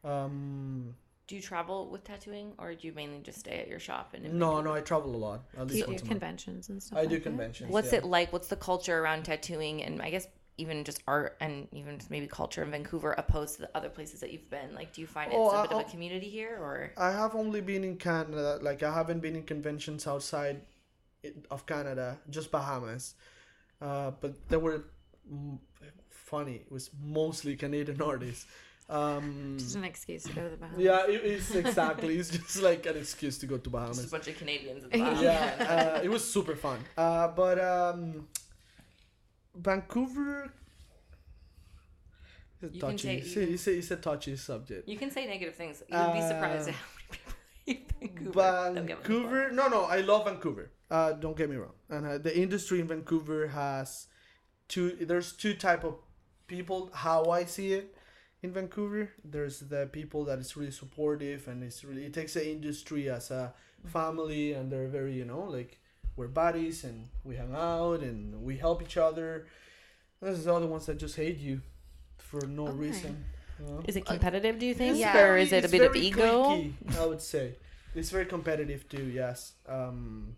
Um, 0.04 0.96
Do 1.28 1.36
you 1.36 1.42
travel 1.42 1.90
with 1.90 2.06
tattooing, 2.06 2.54
or 2.58 2.74
do 2.74 2.88
you 2.88 2.94
mainly 2.94 3.20
just 3.20 3.40
stay 3.40 3.60
at 3.60 3.68
your 3.68 3.80
shop? 3.80 4.14
And 4.14 4.34
no, 4.34 4.62
no, 4.62 4.74
I 4.74 4.80
travel 4.80 5.14
a 5.14 5.18
lot. 5.18 5.42
At 5.58 5.68
Do 5.68 5.74
least 5.74 5.78
you 5.80 5.84
do 5.84 5.92
once 5.92 6.02
a 6.02 6.06
month. 6.06 6.10
conventions 6.12 6.70
and 6.70 6.82
stuff? 6.82 6.98
I 6.98 7.02
like 7.02 7.10
do 7.10 7.16
that? 7.16 7.24
conventions. 7.24 7.70
What's 7.70 7.92
yeah. 7.92 8.00
it 8.00 8.06
like? 8.06 8.32
What's 8.32 8.48
the 8.48 8.56
culture 8.56 8.98
around 9.00 9.24
tattooing, 9.26 9.84
and 9.84 10.02
I 10.02 10.10
guess 10.10 10.28
even 10.58 10.84
just 10.86 11.04
art 11.08 11.36
and 11.42 11.68
even 11.74 11.98
just 12.00 12.10
maybe 12.10 12.28
culture 12.28 12.64
in 12.64 12.72
Vancouver 12.72 13.12
opposed 13.12 13.56
to 13.56 13.62
the 13.64 13.70
other 13.78 13.90
places 13.90 14.22
that 14.22 14.32
you've 14.32 14.50
been? 14.50 14.74
Like, 14.74 14.94
do 14.94 15.02
you 15.02 15.08
find 15.08 15.32
it's 15.32 15.38
Oh, 15.38 15.50
a 15.52 15.58
I- 15.58 15.62
bit 15.64 15.72
of 15.72 15.78
a 15.80 15.84
I'll- 15.84 15.90
community 15.90 16.30
here, 16.30 16.58
or 16.62 16.94
I 16.98 17.12
have 17.12 17.36
only 17.36 17.60
been 17.62 17.84
in 17.84 17.98
Canada. 17.98 18.60
Like 18.62 18.82
I 18.82 18.94
haven't 18.94 19.20
been 19.20 19.36
in 19.36 19.44
conventions 19.44 20.08
outside 20.08 20.62
of 21.52 21.66
Canada, 21.66 22.20
just 22.30 22.52
Bahamas. 22.52 23.16
Uh, 23.82 24.12
but 24.22 24.48
they 24.50 24.58
were 24.58 24.86
mm, 25.32 25.60
funny. 26.10 26.56
It 26.56 26.72
was 26.72 26.90
mostly 27.04 27.56
Canadian 27.58 28.02
artists. 28.14 28.46
Um, 28.90 29.56
Just 29.60 29.76
an 29.76 29.84
excuse 29.84 30.24
to 30.24 30.32
go 30.34 30.44
to 30.44 30.50
the 30.50 30.56
Bahamas. 30.58 30.80
yeah, 30.80 31.06
it 31.08 31.24
is 31.26 31.54
exactly. 31.56 32.18
It's 32.18 32.30
just 32.30 32.62
like 32.70 32.86
an 32.86 32.96
excuse 32.98 33.38
to 33.40 33.46
go 33.46 33.58
to 33.58 33.70
Bahamas. 33.70 33.98
just 33.98 34.08
a 34.08 34.12
bunch 34.12 34.28
of 34.30 34.38
Canadians? 34.38 34.84
In 34.86 34.90
the 34.92 34.98
Bahamas? 35.06 35.22
Yeah, 35.22 35.94
uh, 35.98 36.02
it 36.04 36.10
was 36.10 36.24
super 36.24 36.56
fun. 36.56 36.80
Uh, 36.98 37.28
but 37.30 37.60
um, 37.60 38.28
Vancouver. 39.56 40.52
It's 42.62 42.64
a 42.72 42.76
You 42.76 42.82
can 42.82 42.92
touchy. 42.92 43.08
say- 43.08 43.16
It's 43.18 43.36
you 43.36 43.42
a- 43.42 43.46
can- 43.46 43.54
it's, 43.54 43.68
a, 43.68 43.78
it's 43.78 43.92
a 43.92 43.96
touchy 43.98 44.36
subject. 44.36 44.88
You 44.90 44.98
can 44.98 45.12
say 45.12 45.26
negative 45.28 45.56
things. 45.56 45.84
You 45.90 45.98
would 45.98 46.14
be 46.14 46.22
surprised 46.22 46.70
Uh, 46.70 46.72
at 46.72 46.76
how 46.76 46.88
many 46.96 47.12
people 47.12 47.34
hate 47.66 47.92
Vancouver. 48.00 48.72
They'll 48.74 48.74
give 48.74 48.84
it 48.84 48.92
a 48.92 48.96
Vancouver. 48.96 49.52
No, 49.52 49.68
no, 49.68 49.84
I 49.84 49.98
love 50.02 50.26
Vancouver. 50.26 50.72
Uh, 50.90 51.12
don't 51.14 51.36
get 51.38 51.50
me 51.50 51.58
wrong. 51.58 51.74
And 51.90 52.06
uh, 52.06 52.18
the 52.18 52.36
industry 52.38 52.80
in 52.80 52.88
Vancouver 52.88 53.48
has 53.50 54.08
two. 54.70 54.92
There's 55.02 55.34
two 55.34 55.54
type 55.56 55.84
of 55.84 55.96
people. 56.48 56.90
How 56.94 57.26
I 57.26 57.44
see 57.44 57.74
it 57.74 57.94
in 58.48 58.54
Vancouver, 58.54 59.10
there's 59.24 59.60
the 59.60 59.88
people 59.92 60.24
that 60.26 60.40
is 60.40 60.56
really 60.58 60.72
supportive 60.72 61.48
and 61.48 61.64
it's 61.64 61.84
really 61.84 62.06
it 62.06 62.14
takes 62.14 62.34
the 62.34 62.50
industry 62.50 63.10
as 63.10 63.30
a 63.32 63.54
family 63.86 64.54
and 64.54 64.72
they're 64.72 64.88
very 65.00 65.14
you 65.14 65.26
know 65.26 65.44
like 65.58 65.80
we're 66.16 66.28
buddies 66.28 66.84
and 66.84 66.98
we 67.24 67.36
hang 67.36 67.54
out 67.54 68.00
and 68.02 68.42
we 68.48 68.58
help 68.58 68.82
each 68.82 68.98
other. 68.98 69.46
There's 70.22 70.46
the 70.46 70.54
other 70.54 70.66
ones 70.66 70.86
that 70.88 70.98
just 70.98 71.16
hate 71.16 71.38
you 71.38 71.62
for 72.18 72.42
no 72.48 72.68
Okay. 72.68 72.78
reason. 72.88 73.26
you 73.60 73.66
know? 73.66 73.84
Is 73.88 73.96
it 73.96 74.06
competitive? 74.06 74.58
Do 74.60 74.66
you 74.66 74.74
think, 74.74 74.98
Yeah. 74.98 75.18
or 75.22 75.38
is 75.38 75.52
it 75.52 75.58
a 75.58 75.66
it's 75.66 75.72
bit 75.72 75.84
of 75.84 75.94
very 75.94 76.06
ego? 76.08 76.44
cliquey, 76.44 76.98
I 76.98 77.06
would 77.06 77.22
say 77.22 77.56
it's 77.94 78.10
very 78.10 78.26
competitive 78.26 78.88
too. 78.90 79.06
Yes, 79.22 79.54
um, 79.68 80.36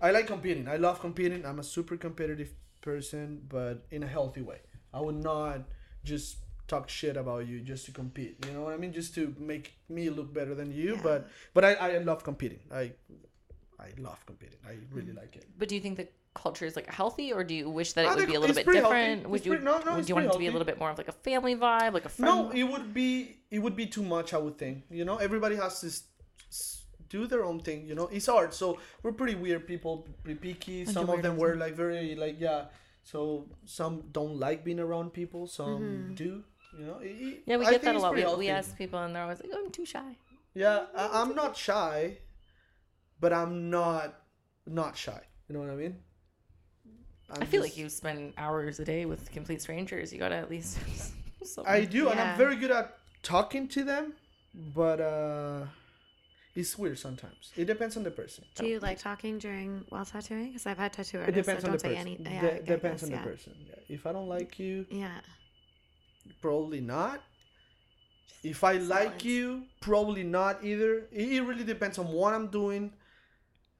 I 0.00 0.10
like 0.10 0.26
competing. 0.26 0.68
I 0.68 0.76
love 0.76 1.00
competing. 1.00 1.44
I'm 1.44 1.58
a 1.58 1.62
super 1.76 1.96
competitive 1.96 2.50
person, 2.80 3.42
but 3.48 3.84
in 3.90 4.02
a 4.02 4.06
healthy 4.06 4.42
way. 4.42 4.60
I 4.94 5.00
would 5.00 5.16
not 5.32 5.58
just 6.04 6.38
talk 6.68 6.88
shit 6.88 7.16
about 7.16 7.46
you 7.46 7.60
just 7.60 7.86
to 7.86 7.92
compete. 7.92 8.36
You 8.46 8.52
know 8.52 8.62
what 8.62 8.74
I 8.74 8.76
mean? 8.76 8.92
Just 8.92 9.14
to 9.14 9.34
make 9.38 9.74
me 9.88 10.10
look 10.10 10.32
better 10.32 10.54
than 10.54 10.70
you. 10.72 10.94
Yeah. 10.94 11.00
But 11.02 11.28
but 11.54 11.64
I, 11.64 11.72
I 11.74 11.98
love 11.98 12.22
competing. 12.22 12.60
I 12.72 12.92
I 13.80 13.88
love 13.98 14.24
competing. 14.26 14.58
I 14.66 14.76
really 14.92 15.12
mm. 15.12 15.16
like 15.16 15.36
it. 15.36 15.46
But 15.58 15.68
do 15.68 15.74
you 15.74 15.80
think 15.80 15.96
the 15.96 16.08
culture 16.34 16.66
is 16.66 16.76
like 16.76 16.86
healthy, 16.86 17.32
or 17.32 17.42
do 17.42 17.54
you 17.54 17.68
wish 17.68 17.92
that 17.94 18.04
it 18.04 18.08
I 18.08 18.14
would 18.14 18.26
be 18.26 18.34
a 18.34 18.40
little 18.40 18.54
bit 18.54 18.64
pretty 18.64 18.80
healthy. 18.80 18.96
different? 18.96 19.30
Would 19.30 19.36
It's 19.38 19.46
you 19.46 19.52
pretty- 19.52 19.64
no, 19.64 19.78
no, 19.78 19.96
would 19.96 20.08
you 20.08 20.14
want 20.14 20.26
it 20.26 20.32
to 20.32 20.38
be 20.38 20.46
a 20.46 20.52
little 20.52 20.66
bit 20.66 20.78
more 20.78 20.90
of 20.90 20.98
like 20.98 21.08
a 21.08 21.18
family 21.28 21.56
vibe, 21.56 21.92
like 21.94 22.04
a 22.04 22.08
friend? 22.08 22.34
No, 22.34 22.50
it 22.50 22.64
would 22.64 22.92
be 22.94 23.38
it 23.50 23.58
would 23.58 23.76
be 23.76 23.86
too 23.86 24.02
much. 24.02 24.34
I 24.34 24.38
would 24.38 24.58
think. 24.58 24.84
You 24.90 25.04
know, 25.04 25.16
everybody 25.16 25.56
has 25.56 25.80
to 25.80 25.86
s- 25.86 26.02
s- 26.48 26.82
do 27.08 27.26
their 27.26 27.44
own 27.44 27.60
thing. 27.60 27.86
You 27.86 27.94
know, 27.94 28.08
it's 28.08 28.28
art. 28.28 28.54
So 28.54 28.78
we're 29.02 29.12
pretty 29.12 29.34
weird 29.34 29.66
people, 29.66 30.06
pretty 30.22 30.38
picky. 30.38 30.84
Some 30.84 31.08
of 31.08 31.16
of 31.16 31.22
them 31.22 31.36
were 31.36 31.56
like 31.56 31.74
very 31.74 32.14
like 32.14 32.36
yeah. 32.38 32.66
So 33.02 33.46
some 33.64 34.04
don't 34.12 34.36
like 34.38 34.64
being 34.64 34.80
around 34.80 35.14
people. 35.14 35.46
Some 35.46 35.80
mm-hmm. 35.80 36.14
do. 36.14 36.44
You 36.76 36.86
know. 36.86 36.98
It- 36.98 37.06
it- 37.06 37.42
yeah, 37.46 37.56
we 37.56 37.66
I 37.66 37.70
get 37.70 37.80
think 37.82 37.94
that 37.94 37.96
a 37.96 37.98
lot. 37.98 38.14
We, 38.14 38.22
pretty 38.22 38.36
we 38.38 38.48
ask 38.48 38.76
people, 38.76 38.98
and 39.00 39.14
they're 39.14 39.22
always 39.22 39.40
like, 39.40 39.50
"Oh, 39.52 39.64
I'm 39.64 39.70
too 39.70 39.84
shy." 39.86 40.16
Yeah, 40.54 40.86
I, 40.96 41.22
I'm 41.22 41.34
not 41.34 41.56
shy, 41.56 42.18
but 43.20 43.32
I'm 43.32 43.70
not 43.70 44.14
not 44.66 44.96
shy. 44.96 45.20
You 45.48 45.54
know 45.54 45.60
what 45.60 45.70
I 45.70 45.76
mean? 45.76 45.96
i 47.30 47.34
I'm 47.40 47.46
feel 47.46 47.62
just- 47.62 47.74
like 47.74 47.78
you 47.78 47.88
spend 47.88 48.32
hours 48.38 48.80
a 48.80 48.84
day 48.84 49.04
with 49.06 49.30
complete 49.32 49.60
strangers. 49.62 50.12
You 50.12 50.18
gotta 50.18 50.36
at 50.36 50.50
least. 50.50 50.78
I 51.66 51.84
do, 51.84 52.08
and 52.10 52.18
I'm 52.20 52.36
very 52.36 52.56
good 52.56 52.70
at 52.70 52.96
talking 53.22 53.68
to 53.68 53.84
them, 53.84 54.12
but 54.74 55.00
uh, 55.00 55.64
it's 56.54 56.76
weird 56.76 56.98
sometimes. 56.98 57.52
It 57.56 57.66
depends 57.66 57.96
on 57.96 58.02
the 58.02 58.10
person. 58.10 58.44
Do 58.56 58.66
you 58.66 58.80
like 58.80 58.98
talking 58.98 59.38
during 59.38 59.84
while 59.88 60.04
tattooing? 60.04 60.48
Because 60.48 60.66
I've 60.66 60.78
had 60.78 60.92
tattoo 60.92 61.18
It 61.18 61.28
artists 61.28 61.46
depends 61.46 61.62
that 61.62 61.68
on 61.68 61.72
don't 61.78 61.82
the 61.82 61.88
say 61.88 61.94
person. 62.04 62.26
any. 62.26 62.34
Yeah, 62.34 62.40
De- 62.40 62.62
depends 62.64 63.00
this, 63.02 63.10
on 63.10 63.14
yeah. 63.16 63.22
the 63.24 63.30
person. 63.30 63.52
Yeah. 63.66 63.94
If 63.96 64.04
I 64.06 64.12
don't 64.12 64.28
like 64.28 64.58
you, 64.58 64.84
Yeah. 64.90 65.20
Probably 66.40 66.80
not. 66.80 67.22
If 68.42 68.62
I 68.62 68.74
like 68.74 69.24
you, 69.24 69.64
probably 69.80 70.22
not 70.22 70.62
either. 70.64 71.08
It, 71.10 71.42
really 71.44 71.64
depends 71.64 71.98
on 71.98 72.06
what 72.08 72.34
I'm 72.34 72.48
doing, 72.48 72.92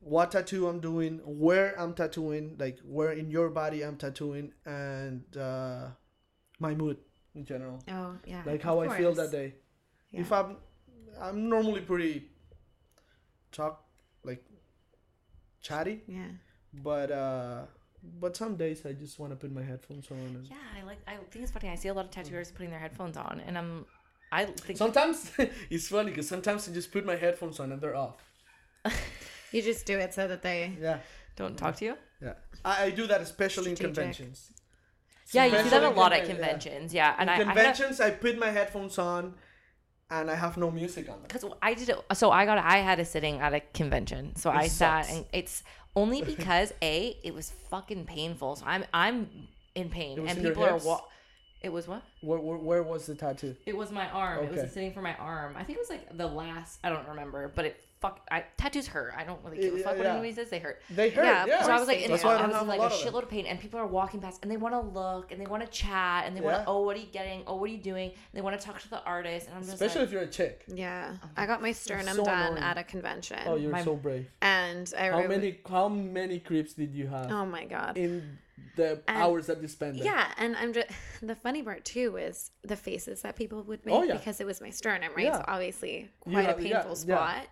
what 0.00 0.32
tattoo 0.32 0.66
I'm 0.68 0.80
doing, 0.80 1.20
where 1.24 1.78
I'm 1.80 1.94
tattooing, 1.94 2.56
like 2.58 2.78
where 2.84 3.12
in 3.12 3.30
your 3.30 3.50
body 3.50 3.84
I'm 3.84 3.96
tattooing, 3.96 4.52
and 4.66 5.22
uh, 5.36 5.88
my 6.58 6.74
mood 6.74 6.98
in 7.34 7.44
general, 7.44 7.78
Oh 7.88 8.16
yeah. 8.26 8.42
like 8.44 8.62
how 8.62 8.80
I 8.80 8.96
feel 8.98 9.14
that 9.14 9.30
day. 9.30 9.54
Yeah. 10.10 10.20
If 10.22 10.32
I'm, 10.32 10.56
I'm 11.20 11.48
normally 11.48 11.80
pretty 11.82 12.28
talk 13.52 13.84
like 14.24 14.44
chatty, 15.62 16.02
Yeah. 16.08 16.30
but 16.72 17.12
uh, 17.12 17.62
but 18.20 18.36
some 18.36 18.56
days 18.56 18.84
I 18.86 18.92
just 18.92 19.18
want 19.18 19.32
to 19.32 19.36
put 19.36 19.52
my 19.52 19.62
headphones 19.62 20.10
on. 20.10 20.18
And 20.18 20.46
Yeah, 20.46 20.56
I 20.78 20.84
like. 20.84 20.98
I 21.06 21.16
think 21.30 21.42
it's 21.44 21.52
funny. 21.52 21.68
I 21.68 21.74
see 21.74 21.88
a 21.88 21.94
lot 21.94 22.06
of 22.06 22.10
tattooers 22.10 22.50
putting 22.50 22.70
their 22.70 22.80
headphones 22.80 23.16
on, 23.16 23.42
and 23.46 23.56
I'm. 23.58 23.86
I 24.30 24.44
think 24.44 24.76
Sometimes 24.78 25.30
it's 25.70 25.88
funny 25.88 26.10
because 26.10 26.28
sometimes 26.28 26.68
I 26.68 26.72
just 26.72 26.92
put 26.92 27.06
my 27.06 27.16
headphones 27.16 27.58
on 27.60 27.72
and 27.72 27.80
they're 27.80 27.96
off. 27.96 28.16
You 29.50 29.62
just 29.62 29.86
do 29.86 29.98
it 29.98 30.12
so 30.12 30.28
that 30.28 30.42
they. 30.42 30.76
Yeah, 30.78 30.98
don't 31.36 31.56
talk 31.56 31.76
to 31.76 31.84
you. 31.86 31.94
yeah. 32.20 32.34
I, 32.64 32.84
I 32.84 32.90
do 32.90 33.06
that 33.06 33.22
especially 33.22 33.70
in 33.70 33.76
conventions. 33.76 34.52
Yeah, 35.32 35.46
you 35.46 35.56
see 35.62 35.70
that 35.70 35.82
a 35.82 35.88
lot 35.88 36.12
at 36.12 36.24
conven- 36.24 36.28
yeah. 36.28 36.34
conventions. 36.34 36.94
Yeah, 36.94 37.14
and 37.18 37.22
in 37.22 37.28
I, 37.28 37.32
I 37.32 37.36
had 37.36 37.46
conventions, 37.46 38.00
I, 38.00 38.10
put 38.10 38.38
my 38.38 38.50
headphones 38.50 38.98
on, 38.98 39.34
and 40.10 40.30
I 40.30 40.34
have 40.34 40.56
no 40.58 40.70
music 40.70 41.08
on 41.08 41.16
them. 41.16 41.24
because 41.28 41.44
I 41.62 41.74
did 41.74 41.88
it. 41.90 41.96
So 42.14 42.30
I 42.30 42.44
got. 42.44 42.58
I 42.58 42.78
had 42.78 42.98
a 43.00 43.04
sitting 43.04 43.40
at 43.40 43.54
a 43.54 43.60
convention. 43.60 44.36
So 44.36 44.50
I 44.50 44.66
sat, 44.68 45.08
and 45.10 45.24
it's 45.32 45.62
only 45.96 46.22
because 46.22 46.72
a 46.82 47.16
it 47.22 47.34
was 47.34 47.52
fucking 47.70 48.04
painful. 48.04 48.56
So 48.56 48.64
I'm 48.66 48.84
I'm 48.92 49.48
in 49.74 49.88
pain, 49.88 50.18
It 50.18 50.22
was 50.22 50.30
and 50.30 50.38
in 50.40 50.44
people 50.46 50.64
are 50.64 50.76
wa- 50.78 51.04
It 51.60 51.70
was 51.70 51.88
what? 51.88 52.02
Where, 52.20 52.38
where, 52.38 52.58
where 52.58 52.82
was 52.82 53.06
the 53.06 53.14
tattoo? 53.14 53.56
It 53.66 53.76
was 53.76 53.90
my 53.90 54.08
arm. 54.08 54.44
It 54.44 54.52
was 54.52 54.72
sitting 54.72 54.92
for 54.92 55.02
my 55.02 55.14
arm. 55.14 55.54
I 55.56 55.64
think 55.64 55.78
it 55.78 55.80
was 55.80 55.90
like 55.90 56.16
the 56.16 56.26
last. 56.26 56.78
I 56.84 56.88
don't 56.88 57.08
remember, 57.08 57.50
but 57.54 57.64
it 57.64 57.84
fuck. 58.00 58.26
I, 58.30 58.44
tattoos 58.56 58.86
hurt. 58.86 59.12
I 59.16 59.24
don't 59.24 59.42
really 59.44 59.58
give 59.58 59.74
a 59.74 59.78
Yeah, 59.78 59.84
fuck 59.84 59.96
what 59.96 60.04
yeah. 60.04 60.12
anybody 60.12 60.32
says. 60.32 60.50
They 60.50 60.58
hurt. 60.58 60.80
They 60.90 61.10
hurt. 61.10 61.24
Yeah, 61.24 61.46
Yeah, 61.46 61.62
So 61.64 61.72
I 61.72 61.78
was 61.78 61.88
like, 61.88 62.00
in, 62.02 62.10
that's 62.10 62.24
why 62.24 62.34
I 62.34 62.38
I 62.42 62.46
was 62.46 62.52
have 62.54 62.62
in 62.62 62.68
like 62.68 62.78
lot 62.78 62.92
a 62.92 62.94
shitload 62.94 63.22
of 63.24 63.30
pain, 63.30 63.46
and 63.46 63.58
people 63.60 63.80
are 63.80 63.86
walking 63.86 64.20
past, 64.20 64.40
and 64.42 64.50
they 64.50 64.56
want 64.56 64.74
to 64.74 64.80
look, 64.80 65.32
and 65.32 65.40
they 65.40 65.46
want 65.46 65.62
to 65.64 65.68
chat, 65.68 66.26
and 66.26 66.36
they 66.36 66.40
want 66.40 66.56
Yeah. 66.58 66.64
to, 66.64 66.70
oh, 66.70 66.82
what 66.82 66.96
are 66.96 67.00
you 67.00 67.06
getting? 67.06 67.42
Oh, 67.46 67.56
what 67.56 67.68
are 67.70 67.72
you 67.72 67.78
doing? 67.82 68.10
And 68.10 68.16
they 68.34 68.40
want 68.40 68.58
to 68.60 68.64
talk 68.66 68.80
to 68.82 68.90
the 68.90 69.02
artist, 69.04 69.46
and 69.46 69.54
I'm 69.56 69.62
just 69.62 69.74
Especially 69.74 70.00
like, 70.00 70.08
if 70.08 70.12
you're 70.12 70.22
a 70.22 70.26
chick. 70.28 70.64
Yeah, 70.68 71.14
oh 71.22 71.28
I 71.36 71.46
got 71.46 71.60
my 71.62 71.72
sternum 71.72 72.16
so 72.16 72.24
done 72.24 72.52
annoying. 72.52 72.62
at 72.62 72.78
a 72.78 72.84
convention, 72.84 73.38
Oh, 73.46 73.56
you're 73.56 73.72
My- 73.72 73.82
so 73.84 73.96
brave. 73.96 74.28
and 74.42 74.92
I 74.98 75.08
How 75.08 75.20
re- 75.20 75.28
many 75.28 75.58
how 75.68 75.88
many 75.88 76.38
creeps 76.40 76.72
did 76.74 76.94
you 76.94 77.06
have 77.08 77.30
Oh 77.30 77.44
my 77.46 77.64
god. 77.64 77.96
in 77.96 78.38
the 78.76 79.02
And- 79.08 79.16
hours 79.18 79.46
that 79.46 79.60
you 79.60 79.68
spent 79.68 79.96
there? 79.96 80.04
Yeah, 80.04 80.26
and 80.38 80.56
I'm 80.56 80.72
just 80.72 80.88
the 81.22 81.34
funny 81.34 81.62
part 81.62 81.84
too 81.84 82.16
is 82.16 82.50
the 82.62 82.76
faces 82.76 83.22
that 83.22 83.34
people 83.36 83.62
would 83.64 83.84
make 83.84 83.94
Oh, 83.94 84.02
yeah. 84.02 84.14
because 84.16 84.40
it 84.40 84.46
was 84.46 84.60
my 84.60 84.70
sternum, 84.70 85.10
right? 85.16 85.26
Yeah. 85.26 85.38
So 85.38 85.44
obviously 85.48 86.08
quite 86.20 86.44
have- 86.46 86.58
a 86.58 86.62
painful 86.62 86.90
yeah. 86.90 86.94
spot. 86.94 87.46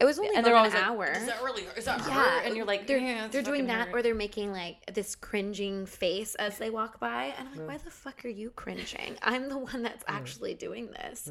It 0.00 0.04
was 0.06 0.18
only 0.18 0.34
and 0.34 0.44
they're 0.46 0.54
about 0.54 0.66
always 0.66 0.74
an 0.74 0.80
like, 0.80 0.90
hour. 0.90 1.06
Is 1.12 1.26
that 1.26 1.42
really? 1.42 1.62
Is 1.76 1.84
that 1.84 1.98
yeah, 1.98 2.14
hurt? 2.14 2.46
And 2.46 2.56
you're 2.56 2.64
like, 2.64 2.86
they're 2.86 2.98
yeah, 2.98 3.28
they're 3.28 3.42
doing 3.42 3.66
that, 3.66 3.88
hurt. 3.88 3.94
or 3.96 4.02
they're 4.02 4.14
making 4.14 4.50
like 4.52 4.76
this 4.94 5.14
cringing 5.14 5.84
face 5.84 6.34
as 6.36 6.56
they 6.58 6.70
walk 6.70 6.98
by, 6.98 7.34
and 7.38 7.48
I'm 7.48 7.58
like, 7.58 7.68
why 7.68 7.76
the 7.84 7.90
fuck 7.90 8.24
are 8.24 8.28
you 8.28 8.48
cringing? 8.50 9.16
I'm 9.22 9.48
the 9.50 9.58
one 9.58 9.82
that's 9.82 10.02
actually 10.08 10.54
doing 10.54 10.86
this. 10.92 11.28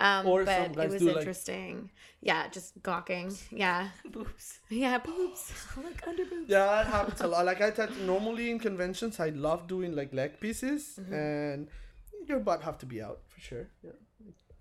Um, 0.00 0.26
Or 0.26 0.44
some 0.44 0.72
but 0.72 0.76
guys 0.76 0.84
it 0.86 0.92
was 0.94 1.02
do, 1.02 1.08
like- 1.08 1.16
interesting. 1.18 1.90
yeah, 2.20 2.48
just 2.48 2.82
gawking. 2.82 3.32
Yeah, 3.50 3.88
boobs. 4.10 4.58
yeah, 4.68 4.98
boobs. 5.08 5.52
like 5.76 6.06
under 6.06 6.24
boobs. 6.24 6.48
Yeah, 6.50 6.66
that 6.66 6.86
happens 6.88 7.20
a 7.20 7.28
lot. 7.28 7.44
Like 7.46 7.60
I 7.60 7.70
tattoo 7.70 8.02
normally 8.04 8.50
in 8.50 8.58
conventions, 8.58 9.20
I 9.20 9.28
love 9.30 9.68
doing 9.68 9.94
like 9.94 10.12
leg 10.12 10.40
pieces, 10.40 10.98
Mm-hmm. 11.00 11.14
and 11.14 11.68
your 12.28 12.40
butt 12.40 12.62
have 12.62 12.78
to 12.78 12.86
be 12.86 13.00
out 13.00 13.20
for 13.28 13.40
sure. 13.40 13.68
Yeah. 13.82 13.92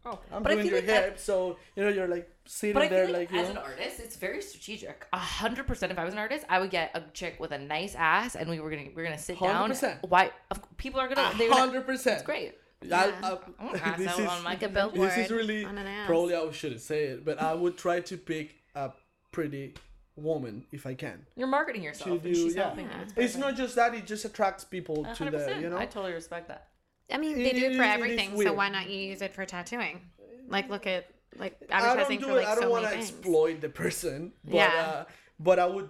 Oh, 0.10 0.20
I'm 0.32 0.42
but 0.44 0.52
I 0.52 0.56
doing 0.56 0.68
feel 0.70 0.80
your 0.80 0.88
like 0.88 0.98
I- 0.98 1.06
hip, 1.06 1.20
so 1.20 1.58
you 1.76 1.84
know 1.84 1.90
you're 1.90 2.08
like 2.08 2.30
sitting 2.46 2.74
But 2.74 2.84
I 2.84 2.88
there 2.88 3.06
feel 3.08 3.14
like, 3.14 3.32
like, 3.32 3.38
you 3.38 3.40
as 3.46 3.54
know. 3.54 3.62
an 3.62 3.68
artist, 3.72 4.00
it's 4.00 4.16
very 4.16 4.42
strategic. 4.42 5.06
A 5.12 5.18
hundred 5.18 5.68
percent. 5.68 5.92
If 5.92 6.00
I 6.00 6.06
was 6.06 6.14
an 6.14 6.20
artist, 6.20 6.46
I 6.50 6.60
would 6.60 6.70
get 6.70 6.92
a 6.94 7.02
chick 7.14 7.40
with 7.40 7.52
a 7.52 7.58
nice 7.58 7.94
ass, 7.96 8.36
and 8.36 8.50
we 8.50 8.60
were 8.60 8.70
gonna 8.70 8.88
we're 8.96 9.04
gonna 9.04 9.18
sit 9.18 9.40
down. 9.40 9.70
100%. 9.70 10.08
Why? 10.10 10.32
People 10.78 11.00
are 11.02 11.08
gonna. 11.08 11.38
They're 11.38 11.52
hundred 11.52 11.86
percent. 11.86 12.18
it's 12.18 12.26
great. 12.26 12.56
I, 12.84 12.86
Yeah. 12.86 13.12
I, 13.24 13.38
I 13.60 13.66
want 13.66 13.88
ass 13.88 13.98
this 13.98 14.08
out 14.08 14.20
is 14.20 14.28
on 14.28 14.44
my 14.44 14.50
Like 14.52 14.62
a 14.62 14.66
convention. 14.68 14.74
billboard 14.94 15.10
this 15.12 15.18
is 15.26 15.32
really 15.32 15.66
on 15.66 15.78
an 15.80 15.88
ass. 15.88 16.06
probably 16.08 16.36
I 16.36 16.52
shouldn't 16.52 16.82
say 16.82 17.06
it, 17.06 17.26
but 17.26 17.42
I 17.42 17.54
would 17.54 17.76
try 17.78 18.02
to 18.02 18.18
pick 18.18 18.56
a 18.76 18.92
pretty 19.32 19.74
woman 20.16 20.64
if 20.72 20.86
I 20.86 20.94
can. 20.94 21.26
You're 21.36 21.48
marketing 21.48 21.84
yourself, 21.84 22.06
To 22.08 22.14
and 22.14 22.22
do- 22.24 22.34
she's 22.36 22.56
yeah. 22.56 22.64
helping 22.68 22.86
you. 22.86 22.92
It's, 23.02 23.14
It's 23.18 23.36
not 23.36 23.56
just 23.56 23.76
that; 23.76 23.94
it 23.96 24.06
just 24.06 24.26
attracts 24.26 24.64
people 24.64 25.06
A 25.06 25.16
to 25.16 25.24
hundred 25.24 25.40
the 25.56 25.60
you 25.62 25.70
know. 25.70 25.78
I 25.78 25.86
totally 25.86 26.14
respect 26.14 26.48
that. 26.50 26.68
I 27.12 27.18
mean, 27.18 27.38
they 27.38 27.52
do 27.54 27.66
it 27.66 27.72
it 27.74 27.76
for 27.78 27.84
is- 27.84 27.90
it 27.90 27.90
is 27.90 27.96
everything, 27.96 28.42
so 28.42 28.54
why 28.54 28.70
not 28.70 28.90
you 28.90 28.98
use 28.98 29.22
it 29.22 29.34
for 29.34 29.46
tattooing? 29.46 30.02
Like, 30.48 30.70
look 30.70 30.86
at 30.88 31.08
like 31.38 31.58
I 31.72 31.80
don't 31.82 31.90
advertising 31.92 32.20
do 32.20 32.26
for 32.28 32.40
it. 32.40 32.48
I 32.48 32.56
don't 32.56 32.64
so 32.64 32.70
want 32.70 32.86
to 32.86 32.96
exploit 32.98 33.62
the 33.62 33.70
person, 33.70 34.34
but 34.44 34.54
Yeah. 34.56 34.74
uh, 34.76 35.06
but 35.40 35.60
I 35.60 35.66
would. 35.66 35.90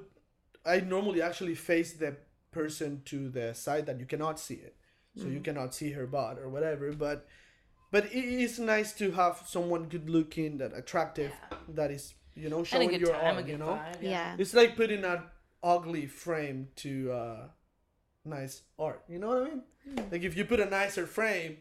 I 0.65 0.79
normally 0.81 1.21
actually 1.21 1.55
face 1.55 1.93
the 1.93 2.17
person 2.51 3.01
to 3.05 3.29
the 3.29 3.53
side 3.53 3.85
that 3.85 3.99
you 3.99 4.05
cannot 4.05 4.39
see 4.39 4.55
it, 4.55 4.75
so 5.15 5.25
Mm. 5.25 5.33
you 5.33 5.39
cannot 5.39 5.73
see 5.73 5.91
her 5.91 6.05
butt 6.07 6.37
or 6.39 6.49
whatever. 6.49 6.91
But 6.91 7.27
but 7.91 8.05
it 8.05 8.25
is 8.25 8.59
nice 8.59 8.91
to 8.93 9.11
have 9.11 9.43
someone 9.45 9.85
good 9.87 10.09
looking, 10.09 10.57
that 10.57 10.73
attractive, 10.73 11.31
that 11.69 11.89
is 11.91 12.15
you 12.35 12.49
know 12.49 12.63
showing 12.63 12.91
your 12.93 13.13
time, 13.13 13.37
a 13.37 13.47
You 13.47 13.57
know, 13.57 13.79
vibe. 13.79 14.01
Yeah. 14.01 14.35
it's 14.37 14.53
like 14.53 14.75
putting 14.75 15.03
an 15.05 15.23
ugly 15.63 16.05
frame 16.07 16.67
to 16.77 17.11
uh, 17.11 17.47
nice 18.27 18.61
art. 18.77 19.01
You 19.09 19.19
know 19.19 19.27
what 19.29 19.37
I 19.37 19.45
mean? 19.45 19.61
Hmm. 19.89 20.11
Like 20.11 20.23
if 20.23 20.35
you 20.37 20.45
put 20.45 20.59
a 20.59 20.65
nicer 20.65 21.05
frame, 21.07 21.57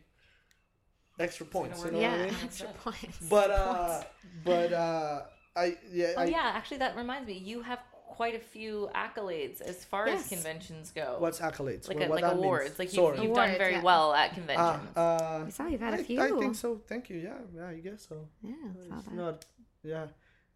extra 1.19 1.47
points. 1.47 1.85
You 1.85 1.91
know 1.93 1.99
what 1.99 2.07
I 2.07 2.17
Yeah, 2.17 2.25
mean? 2.27 2.35
extra 2.45 2.69
points. 2.85 3.19
But 3.29 3.51
uh, 3.51 4.03
but 4.45 4.73
uh, 4.73 5.23
I 5.57 5.77
yeah. 5.91 6.13
Oh 6.17 6.23
I, 6.23 6.25
yeah, 6.27 6.53
actually, 6.55 6.79
that 6.79 6.97
reminds 6.97 7.27
me. 7.29 7.35
You 7.39 7.63
have 7.63 7.79
quite 8.09 8.35
a 8.35 8.39
few 8.39 8.89
accolades 8.95 9.61
as 9.61 9.85
far 9.85 10.07
Yes. 10.07 10.23
as 10.23 10.29
conventions 10.29 10.91
go. 10.91 11.17
What's 11.19 11.39
accolades? 11.41 11.87
like 11.89 11.99
What- 11.99 12.07
a, 12.07 12.11
what 12.11 12.15
like 12.17 12.25
that 12.25 12.35
means? 12.37 12.45
awards? 12.45 12.79
Like 12.79 12.93
you've, 12.95 13.19
you've 13.23 13.35
done 13.35 13.59
very 13.59 13.73
yeah. 13.75 13.83
well 13.83 14.15
at 14.15 14.33
conventions. 14.35 14.97
uh, 14.97 15.45
I 15.47 15.51
saw 15.51 15.67
you've 15.67 15.81
had 15.81 15.95
I, 15.95 15.99
a 15.99 16.05
few. 16.05 16.21
I 16.21 16.29
think 16.31 16.55
so. 16.55 16.81
Thank 16.89 17.11
you. 17.11 17.19
Yeah, 17.19 17.35
yeah, 17.55 17.69
I 17.69 17.75
guess 17.75 18.07
so. 18.09 18.29
Yeah, 18.43 18.55
saw 18.89 18.97
It's 18.97 19.05
that. 19.07 19.15
not. 19.15 19.45
Yeah, 19.83 20.07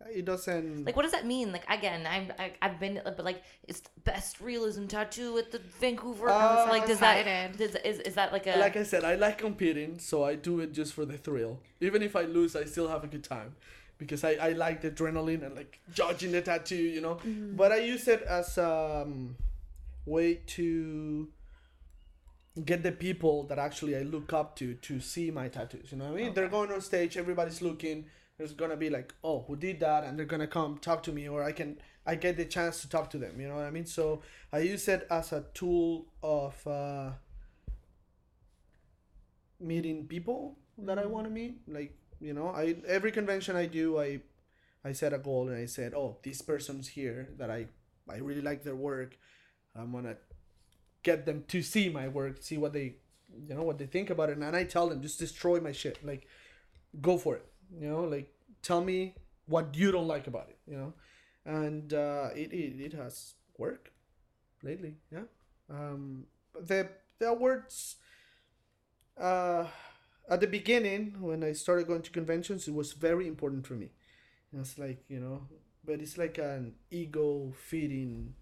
it 0.09 0.24
doesn't. 0.24 0.84
like 0.84 0.96
what 0.96 1.03
does 1.03 1.12
that 1.12 1.26
mean? 1.26 1.53
Like 1.53 1.64
again, 1.68 2.07
I'm 2.07 2.32
I, 2.38 2.53
I've 2.62 2.80
been 2.80 3.01
but 3.05 3.24
like 3.24 3.42
it's 3.68 3.80
the 3.80 3.90
best 4.05 4.40
realism 4.40 4.86
tattoo 4.86 5.38
at 5.38 5.53
the 5.53 5.61
Vancouver. 5.80 6.28
Uh, 6.28 6.66
like 6.68 6.86
does 6.86 7.01
that 7.01 7.57
does, 7.57 7.74
is 7.76 8.01
is 8.01 8.14
that 8.14 8.32
like 8.32 8.46
a 8.46 8.57
like 8.59 8.76
I 8.76 8.82
said, 8.82 9.05
I 9.05 9.14
like 9.16 9.38
competing, 9.38 9.98
so 9.98 10.24
I 10.24 10.34
do 10.34 10.61
it 10.61 10.72
just 10.72 10.94
for 10.94 11.05
the 11.05 11.18
thrill. 11.18 11.61
Even 11.80 12.03
if 12.03 12.16
I 12.16 12.22
lose, 12.22 12.57
I 12.57 12.64
still 12.64 12.88
have 12.88 13.05
a 13.05 13.07
good 13.07 13.24
time 13.24 13.57
because 13.98 14.24
I, 14.24 14.32
I 14.32 14.48
like 14.53 14.80
the 14.80 14.90
adrenaline 14.90 15.44
and 15.44 15.55
like 15.55 15.78
judging 15.92 16.32
the 16.32 16.40
tattoo, 16.40 16.76
you 16.76 17.01
know. 17.01 17.18
But 17.24 17.72
I 17.72 17.76
use 17.76 18.09
it 18.09 18.22
as 18.22 18.57
um 18.59 19.36
way 20.07 20.40
to 20.46 21.28
get 22.64 22.82
the 22.82 22.92
people 22.92 23.44
that 23.44 23.59
actually 23.59 23.96
I 23.96 24.03
look 24.03 24.32
up 24.32 24.57
to 24.57 24.74
to 24.74 25.01
see 25.01 25.30
my 25.30 25.48
tattoos. 25.48 25.92
You 25.92 25.98
know 25.98 26.07
what 26.07 26.20
I 26.20 26.24
mean? 26.24 26.34
They're 26.34 26.48
going 26.48 26.72
on 26.72 26.80
stage, 26.80 27.16
everybody's 27.16 27.62
looking. 27.62 28.07
There's 28.41 28.55
gonna 28.55 28.76
be 28.76 28.88
like, 28.88 29.12
oh, 29.22 29.45
who 29.47 29.55
did 29.55 29.80
that? 29.80 30.05
And 30.05 30.18
they're 30.18 30.24
gonna 30.24 30.47
come 30.47 30.78
talk 30.78 31.03
to 31.03 31.12
me, 31.12 31.28
or 31.28 31.45
I 31.45 31.53
can 31.53 31.78
I 32.07 32.14
get 32.14 32.38
the 32.38 32.47
chance 32.47 32.80
to 32.80 32.88
talk 32.88 33.11
to 33.11 33.18
them. 33.18 33.38
You 33.38 33.49
know 33.49 33.57
what 33.57 33.66
I 33.66 33.70
mean? 33.70 33.84
So 33.84 34.22
I 34.51 34.61
use 34.61 34.88
it 34.88 35.07
as 35.11 35.32
a 35.32 35.45
tool 35.53 36.07
of. 36.22 36.66
Uh, 36.66 37.11
meeting 39.61 40.07
people 40.07 40.57
that 40.78 40.99
I 40.99 41.07
want 41.07 41.26
to 41.26 41.30
meet. 41.30 41.61
Like 41.68 41.95
you 42.20 42.32
know, 42.32 42.49
I 42.49 42.76
every 42.86 43.12
convention 43.12 43.57
I 43.57 43.66
do, 43.66 43.99
I 43.99 44.20
I 44.84 44.93
set 44.93 45.12
a 45.12 45.18
goal 45.18 45.49
and 45.49 45.57
I 45.57 45.66
said, 45.66 45.95
oh, 45.95 46.16
this 46.22 46.43
person's 46.43 46.88
here 46.88 47.28
that 47.38 47.51
I 47.51 47.66
I 48.09 48.16
really 48.16 48.43
like 48.43 48.64
their 48.64 48.76
work. 48.76 49.16
I'm 49.76 49.93
gonna 49.93 50.16
get 51.03 51.26
them 51.26 51.45
to 51.49 51.62
see 51.62 51.88
my 51.88 52.09
work, 52.09 52.38
see 52.43 52.57
what 52.57 52.72
they 52.72 52.97
you 53.49 53.55
know 53.55 53.62
what 53.62 53.78
they 53.78 53.86
think 53.86 54.11
about 54.11 54.30
it, 54.30 54.38
and 54.38 54.57
I 54.57 54.64
tell 54.64 54.88
them 54.88 55.03
just 55.03 55.18
destroy 55.18 55.61
my 55.61 55.72
shit, 55.72 56.05
like 56.05 56.26
go 57.01 57.18
for 57.18 57.36
it. 57.36 57.47
You 57.79 57.89
know, 57.89 58.05
like 58.05 58.33
tell 58.62 58.83
me 58.83 59.14
what 59.47 59.75
you 59.75 59.93
don't 59.93 60.09
like 60.09 60.27
about 60.27 60.49
it. 60.49 60.59
You 60.66 60.77
know, 60.77 60.93
and 61.45 61.93
uh, 61.93 62.29
it, 62.35 62.53
it 62.53 62.81
it 62.81 62.93
has 62.95 63.35
worked 63.59 63.91
lately. 64.62 64.97
Yeah. 65.12 65.29
Um, 65.71 66.27
the 66.55 66.89
the 67.18 67.29
awards 67.29 67.97
uh, 69.18 69.66
at 70.29 70.41
the 70.41 70.47
beginning 70.47 71.16
when 71.21 71.43
I 71.45 71.53
started 71.53 71.87
going 71.87 72.03
to 72.03 72.11
conventions, 72.11 72.68
it 72.68 72.75
was 72.75 72.93
very 72.93 73.27
important 73.27 73.66
for 73.66 73.75
me. 73.75 73.91
And 74.53 74.61
It's 74.61 74.79
like 74.79 75.05
you 75.09 75.21
know, 75.21 75.49
but 75.85 76.01
it's 76.01 76.18
like 76.18 76.39
an 76.39 76.75
ego 76.91 77.53
feeding 77.57 78.35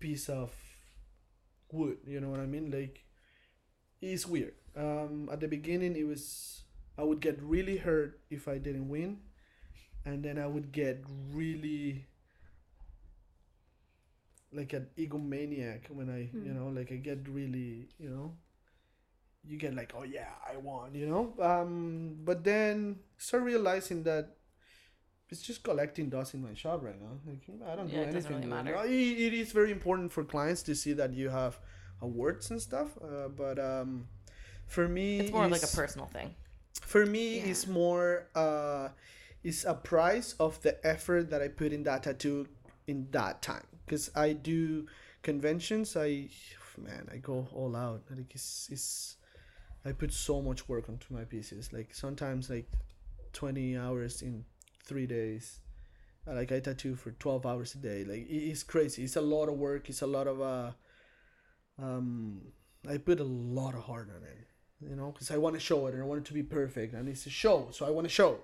piece 0.00 0.28
of 0.28 0.52
wood. 1.72 1.98
You 2.06 2.20
know 2.20 2.28
what 2.28 2.40
I 2.40 2.46
mean? 2.46 2.70
Like 2.70 3.04
it's 4.00 4.26
weird. 4.26 4.54
Um, 4.76 5.28
at 5.32 5.40
the 5.40 5.48
beginning, 5.48 5.96
it 5.96 6.06
was 6.06 6.62
I 6.98 7.02
would 7.04 7.20
get 7.20 7.40
really 7.42 7.76
hurt 7.78 8.20
if 8.30 8.48
I 8.48 8.58
didn't 8.58 8.88
win, 8.88 9.20
and 10.04 10.22
then 10.24 10.38
I 10.38 10.46
would 10.46 10.72
get 10.72 11.04
really 11.32 12.06
like 14.52 14.72
an 14.72 14.88
egomaniac 14.96 15.90
when 15.90 16.08
I 16.10 16.30
you 16.32 16.52
know 16.54 16.68
like 16.68 16.90
I 16.92 16.96
get 16.96 17.28
really 17.28 17.88
you 17.98 18.08
know 18.10 18.32
you 19.46 19.56
get 19.56 19.74
like 19.74 19.92
oh 19.96 20.02
yeah 20.02 20.32
i 20.50 20.56
won 20.56 20.94
you 20.94 21.06
know 21.06 21.32
um 21.40 22.16
but 22.24 22.44
then 22.44 22.96
start 23.16 23.42
realizing 23.44 24.02
that 24.02 24.36
it's 25.30 25.42
just 25.42 25.62
collecting 25.62 26.08
dust 26.10 26.34
in 26.34 26.42
my 26.42 26.54
shop 26.54 26.82
right 26.82 27.00
now 27.00 27.14
like 27.26 27.42
i 27.70 27.76
don't 27.76 27.88
Yeah, 27.88 28.02
do 28.02 28.08
it 28.08 28.12
doesn't 28.12 28.32
anything 28.32 28.50
really 28.50 28.64
matter. 28.64 28.84
it, 28.86 28.90
it 28.90 29.34
is 29.34 29.52
very 29.52 29.70
important 29.70 30.12
for 30.12 30.24
clients 30.24 30.62
to 30.64 30.74
see 30.74 30.92
that 30.94 31.12
you 31.14 31.28
have 31.30 31.58
awards 32.02 32.50
and 32.50 32.60
stuff 32.60 32.88
uh, 33.02 33.28
but 33.28 33.58
um 33.58 34.06
for 34.66 34.88
me 34.88 35.20
it's 35.20 35.32
more 35.32 35.44
of 35.44 35.52
like 35.52 35.62
a 35.62 35.66
personal 35.76 36.06
thing. 36.06 36.34
For 36.80 37.04
me 37.06 37.38
it's 37.40 37.66
more 37.66 38.26
uh 38.34 38.88
it's 39.44 39.64
a 39.64 39.74
price 39.74 40.34
of 40.40 40.60
the 40.62 40.84
effort 40.86 41.30
that 41.30 41.42
i 41.42 41.48
put 41.48 41.72
in 41.72 41.82
that 41.84 42.02
tattoo 42.02 42.46
in 42.86 43.06
that 43.10 43.42
time. 43.42 43.66
Because 43.84 44.10
i 44.16 44.32
do 44.32 44.86
conventions 45.22 45.96
i 45.96 46.28
man 46.76 47.08
i 47.12 47.16
go 47.16 47.46
all 47.54 47.76
out. 47.76 48.02
Like 48.10 48.34
it's, 48.34 48.68
it's 48.72 49.16
i 49.84 49.92
put 49.92 50.12
so 50.12 50.42
much 50.42 50.68
work 50.68 50.88
onto 50.88 51.14
my 51.14 51.24
pieces. 51.24 51.72
Like 51.72 51.94
sometimes 51.94 52.50
like 52.50 52.68
20 53.32 53.76
hours 53.76 54.22
in 54.22 54.44
three 54.84 55.06
days. 55.06 55.60
Uh, 56.26 56.34
like 56.34 56.52
i 56.52 56.60
tattoo 56.60 56.94
for 56.94 57.12
12 57.12 57.46
hours 57.46 57.74
a 57.74 57.78
day. 57.78 58.04
Like 58.04 58.26
it's 58.28 58.62
crazy. 58.62 59.04
It's 59.04 59.16
a 59.16 59.20
lot 59.20 59.48
of 59.48 59.54
work. 59.54 59.88
It's 59.88 60.02
a 60.02 60.06
lot 60.06 60.26
of 60.26 60.40
uh 60.40 60.70
um 61.80 62.40
i 62.88 62.96
put 62.96 63.20
a 63.20 63.24
lot 63.24 63.74
of 63.74 63.82
heart 63.84 64.08
on 64.10 64.22
it 64.24 64.48
you 64.80 64.94
know 64.94 65.10
because 65.12 65.30
i 65.30 65.36
want 65.36 65.54
to 65.54 65.60
show 65.60 65.86
it 65.86 65.94
and 65.94 66.02
i 66.02 66.06
want 66.06 66.20
it 66.20 66.24
to 66.24 66.34
be 66.34 66.42
perfect 66.42 66.94
and 66.94 67.08
it's 67.08 67.26
a 67.26 67.30
show 67.30 67.68
so 67.70 67.86
i 67.86 67.90
want 67.90 68.06
to 68.06 68.12
show 68.12 68.38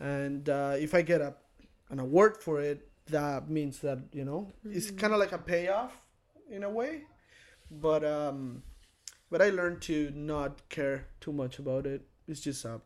and 0.00 0.48
uh, 0.48 0.74
if 0.78 0.94
i 0.94 1.02
get 1.02 1.20
a 1.20 1.34
an 1.90 1.98
award 1.98 2.36
for 2.36 2.60
it 2.60 2.88
that 3.06 3.50
means 3.50 3.80
that 3.80 3.98
you 4.12 4.24
know 4.24 4.50
it's 4.64 4.90
kind 4.90 5.12
of 5.12 5.18
like 5.18 5.32
a 5.32 5.38
payoff 5.38 5.92
in 6.50 6.62
a 6.62 6.70
way 6.70 7.02
but 7.70 8.04
um 8.04 8.62
but 9.34 9.42
I 9.42 9.50
learned 9.50 9.82
to 9.82 10.12
not 10.14 10.68
care 10.68 11.08
too 11.20 11.32
much 11.32 11.58
about 11.58 11.86
it. 11.86 12.06
It's 12.28 12.38
just 12.38 12.64
a 12.64 12.80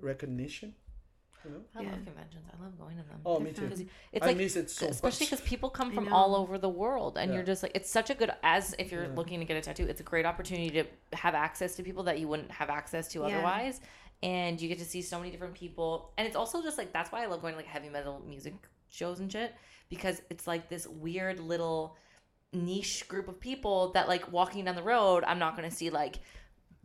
recognition. 0.00 0.74
You 1.44 1.50
know? 1.52 1.60
I 1.76 1.82
Yeah. 1.82 1.90
love 1.90 2.04
conventions. 2.04 2.44
I 2.52 2.62
love 2.62 2.78
going 2.78 2.96
to 2.96 3.02
them. 3.02 3.20
Oh, 3.24 3.40
me 3.40 3.52
too. 3.52 3.62
Because 3.62 3.80
it's 4.12 4.22
I 4.22 4.26
like 4.28 4.36
miss 4.36 4.56
it 4.56 4.70
so 4.70 4.86
especially 4.86 5.26
because 5.26 5.40
people 5.42 5.70
come 5.70 5.92
from 5.92 6.12
all 6.12 6.34
over 6.36 6.58
the 6.58 6.68
world 6.68 7.18
and 7.18 7.32
you're 7.34 7.42
just 7.42 7.62
like 7.62 7.72
it's 7.74 7.90
such 7.90 8.10
a 8.10 8.14
good 8.14 8.30
as 8.42 8.74
if 8.78 8.92
you're 8.92 9.04
Yeah. 9.04 9.14
looking 9.16 9.40
to 9.40 9.44
get 9.44 9.56
a 9.56 9.60
tattoo 9.60 9.86
it's 9.86 10.00
a 10.00 10.04
great 10.04 10.26
opportunity 10.26 10.70
to 10.70 11.16
have 11.16 11.34
access 11.34 11.74
to 11.76 11.82
people 11.82 12.02
that 12.04 12.18
you 12.20 12.28
wouldn't 12.28 12.50
have 12.50 12.70
access 12.70 13.08
to 13.08 13.20
Yeah. 13.20 13.26
otherwise 13.26 13.80
and 14.22 14.60
you 14.60 14.68
get 14.68 14.78
to 14.78 14.84
see 14.84 15.02
so 15.02 15.18
many 15.18 15.30
different 15.30 15.54
people 15.54 16.12
and 16.16 16.26
it's 16.26 16.36
also 16.36 16.62
just 16.62 16.78
like 16.78 16.92
that's 16.92 17.10
why 17.10 17.22
i 17.22 17.26
love 17.26 17.40
going 17.42 17.54
to 17.54 17.58
like 17.58 17.66
heavy 17.66 17.88
metal 17.88 18.22
music 18.26 18.54
shows 18.88 19.18
and 19.20 19.30
shit 19.32 19.54
because 19.88 20.22
it's 20.30 20.46
like 20.46 20.68
this 20.68 20.86
weird 20.86 21.40
little 21.40 21.96
niche 22.52 23.08
group 23.08 23.28
of 23.28 23.40
people 23.40 23.90
that 23.92 24.06
like 24.08 24.30
walking 24.30 24.64
down 24.66 24.74
the 24.76 24.82
road 24.82 25.24
i'm 25.26 25.38
not 25.38 25.56
going 25.56 25.68
to 25.68 25.74
see 25.74 25.88
like 25.90 26.16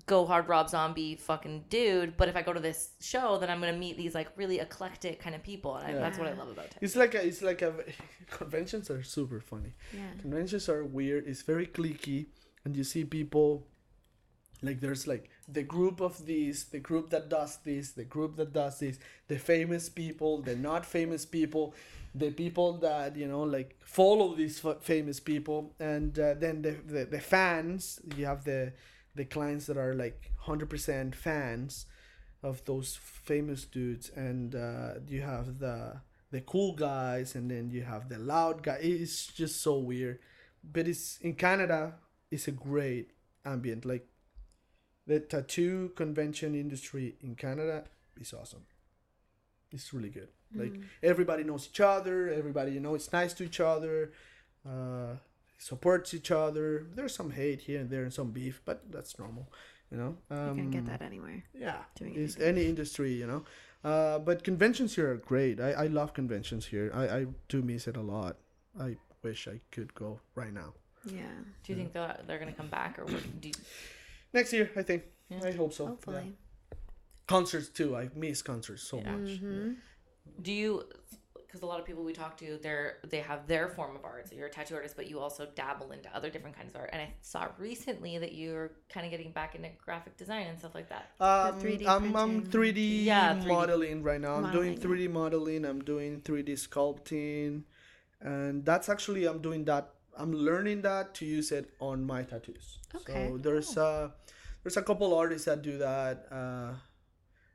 go 0.06 0.26
hard 0.26 0.48
rob 0.48 0.70
zombie 0.70 1.16
fucking 1.16 1.66
dude 1.70 2.16
but 2.16 2.30
if 2.30 2.36
i 2.36 2.42
go 2.42 2.54
to 2.54 2.60
this 2.60 2.92
show 3.02 3.38
then 3.38 3.50
i'm 3.50 3.60
going 3.60 3.74
to 3.74 3.80
meet 3.80 3.98
these 3.98 4.16
like 4.16 4.30
really 4.38 4.60
eclectic 4.60 5.20
kind 5.20 5.36
of 5.36 5.44
people 5.44 5.76
and 5.76 5.98
I, 5.98 6.00
that's 6.00 6.18
what 6.18 6.28
i 6.28 6.34
love 6.34 6.50
about 6.50 6.66
it 6.66 6.78
It's 6.82 6.96
like 6.96 7.14
a, 7.16 7.26
it's 7.26 7.42
like 7.42 7.62
a 7.62 7.74
conventions 8.30 8.90
are 8.90 9.04
super 9.04 9.40
funny. 9.42 9.74
Yeah. 9.94 10.02
Conventions 10.22 10.70
are 10.70 10.84
weird. 10.84 11.28
It's 11.28 11.42
very 11.42 11.66
cliquey, 11.68 12.28
and 12.64 12.76
you 12.76 12.84
see 12.84 13.04
people 13.06 13.66
like 14.62 14.80
there's 14.82 15.08
like 15.08 15.30
the 15.48 15.64
group 15.64 16.02
of 16.02 16.26
these, 16.26 16.66
the 16.66 16.80
group 16.80 17.10
that 17.12 17.30
does 17.30 17.58
this, 17.64 17.92
the 17.92 18.04
group 18.04 18.36
that 18.38 18.54
does 18.54 18.80
this, 18.80 19.00
the 19.28 19.38
famous 19.38 19.88
people, 19.90 20.42
the 20.42 20.56
not 20.56 20.86
famous 20.86 21.26
people, 21.26 21.74
the 22.16 22.32
people 22.32 22.74
that 22.80 23.16
you 23.16 23.28
know 23.28 23.44
like 23.44 23.76
follow 23.84 24.34
these 24.36 24.64
f- 24.66 24.82
famous 24.82 25.20
people, 25.20 25.74
and 25.80 26.18
uh, 26.20 26.34
then 26.34 26.62
the, 26.62 26.72
the 26.86 27.06
the 27.06 27.20
fans. 27.20 28.00
You 28.16 28.26
have 28.26 28.44
the 28.44 28.74
the 29.18 29.26
clients 29.26 29.66
that 29.66 29.78
are 29.78 29.94
like 29.94 30.32
hundred 30.38 30.70
percent 30.70 31.16
fans 31.16 31.86
of 32.44 32.64
those 32.66 32.96
famous 32.96 33.66
dudes, 33.66 34.10
and 34.16 34.56
uh, 34.56 34.94
you 35.08 35.22
have 35.22 35.60
the 35.60 36.02
the 36.32 36.42
cool 36.42 36.74
guys, 36.74 37.36
and 37.36 37.50
then 37.52 37.70
you 37.72 37.84
have 37.84 38.10
the 38.10 38.20
loud 38.20 38.64
guy. 38.64 38.78
It's 38.82 39.28
just 39.28 39.62
so 39.62 39.78
weird, 39.78 40.20
but 40.64 40.88
it's 40.88 41.18
in 41.20 41.34
Canada. 41.34 41.96
It's 42.32 42.48
a 42.48 42.52
great 42.52 43.12
ambient. 43.46 43.86
Like 43.86 44.08
the 45.06 45.20
tattoo 45.20 45.92
convention 45.96 46.56
industry 46.56 47.16
in 47.22 47.36
Canada 47.36 47.86
is 48.20 48.34
awesome. 48.34 48.66
It's 49.72 49.94
really 49.94 50.10
good. 50.10 50.30
Like 50.56 50.74
everybody 51.04 51.44
knows 51.44 51.68
each 51.70 51.82
other. 51.82 52.30
Everybody, 52.30 52.72
you 52.72 52.80
know, 52.80 52.96
it's 52.96 53.12
nice 53.12 53.34
to 53.36 53.44
each 53.44 53.60
other. 53.60 54.12
Uh, 54.66 55.16
supports 55.58 56.14
each 56.14 56.32
other. 56.32 56.86
There's 56.96 57.14
some 57.16 57.32
hate 57.32 57.62
here 57.62 57.80
and 57.80 57.90
there 57.90 58.04
and 58.04 58.14
some 58.14 58.32
beef, 58.32 58.62
but 58.66 58.92
that's 58.92 59.18
normal. 59.20 59.52
You 59.92 59.98
know. 59.98 60.18
Um, 60.30 60.58
You 60.58 60.64
can 60.64 60.72
get 60.72 60.86
that 60.88 61.02
anywhere. 61.02 61.44
yeah 61.54 61.84
doing 61.96 62.14
it's 62.16 62.38
any 62.40 62.66
industry 62.66 63.14
you 63.14 63.26
know 63.26 63.44
uh, 63.86 64.20
but 64.20 64.44
conventions 64.44 64.96
here 64.96 65.10
are 65.12 65.16
great 65.18 65.62
I, 65.62 65.72
I 65.84 65.88
love 65.88 66.14
conventions 66.14 66.66
here 66.66 66.92
I, 66.94 67.04
I 67.20 67.26
do 67.48 67.62
miss 67.62 67.88
it 67.88 67.96
a 67.96 68.02
lot 68.02 68.36
i 68.78 68.98
wish 69.24 69.48
i 69.48 69.62
could 69.72 69.94
go 69.96 70.20
right 70.36 70.52
now 70.54 70.74
Yeah. 71.06 71.22
Do 71.64 71.72
you 71.72 71.76
think 71.80 71.94
they're, 71.94 72.18
they're 72.28 72.38
going 72.40 72.52
to 72.52 72.58
come 72.62 72.68
back 72.70 73.00
or 73.00 73.06
what 73.06 73.24
do 73.42 73.48
you, 73.48 73.54
next 74.34 74.52
year 74.52 74.70
i 74.76 74.84
think 74.84 75.04
Yeah. 75.30 75.46
i 75.46 75.52
hope 75.54 75.72
so 75.74 75.84
yeah. 75.84 75.90
Hopefully. 75.92 76.34
concerts 77.28 77.70
too 77.70 77.96
i 77.96 78.10
miss 78.16 78.42
concerts 78.42 78.84
so 78.84 78.98
Yeah. 78.98 79.12
much 79.16 79.30
Mm-hmm. 79.40 79.72
do 80.42 80.52
you 80.52 80.84
because 81.48 81.62
a 81.62 81.66
lot 81.66 81.80
of 81.80 81.86
people 81.86 82.04
we 82.04 82.14
talk 82.14 82.38
to 82.38 82.60
they're 82.62 82.98
they 83.10 83.20
have 83.20 83.48
their 83.48 83.68
form 83.70 83.96
of 83.96 84.04
art 84.04 84.28
so 84.28 84.36
you're 84.36 84.48
a 84.48 84.50
tattoo 84.50 84.76
artist 84.76 84.96
but 84.96 85.10
you 85.10 85.18
also 85.20 85.48
dabble 85.56 85.92
into 85.92 86.10
other 86.16 86.30
different 86.30 86.56
kinds 86.56 86.76
of 86.76 86.82
art 86.82 86.90
and 86.94 87.02
i 87.02 87.10
saw 87.22 87.48
recently 87.58 88.18
that 88.18 88.34
you're 88.34 88.72
kind 88.90 89.06
of 89.06 89.12
getting 89.12 89.32
back 89.32 89.56
into 89.56 89.70
graphic 89.84 90.16
design 90.18 90.46
and 90.48 90.60
stuff 90.60 90.76
like 90.76 90.90
that 90.90 91.10
um, 91.20 91.60
3D 91.60 91.88
I'm, 91.88 92.16
I'm 92.16 92.44
3D, 92.46 93.06
Yeah, 93.06 93.36
3D. 93.36 93.48
modeling 93.48 94.04
right 94.04 94.20
now. 94.22 94.36
I'm 94.36 94.52
doing 94.52 94.78
3D 94.78 95.10
modeling. 95.10 95.66
I'm 95.66 95.82
doing 95.82 96.22
3D 96.22 96.52
sculpting, 96.68 97.64
and 98.22 98.66
that's 98.66 98.90
actually 98.90 99.26
I'm 99.26 99.40
doing 99.42 99.64
that. 99.66 99.90
I'm 100.18 100.34
learning 100.34 100.82
that 100.82 101.14
to 101.16 101.26
use 101.26 101.52
it 101.52 101.70
on 101.80 102.04
my 102.04 102.24
tattoos. 102.24 102.80
Okay. 102.96 103.30
So 103.30 103.38
there's 103.38 103.78
a 103.78 104.12
there's 104.64 104.78
a 104.78 104.82
couple 104.82 105.14
artists 105.16 105.46
that 105.46 105.62
do 105.62 105.78
that. 105.78 106.26
Uh, 106.32 106.74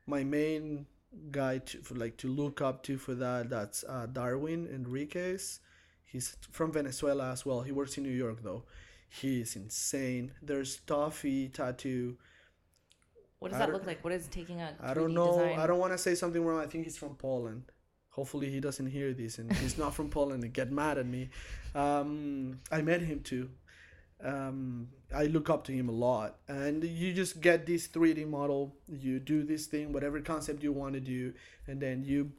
my 0.07 0.23
main 0.23 0.85
guy 1.31 1.59
to 1.59 1.81
for 1.81 1.95
like 1.95 2.17
to 2.17 2.27
look 2.27 2.61
up 2.61 2.83
to 2.83 2.97
for 2.97 3.13
that 3.15 3.49
that's 3.49 3.83
uh, 3.87 4.07
Darwin 4.11 4.67
Enriquez. 4.67 5.59
He's 6.05 6.37
from 6.51 6.71
Venezuela 6.71 7.31
as 7.31 7.45
well. 7.45 7.61
He 7.61 7.71
works 7.71 7.97
in 7.97 8.03
New 8.03 8.09
York 8.11 8.43
though. 8.43 8.63
He 9.09 9.41
is 9.41 9.55
insane. 9.55 10.33
There's 10.41 10.77
Toffee 10.77 11.49
tattoo. 11.49 12.17
what 13.39 13.51
does 13.51 13.61
I 13.61 13.65
that 13.65 13.73
look 13.73 13.85
like 13.85 14.03
what 14.03 14.13
is 14.13 14.27
taking 14.27 14.61
a 14.61 14.75
I 14.79 14.93
don't 14.93 15.13
know. 15.13 15.33
design? 15.33 15.59
I 15.59 15.67
don't 15.67 15.79
want 15.79 15.93
to 15.93 15.97
say 15.97 16.15
something 16.15 16.43
wrong. 16.43 16.59
I 16.59 16.67
think 16.67 16.85
he's 16.85 16.97
from 16.97 17.15
Poland. 17.15 17.63
Hopefully 18.09 18.49
he 18.49 18.59
doesn't 18.59 18.87
hear 18.87 19.13
this 19.13 19.37
and 19.39 19.51
he's 19.57 19.77
not 19.77 19.93
from 19.93 20.09
Poland 20.17 20.43
and 20.43 20.53
get 20.53 20.71
mad 20.71 20.97
at 20.97 21.05
me. 21.05 21.29
Um, 21.75 22.59
I 22.71 22.81
met 22.81 23.01
him 23.01 23.21
too. 23.21 23.49
Um, 24.23 24.89
I 25.13 25.25
look 25.25 25.49
up 25.49 25.63
to 25.65 25.71
him 25.71 25.89
a 25.89 25.91
lot, 25.91 26.37
and 26.47 26.83
you 26.83 27.13
just 27.13 27.41
get 27.41 27.65
this 27.65 27.87
3D 27.87 28.27
model. 28.27 28.75
You 28.87 29.19
do 29.19 29.43
this 29.43 29.67
thing, 29.67 29.93
whatever 29.93 30.19
concept 30.21 30.63
you 30.63 30.71
want 30.71 30.93
to 30.93 30.99
do, 30.99 31.33
and 31.67 31.81
then 31.81 32.03
you 32.03 32.31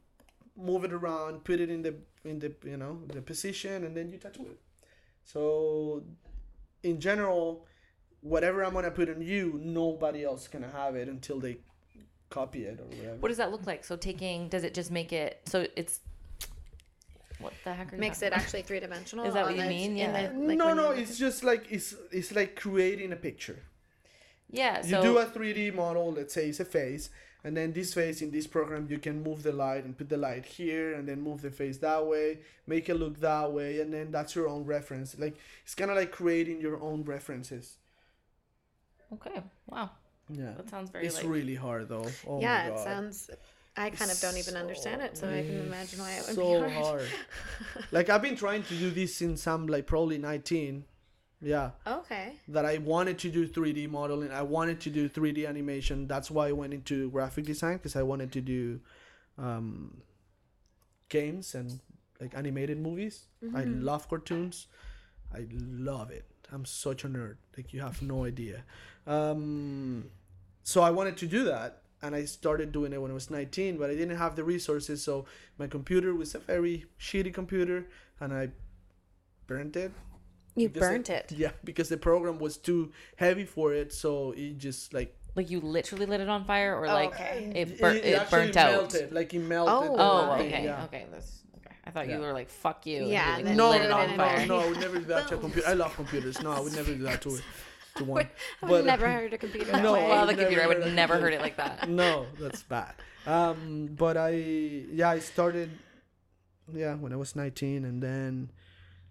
move 0.57 0.83
it 0.83 0.93
around, 0.93 1.43
put 1.43 1.59
it 1.59 1.69
in 1.69 1.81
the 1.81 1.95
in 2.23 2.39
the 2.39 2.53
you 2.63 2.77
know 2.77 2.99
the 3.13 3.21
position, 3.21 3.83
and 3.83 3.95
then 3.95 4.09
you 4.11 4.17
tattoo 4.17 4.43
it. 4.43 4.59
So, 5.23 6.03
in 6.83 6.99
general, 6.99 7.65
whatever 8.21 8.63
I'm 8.63 8.73
gonna 8.73 8.91
put 8.91 9.09
on 9.09 9.21
you, 9.21 9.59
nobody 9.63 10.23
else 10.23 10.47
gonna 10.47 10.69
have 10.71 10.95
it 10.95 11.07
until 11.07 11.39
they 11.39 11.57
copy 12.29 12.65
it 12.65 12.79
or 12.79 12.85
whatever. 12.85 13.17
what 13.17 13.29
does 13.29 13.37
that 13.37 13.51
look 13.51 13.65
like 13.67 13.85
so 13.85 13.95
taking 13.95 14.49
does 14.49 14.63
it 14.63 14.73
just 14.73 14.89
make 14.91 15.13
it 15.13 15.41
so 15.45 15.67
it's 15.75 15.99
what 17.39 17.53
the 17.63 17.73
heck 17.73 17.91
Makes 17.97 18.21
it 18.21 18.27
about? 18.27 18.39
actually 18.39 18.61
three 18.63 18.79
dimensional. 18.79 19.25
Is 19.25 19.33
that 19.33 19.45
what 19.45 19.55
you 19.57 19.63
mean? 19.65 19.97
Yeah. 19.97 20.31
no, 20.33 20.73
no, 20.73 20.91
it's 20.91 21.17
just 21.17 21.43
like 21.43 21.63
it's 21.69 21.95
it's 22.11 22.31
like 22.33 22.55
creating 22.55 23.11
a 23.11 23.15
picture. 23.15 23.59
yeah 24.49 24.81
So... 24.81 24.87
You 24.97 25.01
do 25.09 25.17
a 25.17 25.25
3D 25.25 25.73
model, 25.73 26.13
let's 26.13 26.33
say 26.33 26.49
it's 26.49 26.59
a 26.59 26.65
face, 26.65 27.09
and 27.43 27.55
then 27.57 27.73
this 27.73 27.93
face 27.93 28.21
in 28.21 28.31
this 28.31 28.47
program 28.47 28.87
you 28.89 28.99
can 28.99 29.21
move 29.23 29.43
the 29.43 29.51
light 29.51 29.83
and 29.85 29.97
put 29.97 30.09
the 30.09 30.17
light 30.17 30.45
here 30.45 30.93
and 30.95 31.07
then 31.09 31.21
move 31.21 31.41
the 31.41 31.51
face 31.51 31.77
that 31.79 32.05
way, 32.05 32.39
make 32.67 32.89
it 32.89 32.95
look 32.95 33.19
that 33.19 33.51
way, 33.51 33.81
and 33.81 33.91
then 33.93 34.11
that's 34.11 34.35
your 34.35 34.47
own 34.47 34.63
reference. 34.65 35.17
Like 35.19 35.35
it's 35.63 35.75
kind 35.75 35.91
of 35.91 35.97
like 35.97 36.11
creating 36.11 36.61
your 36.61 36.77
own 36.81 37.03
references. 37.03 37.77
okay 39.13 39.39
wow 39.67 39.89
Yeah. 40.29 40.53
that 40.57 40.69
sounds 40.69 40.89
very 40.89 41.05
It's 41.05 41.17
like 41.21 41.27
really 41.37 41.55
hard 41.55 41.89
though. 41.89 42.07
Oh 42.27 42.39
yeah, 42.41 42.69
my 42.69 42.75
it 42.75 42.79
sounds. 42.79 43.29
I 43.77 43.89
kind 43.89 44.09
of 44.09 44.19
don't 44.19 44.37
even 44.37 44.55
understand 44.55 45.01
it, 45.01 45.17
so 45.17 45.27
I 45.27 45.41
can 45.41 45.59
imagine 45.59 45.99
why 45.99 46.11
it 46.11 46.25
would 46.27 46.35
so 46.35 46.63
be 46.63 46.73
hard. 46.73 47.01
hard. 47.01 47.07
like 47.91 48.09
I've 48.09 48.21
been 48.21 48.37
trying 48.37 48.63
to 48.63 48.75
do 48.75 48.89
this 48.89 49.15
since 49.15 49.45
I'm 49.47 49.67
like 49.67 49.85
probably 49.85 50.17
19. 50.17 50.85
Yeah. 51.41 51.71
Okay. 51.85 52.33
that 52.47 52.65
I 52.65 52.77
wanted 52.77 53.19
to 53.19 53.29
do 53.29 53.47
3D 53.47 53.89
modeling. 53.89 54.31
I 54.31 54.41
wanted 54.41 54.79
to 54.81 54.89
do 54.89 55.09
3D 55.09 55.47
animation. 55.47 56.07
That's 56.07 56.31
why 56.31 56.47
I 56.47 56.51
went 56.53 56.73
into 56.73 57.11
graphic 57.11 57.45
design 57.45 57.73
because 57.77 57.95
I 57.95 58.03
wanted 58.03 58.31
to 58.31 58.41
do 58.41 58.79
um, 59.37 60.01
games 61.09 61.53
and 61.53 61.79
like 62.19 62.33
animated 62.35 62.79
movies. 62.79 63.25
I 63.53 63.65
love 63.65 64.09
cartoons. 64.09 64.67
I 65.33 65.45
love 65.51 66.09
it. 66.11 66.25
I'm 66.51 66.65
such 66.65 67.03
a 67.03 67.09
nerd. 67.09 67.35
Like 67.57 67.73
you 67.73 67.81
have 67.81 68.01
no 68.01 68.25
idea. 68.25 68.63
Um, 69.05 70.05
so 70.63 70.81
I 70.81 70.89
wanted 70.89 71.17
to 71.17 71.27
do 71.27 71.43
that, 71.45 71.83
and 72.05 72.15
I 72.15 72.25
started 72.25 72.71
doing 72.71 72.93
it 72.93 73.01
when 73.01 73.11
I 73.11 73.13
was 73.13 73.29
19. 73.29 73.77
But 73.77 73.89
I 73.89 73.95
didn't 73.95 74.17
have 74.17 74.35
the 74.35 74.43
resources, 74.43 75.03
so 75.03 75.25
my 75.57 75.67
computer 75.67 76.13
was 76.13 76.35
a 76.35 76.39
very 76.39 76.85
shitty 76.99 77.33
computer, 77.33 77.87
and 78.19 78.33
I 78.33 78.49
burnt 79.47 79.75
it 79.75 79.91
You 80.55 80.69
because 80.69 80.87
burnt 80.89 81.05
the- 81.07 81.17
it. 81.17 81.31
Yeah, 81.31 81.51
because 81.63 81.89
the 81.89 81.97
program 81.97 82.39
was 82.39 82.57
too 82.57 82.91
heavy 83.17 83.45
for 83.45 83.73
it, 83.73 83.93
so 83.93 84.33
it 84.37 84.57
just 84.57 84.93
like 84.93 85.15
like 85.35 85.49
you 85.51 85.59
literally 85.59 86.05
lit 86.05 86.21
it 86.21 86.29
on 86.29 86.45
fire 86.45 86.73
or 86.79 86.85
oh, 86.87 86.93
like 86.93 87.13
okay. 87.13 87.51
it, 87.53 87.77
bur- 87.79 87.91
it, 87.91 88.15
actually 88.15 88.39
burnt 88.39 88.55
out 88.57 88.71
melted, 88.71 89.11
like 89.11 89.33
it 89.33 89.39
melted. 89.39 89.89
Oh. 89.91 89.97
the 89.97 90.03
oh 90.03 90.37
thing, 90.37 90.47
okay 90.53 90.63
yeah. 90.63 90.83
okay 90.85 91.05
that's 91.11 91.41
okay 91.57 91.75
i 91.83 91.91
thought 91.91 92.07
Yeah. 92.07 92.15
you 92.15 92.21
were 92.21 92.31
like 92.31 92.49
fuck 92.49 92.85
you 92.85 93.03
Yeah, 93.05 93.39
you, 93.39 93.43
like, 93.43 93.55
No, 93.55 93.69
lit 93.71 93.81
no, 93.81 93.85
it 93.85 93.89
no, 93.89 93.97
on 93.97 94.09
no, 94.11 94.15
fire 94.15 94.47
no, 94.47 94.59
I 94.61 94.69
would 94.69 94.79
never 94.79 94.97
do 94.99 95.05
that 95.05 95.27
to 95.27 95.35
a 95.35 95.37
computer. 95.45 95.67
I 95.67 95.73
love 95.73 95.93
computers. 95.95 96.41
No, 96.41 96.51
I 96.51 96.61
would 96.61 96.71
never 96.73 96.93
do 96.93 97.03
that 97.03 97.21
to 97.23 97.37
to 97.95 98.03
one. 98.15 98.29
I've 98.61 98.69
But- 98.69 98.85
never 98.85 99.07
heard 99.09 99.33
a 99.33 99.37
computer 99.37 99.71
that 99.71 99.83
No, 99.87 99.93
way. 99.93 100.07
well 100.07 100.21
the 100.25 100.33
would 100.33 100.39
computer 100.39 100.63
i 100.63 100.67
would 100.67 100.83
heard 100.83 100.93
never 100.93 101.15
it. 101.15 101.21
heard 101.21 101.33
it 101.33 101.41
like 101.41 101.57
that 101.57 101.89
no, 102.03 102.25
that's 102.39 102.63
bad. 102.63 102.93
Um, 103.25 103.89
but 103.95 104.17
I 104.17 104.29
yeah, 104.31 105.09
I 105.09 105.19
started 105.19 105.69
yeah 106.73 106.95
when 106.95 107.13
I 107.13 107.15
was 107.15 107.35
nineteen, 107.35 107.85
and 107.85 108.01
then 108.01 108.51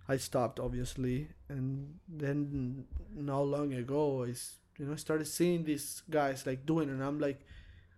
I 0.09 0.17
stopped 0.19 0.61
obviously, 0.61 1.29
and 1.49 1.99
then 2.09 2.85
not 3.15 3.41
long 3.43 3.73
ago 3.75 4.25
I 4.25 4.31
s- 4.31 4.57
you 4.79 4.87
know 4.87 4.97
started 4.97 5.27
seeing 5.27 5.65
these 5.65 6.03
guys 6.11 6.47
like 6.47 6.65
doing, 6.67 6.89
it, 6.89 6.93
and 6.93 7.03
I'm 7.03 7.19
like, 7.19 7.41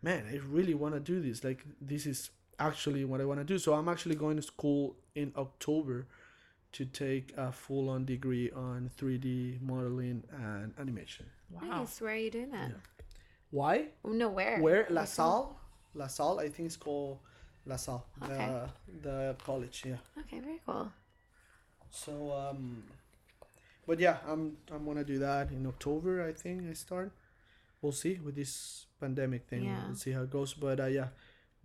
man, 0.02 0.24
I 0.30 0.36
really 0.48 0.74
want 0.74 0.94
to 0.94 1.00
do 1.00 1.20
this. 1.20 1.42
Like 1.44 1.64
this 1.80 2.06
is 2.06 2.30
actually 2.58 3.04
what 3.04 3.20
I 3.20 3.24
want 3.26 3.40
to 3.40 3.44
do. 3.44 3.58
So 3.58 3.74
I'm 3.74 3.88
actually 3.88 4.14
going 4.14 4.36
to 4.36 4.42
school 4.42 4.96
in 5.14 5.32
October 5.36 6.06
to 6.72 6.84
take 6.84 7.32
a 7.36 7.50
full-on 7.52 8.04
degree 8.04 8.50
on 8.50 8.90
3D 8.98 9.60
modeling 9.62 10.22
and 10.32 10.74
animation. 10.78 11.26
Wow. 11.50 11.80
Nice. 11.80 12.00
Where 12.00 12.12
are 12.12 12.16
you 12.16 12.30
doing 12.30 12.50
that? 12.50 12.72
Why? 13.50 13.86
Oh, 14.04 14.10
No, 14.12 14.28
where? 14.28 14.60
Where 14.60 14.86
La 14.90 15.04
Salle? 15.04 15.56
La 15.94 16.06
Salle, 16.08 16.40
I 16.40 16.48
think 16.48 16.66
it's 16.66 16.76
called 16.76 17.18
La 17.64 17.76
Salle, 17.76 18.04
Okay. 18.22 18.34
the 19.02 19.08
the 19.08 19.36
college. 19.44 19.84
Yeah. 19.86 19.96
Okay, 20.20 20.40
very 20.40 20.60
cool. 20.66 20.92
So 21.90 22.32
um, 22.32 22.82
but 23.86 23.98
yeah, 24.00 24.18
I'm 24.28 24.56
I'm 24.70 24.84
gonna 24.84 25.04
do 25.04 25.18
that 25.20 25.50
in 25.50 25.66
October. 25.66 26.22
I 26.26 26.32
think 26.32 26.68
I 26.68 26.74
start. 26.74 27.12
We'll 27.80 27.92
see 27.92 28.18
with 28.22 28.34
this 28.34 28.86
pandemic 29.00 29.46
thing. 29.48 29.64
Yeah. 29.64 29.86
We'll 29.86 29.96
see 29.96 30.12
how 30.12 30.22
it 30.22 30.30
goes. 30.30 30.52
But 30.54 30.80
uh, 30.80 30.86
yeah, 30.86 31.08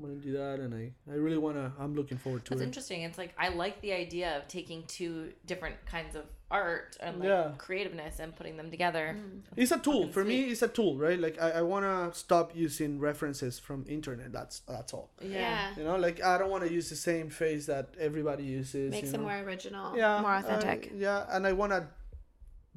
I'm 0.03 0.09
gonna 0.09 0.21
do 0.21 0.33
that, 0.33 0.59
and 0.59 0.73
I 0.73 0.91
I 1.11 1.15
really 1.15 1.37
wanna. 1.37 1.71
I'm 1.79 1.95
looking 1.95 2.17
forward 2.17 2.43
to 2.45 2.49
That's 2.51 2.61
it. 2.61 2.65
interesting. 2.65 3.01
It's 3.03 3.17
like 3.17 3.33
I 3.37 3.49
like 3.49 3.81
the 3.81 3.93
idea 3.93 4.37
of 4.37 4.47
taking 4.47 4.83
two 4.87 5.31
different 5.45 5.75
kinds 5.85 6.15
of 6.15 6.25
art 6.49 6.97
and 6.99 7.19
like 7.19 7.29
Yeah. 7.29 7.51
creativeness 7.57 8.19
and 8.19 8.35
putting 8.35 8.57
them 8.57 8.69
together. 8.71 9.15
Mm. 9.17 9.41
It's 9.55 9.71
a 9.71 9.77
tool 9.79 10.01
Fucking 10.01 10.13
for 10.13 10.25
me. 10.25 10.43
It's 10.51 10.61
a 10.61 10.67
tool, 10.67 10.97
right? 10.97 11.19
Like 11.19 11.41
I, 11.41 11.51
I 11.51 11.61
wanna 11.61 12.09
stop 12.13 12.55
using 12.55 12.99
references 12.99 13.59
from 13.59 13.85
internet. 13.87 14.31
That's 14.33 14.59
that's 14.61 14.93
all. 14.93 15.11
Yeah. 15.21 15.73
You 15.77 15.83
know, 15.85 15.95
like 15.97 16.21
I 16.23 16.37
don't 16.37 16.49
want 16.49 16.63
to 16.65 16.71
use 16.73 16.89
the 16.89 16.95
same 16.97 17.29
face 17.29 17.67
that 17.67 17.93
everybody 17.99 18.43
uses. 18.43 18.91
Makes 18.91 19.09
you 19.09 19.13
it 19.13 19.17
know? 19.17 19.23
more 19.23 19.39
original. 19.39 19.95
yeah, 19.95 20.19
More 20.21 20.35
authentic. 20.35 20.91
yeah, 20.95 21.25
and 21.29 21.45
I 21.47 21.53
want 21.53 21.71
to 21.73 21.87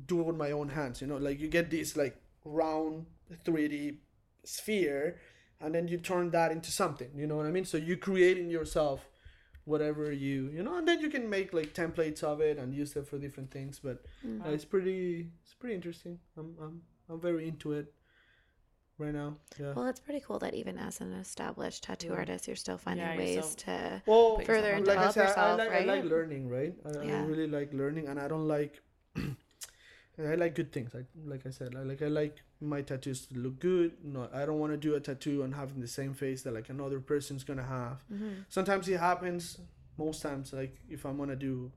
do 0.06 0.20
it 0.20 0.26
with 0.26 0.36
my 0.36 0.50
own 0.52 0.68
hands. 0.68 1.00
You 1.00 1.06
know, 1.08 1.16
like 1.16 1.40
you 1.40 1.48
get 1.48 1.70
this 1.70 1.96
like 1.96 2.16
round 2.44 3.06
3D 3.44 3.96
sphere, 4.44 5.16
and 5.64 5.74
then 5.74 5.88
you 5.88 5.98
turn 5.98 6.30
that 6.30 6.52
into 6.52 6.70
something. 6.70 7.10
You 7.16 7.26
know 7.26 7.36
what 7.36 7.46
I 7.46 7.50
mean? 7.50 7.64
So 7.64 7.76
you 7.78 7.96
creating 7.96 8.50
yourself 8.50 9.08
whatever 9.66 10.12
you 10.12 10.50
you 10.54 10.62
know, 10.62 10.76
and 10.76 10.86
then 10.86 11.00
you 11.00 11.08
can 11.08 11.28
make 11.30 11.52
like 11.54 11.72
templates 11.74 12.22
of 12.22 12.40
it 12.40 12.58
and 12.58 12.74
use 12.74 12.92
them 12.92 13.04
for 13.04 13.18
different 13.18 13.50
things. 13.50 13.80
But 13.82 14.04
uh, 14.24 14.50
it's 14.50 14.64
pretty 14.64 15.30
it's 15.42 15.54
pretty 15.54 15.74
interesting. 15.74 16.18
I'm 16.38 16.54
I'm 16.62 16.82
I'm 17.08 17.20
very 17.20 17.48
into 17.48 17.72
it 17.72 17.92
right 18.98 19.12
now. 19.14 19.36
Yeah. 19.58 19.72
Well, 19.74 19.86
it's 19.86 20.00
pretty 20.00 20.20
cool 20.26 20.38
that 20.40 20.54
even 20.54 20.78
as 20.78 21.00
an 21.00 21.12
established 21.14 21.82
tattoo 21.84 22.12
artist, 22.12 22.46
you're 22.46 22.56
still 22.56 22.78
finding 22.78 23.06
Yeah, 23.06 23.16
ways 23.16 23.44
still- 23.46 23.74
to. 23.74 24.02
well 24.06 24.38
further 24.40 24.70
and 24.72 24.86
like 24.86 24.98
I 24.98 25.08
develop 25.08 25.14
said, 25.14 25.24
I 25.24 25.28
yourself, 25.28 25.58
like, 25.58 25.72
I 25.72 25.80
like 25.94 26.04
learning, 26.04 26.48
right? 26.48 26.74
I, 26.84 26.98
I 26.98 27.20
really 27.32 27.48
like 27.48 27.72
learning, 27.72 28.06
and 28.08 28.20
I 28.20 28.28
don't 28.28 28.46
like. 28.46 28.80
I 30.18 30.34
like 30.36 30.54
good 30.54 30.72
things. 30.72 30.94
I, 30.94 31.04
like 31.26 31.44
I 31.46 31.50
said, 31.50 31.74
I 31.74 31.82
like 31.82 32.00
I 32.00 32.06
like 32.06 32.42
my 32.60 32.82
tattoos 32.82 33.26
to 33.26 33.38
look 33.38 33.58
good. 33.58 33.92
No, 34.04 34.28
I 34.32 34.46
don't 34.46 34.60
want 34.60 34.72
to 34.72 34.76
do 34.76 34.94
a 34.94 35.00
tattoo 35.00 35.42
and 35.42 35.54
having 35.54 35.80
the 35.80 35.88
same 35.88 36.14
face 36.14 36.42
that 36.42 36.54
like 36.54 36.68
another 36.68 37.00
person's 37.00 37.42
gonna 37.42 37.64
have. 37.64 38.04
Mm-hmm. 38.12 38.42
Sometimes 38.48 38.88
it 38.88 39.00
happens. 39.00 39.58
Most 39.98 40.22
times, 40.22 40.52
like 40.52 40.76
if 40.88 41.04
I'm 41.04 41.18
gonna 41.18 41.36
do, 41.36 41.72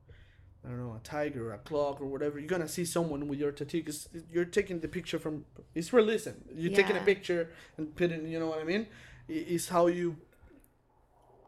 I 0.64 0.70
don't 0.70 0.80
know, 0.80 0.96
a 0.96 1.00
tiger 1.04 1.50
or 1.50 1.54
a 1.54 1.58
clock 1.60 2.00
or 2.00 2.06
whatever, 2.06 2.38
you're 2.38 2.48
gonna 2.48 2.68
see 2.68 2.86
someone 2.86 3.28
with 3.28 3.40
your 3.40 3.52
tattoo 3.52 3.80
because 3.80 4.08
you're 4.32 4.46
taking 4.46 4.80
the 4.82 4.88
picture 4.88 5.18
from. 5.18 5.46
It's 5.74 5.92
realism. 5.92 6.32
You're 6.54 6.74
taking 6.74 6.98
a 6.98 7.02
picture 7.02 7.50
and 7.78 7.96
putting. 7.96 8.28
You 8.28 8.40
know 8.40 8.48
what 8.48 8.60
I 8.60 8.66
mean? 8.66 8.88
It's 9.28 9.70
how 9.70 9.88
you 9.88 10.18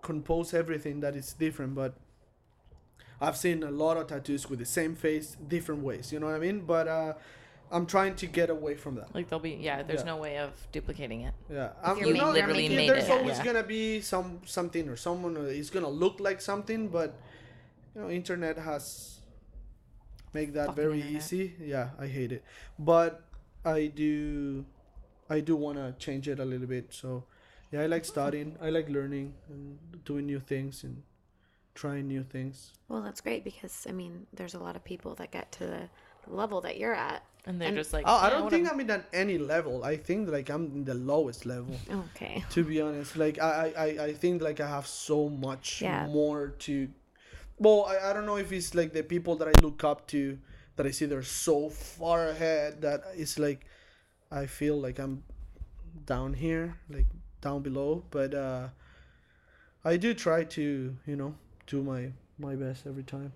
compose 0.01 0.53
everything 0.53 1.01
that 1.01 1.15
is 1.15 1.33
different 1.33 1.75
but 1.75 1.93
i've 3.21 3.37
seen 3.37 3.63
a 3.63 3.71
lot 3.71 3.97
of 3.97 4.07
tattoos 4.07 4.49
with 4.49 4.59
the 4.59 4.65
same 4.65 4.95
face 4.95 5.35
different 5.47 5.83
ways 5.83 6.11
you 6.13 6.19
know 6.19 6.25
what 6.27 6.35
i 6.35 6.39
mean 6.39 6.61
but 6.61 6.87
uh 6.87 7.13
i'm 7.71 7.85
trying 7.85 8.15
to 8.15 8.25
get 8.25 8.49
away 8.49 8.75
from 8.75 8.95
that 8.95 9.13
Like 9.13 9.27
there'll 9.29 9.41
be 9.41 9.51
yeah, 9.61 9.83
there's 9.83 9.99
Yeah. 10.01 10.05
no 10.13 10.17
way 10.17 10.37
of 10.39 10.51
duplicating 10.71 11.21
it. 11.21 11.33
yeah 11.51 11.69
i'm 11.83 11.99
not- 12.13 12.33
literally 12.33 12.67
yeah, 12.67 12.75
made 12.75 12.89
there's 12.89 13.05
it, 13.09 13.11
always 13.11 13.37
yeah. 13.37 13.45
gonna 13.45 13.63
be 13.63 14.01
some 14.01 14.41
something 14.45 14.87
or 14.89 14.95
someone 14.95 15.35
is 15.37 15.69
gonna 15.69 15.89
look 15.89 16.19
like 16.19 16.41
something 16.41 16.87
but 16.87 17.13
you 17.95 18.01
know 18.01 18.09
internet 18.09 18.57
has 18.57 19.19
make 20.33 20.53
that 20.53 20.67
Fucking 20.67 20.83
very 20.83 20.99
internet. 21.01 21.21
easy 21.23 21.53
yeah 21.59 21.89
i 21.99 22.07
hate 22.07 22.31
it 22.31 22.43
but 22.77 23.21
i 23.65 23.87
do 23.87 24.65
i 25.29 25.39
do 25.39 25.55
want 25.55 25.77
to 25.77 25.93
change 26.05 26.27
it 26.27 26.39
a 26.39 26.45
little 26.45 26.67
bit 26.67 26.85
so 26.93 27.23
yeah 27.71 27.81
i 27.81 27.85
like 27.87 28.05
studying 28.05 28.55
i 28.61 28.69
like 28.69 28.87
learning 28.89 29.33
and 29.49 29.77
doing 30.05 30.25
new 30.25 30.39
things 30.39 30.83
and 30.83 31.01
trying 31.75 32.07
new 32.07 32.23
things 32.23 32.71
Well, 32.89 33.01
that's 33.01 33.21
great 33.21 33.43
because 33.43 33.85
I 33.87 33.91
mean, 33.93 34.27
there's 34.33 34.53
a 34.55 34.59
lot 34.59 34.75
of 34.75 34.83
people 34.83 35.15
that 35.15 35.31
get 35.31 35.51
to 35.53 35.65
the 35.67 35.89
level 36.27 36.61
that 36.61 36.77
you're 36.77 36.93
at. 36.95 37.23
And 37.45 37.59
they're 37.59 37.69
And- 37.69 37.77
just 37.77 37.93
like 37.93 38.03
oh 38.05 38.19
i 38.25 38.29
don't 38.29 38.49
think 38.49 38.65
whatever." 38.67 38.73
i'm 38.73 38.79
in 38.81 38.89
at 38.91 39.05
any 39.13 39.37
level 39.37 39.83
i 39.83 39.95
think 39.95 40.29
like 40.29 40.49
i'm 40.49 40.65
in 40.75 40.83
the 40.83 40.93
lowest 40.93 41.45
level 41.45 41.75
Okay. 41.89 42.43
to 42.55 42.63
be 42.65 42.81
honest 42.81 43.15
like 43.15 43.39
i 43.39 43.49
i 43.75 43.85
I- 43.85 44.03
i 44.09 44.13
think 44.13 44.41
like 44.41 44.59
i 44.59 44.67
have 44.67 44.85
so 44.85 45.29
much 45.29 45.81
Yeah. 45.81 46.05
more 46.07 46.49
to 46.67 46.89
well 47.57 47.85
I, 47.85 48.09
I 48.09 48.13
don't 48.13 48.25
know 48.25 48.35
if 48.37 48.51
it's 48.51 48.75
like 48.75 48.91
the 48.93 49.03
people 49.03 49.35
that 49.37 49.47
i 49.47 49.53
look 49.63 49.83
up 49.85 50.05
to 50.07 50.37
that 50.75 50.85
i 50.85 50.91
see 50.91 51.05
they're 51.05 51.23
so 51.23 51.69
far 51.69 52.27
ahead 52.27 52.81
that 52.81 52.99
it's 53.15 53.39
like 53.39 53.65
i 54.29 54.45
feel 54.45 54.77
like 54.79 54.99
i'm 54.99 55.23
down 56.05 56.33
here 56.33 56.75
like 56.89 57.07
down 57.41 57.61
below 57.63 58.03
but 58.11 58.33
uh 58.33 58.67
i 59.85 59.95
do 59.97 60.13
try 60.13 60.43
to 60.43 60.95
you 61.07 61.15
know 61.15 61.33
do 61.71 61.77
my 61.83 62.01
my 62.37 62.53
best 62.55 62.79
every 62.91 63.03
time 63.15 63.31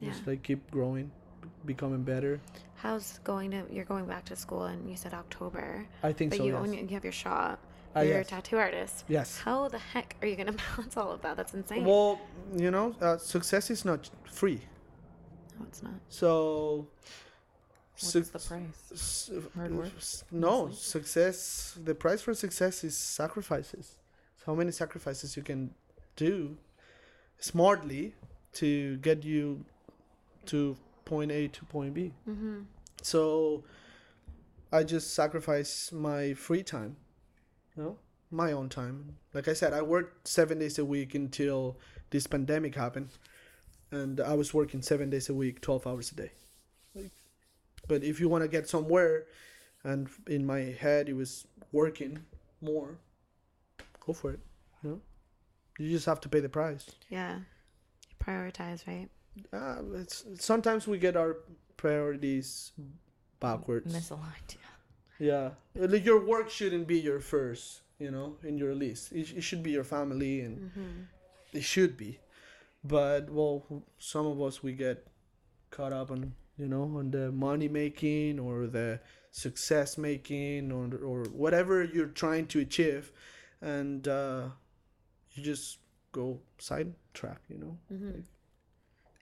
Yeah. 0.00 0.10
just 0.10 0.26
like 0.26 0.42
keep 0.42 0.60
growing 0.70 1.10
becoming 1.66 2.02
better 2.14 2.40
How's 2.86 3.18
going 3.24 3.50
to? 3.50 3.60
You're 3.74 3.84
going 3.94 4.06
back 4.06 4.24
to 4.26 4.36
school, 4.36 4.64
and 4.70 4.88
you 4.88 4.96
said 4.96 5.12
October, 5.12 5.84
i 6.04 6.12
think 6.16 6.30
but 6.30 6.38
so 6.38 6.44
you 6.44 6.52
yes. 6.52 6.60
own 6.62 6.70
you 6.88 6.94
have 6.98 7.02
your 7.10 7.18
shop. 7.24 7.58
Ah, 7.96 8.02
you're 8.02 8.18
yes. 8.22 8.26
a 8.28 8.30
tattoo 8.34 8.56
artist. 8.66 8.96
yes 9.08 9.28
How 9.48 9.58
the 9.68 9.78
heck 9.92 10.08
are 10.22 10.28
you 10.30 10.36
gonna 10.40 10.54
balance 10.76 10.96
all 10.96 11.10
of 11.16 11.20
that? 11.22 11.34
That's 11.38 11.54
insane. 11.60 11.84
well 11.84 12.20
you 12.64 12.70
know 12.70 12.86
uh, 13.06 13.16
success 13.34 13.64
is 13.74 13.84
not 13.90 14.00
free 14.40 14.60
no, 15.58 15.66
it's 15.66 15.82
not. 15.82 15.98
So, 16.20 16.86
What's 17.94 18.12
suc- 18.12 18.30
the 18.32 18.38
price? 18.38 18.80
s- 18.92 19.30
Hard 19.56 19.72
work, 19.74 19.90
s- 19.96 20.22
No, 20.30 20.70
success. 20.70 21.76
The 21.88 21.96
price 21.96 22.20
for 22.22 22.32
success 22.34 22.84
is 22.84 22.96
sacrifices. 22.96 23.86
It's 24.36 24.44
how 24.46 24.54
many 24.54 24.70
sacrifices 24.70 25.36
you 25.36 25.42
can 25.42 25.74
do 26.14 26.56
smartly 27.38 28.14
to 28.54 28.96
get 28.98 29.24
you 29.24 29.64
to 30.46 30.76
point 31.04 31.30
A 31.30 31.48
to 31.48 31.64
point 31.66 31.94
B. 31.94 32.12
Mm-hmm. 32.28 32.60
So, 33.02 33.64
I 34.72 34.82
just 34.82 35.14
sacrifice 35.14 35.92
my 35.92 36.34
free 36.34 36.62
time. 36.62 36.96
You 37.76 37.82
know, 37.82 37.98
my 38.30 38.52
own 38.52 38.68
time. 38.68 39.16
Like 39.32 39.48
I 39.48 39.54
said, 39.54 39.72
I 39.72 39.82
worked 39.82 40.28
seven 40.28 40.58
days 40.58 40.78
a 40.78 40.84
week 40.84 41.14
until 41.14 41.78
this 42.10 42.26
pandemic 42.26 42.74
happened, 42.74 43.08
and 43.90 44.20
I 44.20 44.34
was 44.34 44.52
working 44.52 44.82
seven 44.82 45.10
days 45.10 45.28
a 45.28 45.34
week, 45.34 45.60
twelve 45.60 45.86
hours 45.86 46.12
a 46.12 46.16
day. 46.16 46.32
Like, 46.94 47.12
but 47.86 48.02
if 48.02 48.20
you 48.20 48.28
want 48.28 48.42
to 48.42 48.48
get 48.48 48.68
somewhere, 48.68 49.26
and 49.84 50.08
in 50.26 50.44
my 50.44 50.60
head 50.60 51.08
it 51.08 51.14
was 51.14 51.46
working 51.72 52.18
more, 52.60 52.98
go 54.04 54.12
for 54.12 54.32
it. 54.32 54.40
You 54.82 54.90
know, 54.90 55.00
you 55.78 55.90
just 55.90 56.06
have 56.06 56.20
to 56.20 56.28
pay 56.28 56.40
the 56.40 56.48
price. 56.48 56.86
Yeah. 57.08 57.38
You 57.38 58.24
prioritize, 58.24 58.86
right? 58.86 59.08
Uh, 59.52 59.76
it's 59.94 60.24
sometimes 60.38 60.86
we 60.86 60.98
get 60.98 61.16
our 61.16 61.38
priorities 61.76 62.72
backwards. 63.40 63.94
Misaligned. 63.94 64.56
Yeah, 65.18 65.50
like 65.74 66.04
your 66.04 66.24
work 66.24 66.48
shouldn't 66.48 66.86
be 66.86 67.00
your 67.00 67.18
first, 67.18 67.82
you 67.98 68.10
know, 68.10 68.36
in 68.44 68.56
your 68.56 68.74
list. 68.74 69.12
It, 69.12 69.38
it 69.38 69.40
should 69.40 69.62
be 69.62 69.72
your 69.72 69.84
family, 69.84 70.42
and 70.42 70.70
it 71.52 71.64
should 71.64 71.96
be. 71.96 72.20
But 72.84 73.28
well, 73.30 73.64
some 73.98 74.26
of 74.26 74.40
us 74.40 74.62
we 74.62 74.72
get 74.72 75.06
caught 75.70 75.92
up 75.92 76.10
on, 76.12 76.34
you 76.56 76.68
know, 76.68 76.84
on 76.96 77.10
the 77.10 77.32
money 77.32 77.68
making 77.68 78.38
or 78.38 78.66
the 78.68 79.00
success 79.32 79.98
making 79.98 80.70
or 80.70 80.96
or 81.04 81.24
whatever 81.32 81.82
you're 81.82 82.06
trying 82.06 82.46
to 82.48 82.60
achieve, 82.60 83.10
and 83.60 84.06
uh, 84.06 84.48
you 85.38 85.44
just 85.44 85.78
go 86.12 86.40
sidetrack, 86.58 87.40
you 87.48 87.58
know. 87.58 87.76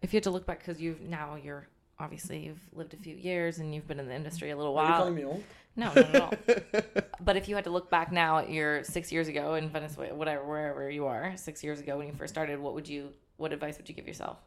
If 0.03 0.13
you 0.13 0.17
had 0.19 0.25
to 0.25 0.31
look 0.31 0.47
back, 0.47 0.59
because 0.61 0.81
you've 0.81 1.01
now 1.03 1.37
you're 1.37 1.69
obviously 1.99 2.39
you've 2.45 2.61
lived 2.73 2.95
a 2.95 2.97
few 2.97 3.17
years 3.17 3.59
and 3.59 3.75
you've 3.75 3.89
been 3.89 3.99
in 4.01 4.07
the 4.09 4.15
industry 4.15 4.51
a 4.51 4.57
little 4.57 4.77
Are 4.77 4.85
you 4.85 4.91
while. 4.91 4.99
calling 5.01 5.15
me 5.15 5.25
old? 5.25 5.43
No, 5.77 5.87
not 5.87 5.97
at 5.99 6.21
all. 6.21 6.33
but 7.25 7.37
if 7.37 7.49
you 7.49 7.55
had 7.55 7.65
to 7.65 7.71
look 7.71 7.91
back 7.91 8.11
now 8.13 8.39
at 8.39 8.51
your 8.51 8.83
six 8.85 9.13
years 9.13 9.29
ago 9.29 9.55
in 9.55 9.69
Venezuela, 9.69 10.15
whatever, 10.15 10.45
wherever 10.45 10.91
you 10.91 11.07
are, 11.07 11.37
six 11.37 11.63
years 11.63 11.81
ago 11.81 11.99
when 11.99 12.07
you 12.07 12.13
first 12.15 12.33
started, 12.33 12.59
what 12.59 12.75
would 12.75 12.89
you, 12.89 13.11
what 13.37 13.53
advice 13.53 13.77
would 13.79 13.89
you 13.89 13.95
give 13.95 14.07
yourself? 14.07 14.39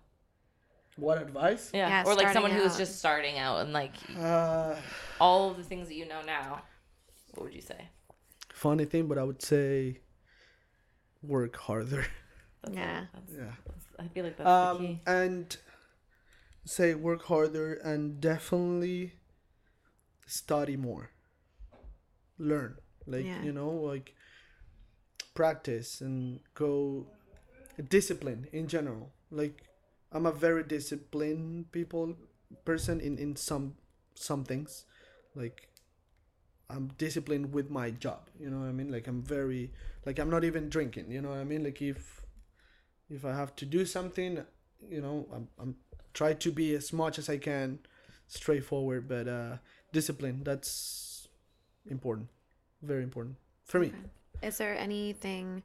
What 0.95 1.21
advice? 1.21 1.69
Yeah, 1.73 1.87
Yeah, 1.87 2.03
or 2.05 2.15
like 2.15 2.33
someone 2.33 2.51
starting 2.51 2.69
who 2.71 2.77
just 2.77 2.99
starting 2.99 3.37
out 3.37 3.61
and 3.61 3.73
like 3.73 3.93
Uh, 4.17 4.75
all 5.21 5.51
of 5.51 5.57
the 5.57 5.63
things 5.63 5.87
that 5.87 5.95
you 5.95 6.07
know 6.07 6.21
now. 6.25 6.61
What 7.35 7.43
would 7.45 7.53
you 7.55 7.61
say? 7.61 7.89
funny 8.53 8.83
thing, 8.85 9.07
but 9.07 9.17
I 9.17 9.23
would 9.23 9.41
say 9.41 9.99
work 11.21 11.55
harder. 11.57 12.05
That's 12.63 12.75
Yeah. 12.75 13.05
That's, 13.13 13.31
Yeah. 13.31 13.55
that's, 13.65 13.85
I 13.99 14.07
feel 14.13 14.25
like 14.25 14.37
that's 14.37 14.45
the 14.47 14.51
um, 14.51 14.77
key. 14.79 14.99
and 15.07 15.57
say 16.65 16.93
work 16.93 17.23
harder 17.23 17.73
and 17.75 18.19
definitely 18.21 19.13
study 20.27 20.77
more 20.77 21.09
learn 22.37 22.75
like 23.07 23.25
Yeah. 23.25 23.41
you 23.43 23.51
know 23.51 23.69
like 23.69 24.13
practice 25.33 26.01
and 26.01 26.39
go 26.53 27.07
discipline 27.89 28.47
in 28.51 28.67
general 28.67 29.11
like 29.31 29.63
I'm 30.11 30.25
a 30.25 30.31
very 30.31 30.63
disciplined 30.63 31.71
people 31.71 32.15
person 32.65 32.99
in 32.99 33.17
in 33.19 33.35
some 33.35 33.75
some 34.15 34.43
things, 34.43 34.85
like 35.35 35.68
I'm 36.69 36.87
disciplined 36.97 37.53
with 37.53 37.69
my 37.69 37.91
job. 37.91 38.29
You 38.39 38.49
know 38.49 38.59
what 38.59 38.69
I 38.69 38.71
mean? 38.71 38.91
Like 38.91 39.07
I'm 39.07 39.21
very 39.21 39.71
like 40.05 40.19
I'm 40.19 40.29
not 40.29 40.43
even 40.43 40.69
drinking. 40.69 41.11
You 41.11 41.21
know 41.21 41.29
what 41.29 41.39
I 41.39 41.43
mean? 41.43 41.63
Like 41.63 41.81
if 41.81 42.25
if 43.09 43.25
I 43.25 43.33
have 43.33 43.55
to 43.57 43.65
do 43.65 43.85
something, 43.85 44.45
you 44.89 45.01
know, 45.01 45.27
I'm 45.33 45.47
I'm 45.59 45.75
try 46.13 46.33
to 46.33 46.51
be 46.51 46.75
as 46.75 46.93
much 46.93 47.17
as 47.17 47.29
I 47.29 47.37
can 47.37 47.79
straightforward, 48.27 49.07
but 49.07 49.27
uh 49.27 49.57
discipline 49.91 50.43
that's 50.43 51.27
important, 51.89 52.29
very 52.81 53.03
important 53.03 53.37
for 53.65 53.79
me. 53.79 53.87
Okay. 53.87 54.47
Is 54.47 54.57
there 54.57 54.77
anything 54.77 55.63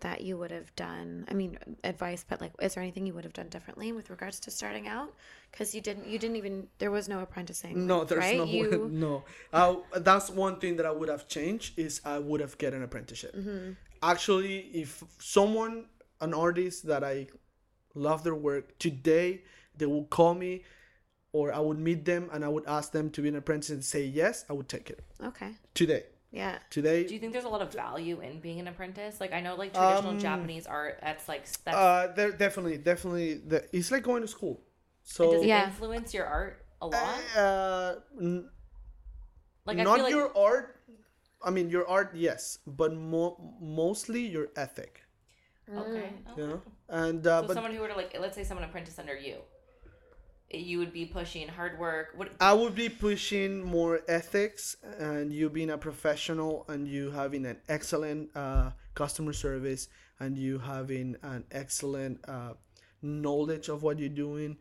that 0.00 0.20
you 0.20 0.36
would 0.38 0.50
have 0.50 0.74
done? 0.76 1.24
I 1.28 1.34
mean, 1.34 1.58
advice, 1.84 2.24
but 2.28 2.40
like, 2.40 2.52
is 2.60 2.74
there 2.74 2.82
anything 2.82 3.06
you 3.06 3.14
would 3.14 3.24
have 3.24 3.32
done 3.32 3.48
differently 3.48 3.92
with 3.92 4.10
regards 4.10 4.40
to 4.40 4.50
starting 4.50 4.88
out? 4.88 5.12
Because 5.50 5.74
you 5.74 5.80
didn't, 5.80 6.06
you 6.06 6.18
didn't 6.18 6.36
even. 6.36 6.68
There 6.78 6.90
was 6.90 7.08
no 7.08 7.20
apprenticing. 7.20 7.86
No, 7.86 8.04
there's 8.04 8.20
right? 8.20 8.36
no 8.36 8.44
You, 8.44 8.88
no. 8.92 9.24
Uh, 9.52 9.76
that's 9.96 10.30
one 10.30 10.56
thing 10.60 10.76
that 10.76 10.86
I 10.86 10.90
would 10.90 11.08
have 11.08 11.28
changed 11.28 11.78
is 11.78 12.00
I 12.04 12.18
would 12.18 12.40
have 12.40 12.56
get 12.58 12.74
an 12.74 12.82
apprenticeship. 12.82 13.34
Mm-hmm. 13.34 13.72
Actually, 14.02 14.58
if 14.72 15.02
someone, 15.18 15.86
an 16.20 16.34
artist 16.34 16.86
that 16.86 17.04
I 17.04 17.28
love 17.94 18.24
their 18.24 18.34
work 18.34 18.78
today, 18.78 19.42
they 19.76 19.86
will 19.86 20.04
call 20.04 20.34
me, 20.34 20.64
or 21.32 21.52
I 21.52 21.60
would 21.60 21.78
meet 21.78 22.04
them 22.04 22.28
and 22.32 22.44
I 22.44 22.48
would 22.48 22.66
ask 22.66 22.92
them 22.92 23.10
to 23.10 23.22
be 23.22 23.28
an 23.28 23.36
apprentice 23.36 23.70
and 23.70 23.84
say 23.84 24.04
yes, 24.04 24.44
I 24.48 24.52
would 24.52 24.68
take 24.68 24.90
it 24.90 25.00
okay. 25.22 25.52
today. 25.74 26.04
Yeah. 26.32 26.58
Today, 26.70 27.04
Do 27.04 27.14
you 27.14 27.20
think 27.20 27.32
there's 27.32 27.44
a 27.44 27.48
lot 27.48 27.60
of 27.62 27.72
value 27.72 28.20
in 28.20 28.40
being 28.40 28.60
an 28.60 28.68
apprentice? 28.68 29.20
Like 29.20 29.32
I 29.32 29.40
know 29.40 29.56
like 29.56 29.74
traditional 29.74 30.12
Um, 30.12 30.18
Japanese 30.20 30.66
art 30.66 30.98
that's 31.02 31.28
like 31.28 31.44
that's 31.64 31.76
uh, 31.76 32.08
there 32.14 32.32
definitely, 32.32 32.78
definitely, 32.78 33.34
the, 33.34 33.64
it's 33.76 33.90
like 33.90 34.02
going 34.02 34.22
to 34.22 34.28
school. 34.28 34.62
So 35.02 35.30
does 35.30 35.42
it 35.42 35.48
Yeah. 35.48 35.64
influence 35.66 36.14
your 36.14 36.26
art 36.26 36.64
a 36.80 36.86
lot? 36.86 37.18
uh, 37.36 37.94
n- 38.20 38.48
Like 39.64 39.78
I 39.78 39.84
not 39.84 39.94
feel 39.94 40.04
like 40.04 40.12
your 40.12 40.36
art. 40.36 40.76
I 41.42 41.50
mean, 41.50 41.70
your 41.70 41.88
art, 41.88 42.12
yes, 42.14 42.58
but 42.66 42.92
mo- 42.94 43.56
mostly 43.60 44.26
your 44.26 44.48
ethic. 44.56 45.02
okay. 45.76 46.12
You 46.36 46.46
know, 46.46 46.62
and 46.88 47.26
uh, 47.26 47.42
So 47.42 47.46
but 47.48 47.54
someone 47.54 47.72
who 47.74 47.80
were 47.80 47.88
to 47.88 47.94
like 47.94 48.16
let's 48.18 48.36
say 48.36 48.44
someone 48.44 48.64
apprentice 48.64 48.98
under 48.98 49.16
you. 49.16 49.38
You 50.52 50.78
would 50.78 50.92
be 50.92 51.06
pushing 51.06 51.46
hard 51.46 51.78
work. 51.78 52.12
What 52.16 52.32
I 52.40 52.52
would 52.52 52.74
be 52.74 52.88
pushing 52.88 53.62
more 53.62 54.00
ethics 54.08 54.76
and 54.98 55.32
you 55.32 55.48
being 55.48 55.70
a 55.70 55.78
professional 55.78 56.64
and 56.68 56.88
you 56.88 57.12
having 57.12 57.46
an 57.46 57.58
excellent 57.68 58.36
uh, 58.36 58.70
customer 58.94 59.32
service 59.32 59.88
and 60.18 60.36
you 60.36 60.58
having 60.58 61.16
an 61.22 61.44
excellent 61.52 62.18
uh, 62.28 62.54
knowledge 63.00 63.68
of 63.68 63.82
what 63.82 63.98
you're 63.98 64.08
doing 64.08 64.56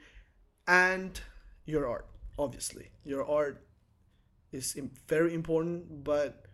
and 0.67 1.19
your 1.65 1.87
art 1.87 2.05
obviously. 2.37 2.89
Your 3.03 3.27
art 3.27 3.65
is 4.51 4.79
very 5.07 5.33
important 5.33 6.03
but 6.03 6.45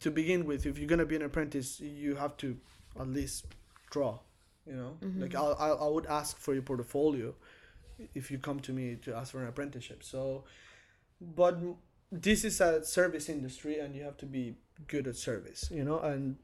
to 0.00 0.10
begin 0.10 0.46
with 0.46 0.64
if 0.64 0.78
you're 0.78 0.88
gonna 0.88 1.04
be 1.06 1.16
an 1.16 1.22
apprentice 1.22 1.80
you 1.80 2.14
have 2.14 2.36
to 2.38 2.56
at 2.98 3.08
least 3.08 3.46
draw 3.90 4.18
you 4.66 4.76
know? 4.76 4.96
Like 5.18 5.34
I'll, 5.34 5.56
I'll, 5.58 5.84
I 5.84 5.88
would 5.88 6.06
ask 6.06 6.38
for 6.38 6.52
your 6.52 6.62
portfolio 6.62 7.34
if 8.14 8.30
you 8.30 8.38
come 8.38 8.60
to 8.60 8.72
me 8.72 8.96
to 9.02 9.14
ask 9.14 9.32
for 9.32 9.42
an 9.42 9.48
apprenticeship. 9.48 10.02
So, 10.02 10.44
but 11.20 11.58
this 12.10 12.44
is 12.44 12.60
a 12.60 12.84
service 12.84 13.28
industry, 13.28 13.78
and 13.78 13.94
you 13.94 14.02
have 14.04 14.16
to 14.18 14.26
be 14.26 14.56
good 14.86 15.06
at 15.06 15.16
service, 15.16 15.68
you 15.70 15.84
know. 15.84 15.98
And 15.98 16.36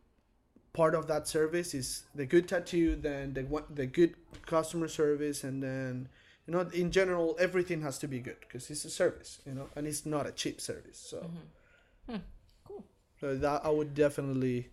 part 0.72 0.94
of 0.94 1.06
that 1.06 1.28
service 1.28 1.74
is 1.74 2.04
the 2.14 2.26
good 2.26 2.48
tattoo, 2.48 2.96
then 2.96 3.34
the 3.34 3.42
one- 3.44 3.64
the 3.74 3.86
good 3.86 4.14
customer 4.46 4.88
service, 4.88 5.44
and 5.44 5.62
then 5.62 6.08
you 6.46 6.52
know, 6.52 6.60
in 6.60 6.90
general, 6.90 7.36
everything 7.38 7.80
has 7.82 7.98
to 7.98 8.08
be 8.08 8.20
good 8.20 8.36
because 8.40 8.70
it's 8.70 8.84
a 8.84 8.90
service, 8.90 9.40
you 9.46 9.54
know, 9.54 9.68
and 9.76 9.86
it's 9.86 10.04
not 10.04 10.26
a 10.26 10.32
cheap 10.32 10.60
service. 10.60 10.98
So, 10.98 11.18
mm-hmm. 11.18 12.12
hmm, 12.12 12.22
cool. 12.64 12.84
so 13.18 13.36
that 13.36 13.64
I 13.64 13.70
would 13.70 13.94
definitely 13.94 14.68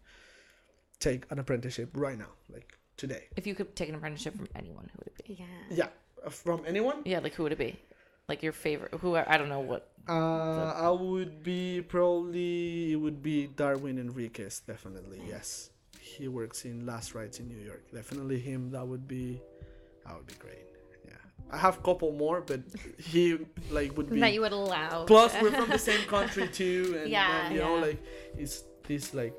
take 1.00 1.24
an 1.32 1.40
apprenticeship 1.40 1.92
right 1.94 2.18
now, 2.18 2.32
like 2.54 2.78
today. 2.98 3.28
if 3.38 3.48
you 3.48 3.56
could 3.56 3.74
take 3.76 3.88
an 3.90 3.96
apprenticeship 3.96 4.36
from 4.36 4.50
anyone, 4.54 4.90
who 4.92 5.00
would 5.00 5.08
it 5.08 5.28
be? 5.28 5.36
Yeah. 5.40 5.76
Yeah, 5.86 5.88
from 6.30 6.62
anyone. 6.68 7.02
Yeah, 7.06 7.20
like 7.20 7.34
who 7.34 7.44
would 7.44 7.52
it 7.52 7.58
be? 7.58 7.80
Like 8.30 8.44
your 8.44 8.54
favorite? 8.54 8.94
Who 9.02 9.16
I 9.16 9.38
don't 9.38 9.50
know 9.50 9.60
what. 9.60 9.88
Uh, 10.10 10.74
I 10.76 10.90
would 10.90 11.44
be 11.44 11.82
probably 11.82 12.94
it 12.94 12.96
would 12.96 13.22
be 13.22 13.48
Darwin 13.48 14.00
Enriquez 14.00 14.62
definitely 14.66 15.22
yes 15.28 15.70
he 16.00 16.28
works 16.28 16.66
in 16.66 16.88
Last 16.88 17.14
Rites 17.14 17.40
in 17.40 17.48
New 17.48 17.60
York 17.60 17.84
definitely 17.94 18.40
him 18.40 18.72
that 18.72 18.86
would 18.88 19.08
be 19.08 19.40
that 20.04 20.18
would 20.18 20.26
be 20.26 20.34
great 20.40 20.66
yeah 21.06 21.14
I 21.52 21.58
have 21.58 21.78
a 21.78 21.82
couple 21.82 22.12
more 22.14 22.42
but 22.42 22.62
he 22.98 23.38
like 23.70 23.96
would 23.96 24.10
be 24.14 24.20
That 24.20 24.34
you 24.34 24.42
would 24.42 24.54
allow. 24.54 25.06
plus 25.06 25.36
we're 25.40 25.52
from 25.52 25.70
the 25.70 25.78
same 25.92 26.02
country 26.08 26.48
too 26.48 26.98
and, 27.00 27.12
Yeah, 27.12 27.46
and, 27.46 27.54
you 27.54 27.62
know 27.62 27.76
like 27.76 28.02
it's 28.36 28.64
this 28.88 29.14
like 29.14 29.36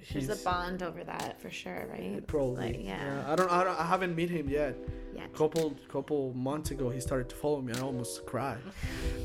he's 0.00 0.28
There's 0.28 0.40
a 0.40 0.44
bond 0.44 0.82
over 0.82 1.04
that 1.04 1.38
for 1.42 1.50
sure, 1.50 1.88
right? 1.92 2.26
probably 2.26 2.72
Like, 2.72 2.84
yeah. 2.84 3.22
I 3.28 3.36
don't 3.36 3.50
I 3.52 3.64
don't 3.64 3.78
I 3.78 3.84
haven't 3.84 4.16
met 4.16 4.30
him 4.30 4.48
yet 4.48 4.76
Yeah. 4.78 4.86
Couple 5.34 5.74
couple 5.88 6.32
months 6.34 6.70
ago 6.70 6.90
he 6.90 7.00
started 7.00 7.28
to 7.28 7.36
follow 7.36 7.60
me. 7.60 7.72
I 7.74 7.80
almost 7.80 8.26
cried. 8.26 8.58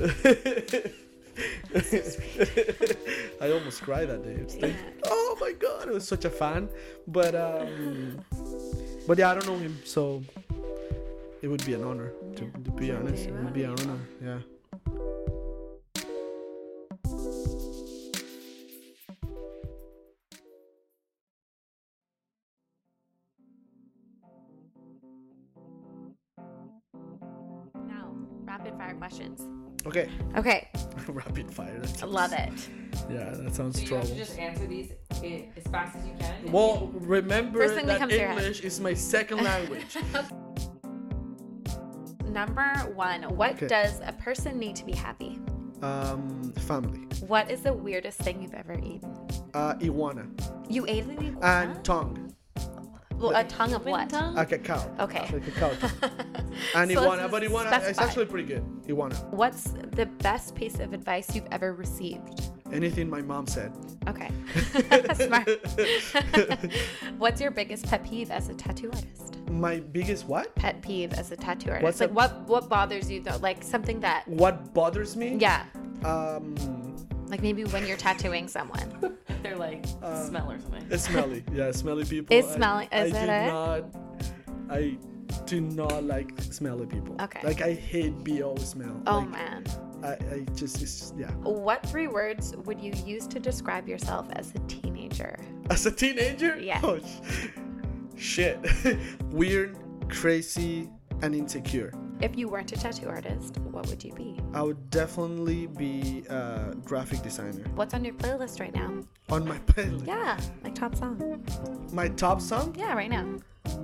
I 3.40 3.50
almost 3.50 3.82
cried 3.82 4.08
that 4.08 4.22
day. 4.24 4.38
Like, 4.60 4.76
oh 5.04 5.36
my 5.40 5.52
god 5.52 5.88
i 5.88 5.92
was 5.92 6.06
such 6.08 6.24
a 6.24 6.30
fan. 6.30 6.68
But 7.06 7.34
um 7.34 8.24
but 9.06 9.18
yeah 9.18 9.30
i 9.30 9.34
don't 9.34 9.46
know 9.46 9.58
him 9.58 9.78
so 9.84 10.22
it 11.42 11.48
would 11.48 11.64
be 11.64 11.74
an 11.74 11.84
honor 11.84 12.10
to, 12.36 12.44
to 12.64 12.70
be 12.72 12.90
honest. 12.90 13.26
it 13.26 13.34
would 13.34 13.52
be 13.52 13.62
an 13.64 13.70
honor 13.70 13.98
yeah 14.22 14.38
okay 29.96 30.10
Okay. 30.36 30.68
rapid 31.08 31.50
fire 31.52 31.78
that 31.80 31.88
I 31.90 31.92
sounds- 31.92 32.12
love 32.12 32.32
it. 32.32 32.68
yeah 33.10 33.30
that 33.30 33.54
sounds 33.54 33.76
So 33.76 33.82
you 33.82 33.94
have 33.94 34.04
trouble 34.04 34.08
to 34.08 34.14
just 34.16 34.38
answer 34.38 34.66
these 34.66 34.90
as 35.56 35.64
fast 35.72 35.96
as 35.96 36.06
you 36.06 36.12
can. 36.18 36.52
well 36.52 36.88
remember 36.94 37.60
First 37.60 37.74
thing 37.74 37.86
that 37.86 37.94
that 37.94 37.98
comes 38.00 38.12
to 38.12 38.18
your 38.18 38.28
head. 38.28 38.38
english 38.38 38.60
is 38.60 38.80
my 38.80 38.94
second 38.94 39.42
language 39.42 39.96
Number 42.28 42.68
one, 42.94 43.22
what 43.34 43.52
Okay. 43.52 43.66
does 43.66 44.00
a 44.04 44.12
person 44.12 44.58
need 44.58 44.76
to 44.76 44.84
be 44.84 44.92
happy? 44.92 45.38
um 45.82 46.52
family 46.60 47.00
What 47.26 47.50
is 47.50 47.60
the 47.60 47.72
weirdest 47.72 48.18
thing 48.20 48.40
you've 48.42 48.54
ever 48.54 48.72
eaten? 48.78 49.12
uh 49.52 49.74
iguana 49.82 50.26
You 50.70 50.86
ate 50.88 51.04
an 51.04 51.18
iguana? 51.18 51.70
and 51.72 51.84
tongue 51.84 52.25
well, 53.18 53.34
a 53.36 53.44
tongue 53.44 53.72
of 53.74 53.84
what? 53.84 54.12
a 54.12 54.44
cacao 54.46 54.90
Okay. 55.00 55.20
like 55.32 55.46
a 55.48 55.50
cow 55.52 55.70
tongue. 55.74 55.90
and 56.74 56.90
So 56.90 57.00
iguana 57.00 57.22
let's 57.22 57.30
but 57.30 57.42
iguana 57.44 57.80
it's 57.84 57.98
actually 57.98 58.26
pretty 58.26 58.46
good 58.46 58.64
He 58.86 58.92
iguana 58.92 59.14
What's 59.30 59.64
the 59.92 60.06
best 60.06 60.54
piece 60.54 60.78
of 60.78 60.92
advice 60.92 61.34
you've 61.34 61.48
ever 61.50 61.74
received? 61.74 62.40
anything 62.72 63.08
my 63.08 63.22
mom 63.22 63.46
said 63.46 63.72
Okay. 64.08 64.30
Smart. 65.14 65.48
What's 67.18 67.40
your 67.40 67.50
biggest 67.50 67.86
pet 67.86 68.04
peeve 68.04 68.30
as 68.30 68.48
a 68.48 68.54
tattoo 68.54 68.90
artist? 68.92 69.32
my 69.48 69.78
biggest 69.78 70.26
what 70.26 70.54
Pet 70.56 70.82
peeve 70.82 71.12
as 71.14 71.30
a 71.30 71.36
tattoo 71.36 71.70
artist. 71.70 71.84
What's 71.84 72.00
like 72.00 72.10
a- 72.10 72.12
what 72.12 72.48
what 72.48 72.68
bothers 72.68 73.08
you 73.10 73.20
though? 73.22 73.38
Like 73.40 73.62
something 73.62 74.00
that 74.00 74.26
what 74.26 74.74
bothers 74.74 75.16
me 75.16 75.36
yeah. 75.38 75.64
um 76.04 76.54
Like 77.28 77.42
maybe 77.42 77.64
when 77.64 77.86
you're 77.86 77.96
tattooing 77.96 78.48
someone. 78.48 79.16
If 79.28 79.42
they're 79.42 79.56
like 79.56 79.84
um, 80.02 80.24
smell 80.26 80.50
or 80.50 80.60
something. 80.60 80.86
it's 80.90 81.04
smelly 81.04 81.44
yeah 81.52 81.70
smelly 81.72 82.04
people 82.04 82.36
It's 82.36 82.52
smelly- 82.52 82.88
I, 82.92 83.04
is 83.04 83.12
do 83.12 83.18
it 83.18 83.28
it? 83.28 83.46
not 83.46 83.84
i 84.70 84.96
do 85.44 85.60
not 85.60 86.02
like 86.04 86.32
smelly 86.50 86.86
people 86.86 87.14
Okay. 87.20 87.40
like 87.44 87.60
i 87.62 87.72
hate 87.72 88.12
bo 88.24 88.56
smell 88.56 89.00
Oh 89.06 89.18
like, 89.18 89.30
man. 89.30 89.64
I, 90.02 90.08
I 90.34 90.46
just 90.54 90.82
it's 90.82 91.12
yeah 91.16 91.30
What 91.42 91.84
three 91.86 92.08
words 92.08 92.56
would 92.64 92.80
you 92.80 92.92
use 93.04 93.26
to 93.28 93.38
describe 93.38 93.86
yourself 93.88 94.26
as 94.32 94.52
a 94.54 94.58
teenager? 94.60 95.38
as 95.70 95.86
a 95.86 95.92
teenager 95.92 96.58
Yeah. 96.58 96.80
oh, 96.82 96.98
sh- 96.98 97.48
shit 98.16 98.58
weird 99.30 99.76
crazy 100.08 100.88
and 101.22 101.34
insecure 101.34 101.92
If 102.20 102.36
you 102.36 102.48
weren't 102.48 102.72
a 102.72 102.76
tattoo 102.76 103.08
artist, 103.08 103.58
what 103.58 103.86
would 103.88 104.02
you 104.02 104.12
be? 104.12 104.40
I 104.54 104.62
would 104.62 104.90
definitely 104.90 105.66
be 105.66 106.24
a 106.30 106.74
graphic 106.84 107.22
designer. 107.22 107.64
What's 107.74 107.92
on 107.94 108.04
your 108.04 108.14
playlist 108.14 108.58
right 108.60 108.74
now? 108.74 109.02
On 109.28 109.46
my 109.46 109.58
playlist, 109.66 110.06
Yeah, 110.06 110.38
like 110.64 110.74
top 110.74 110.94
song. 110.94 111.44
my 111.92 112.08
top 112.08 112.40
song 112.40 112.74
Yeah, 112.78 112.94
right 112.94 113.10
now. 113.10 113.26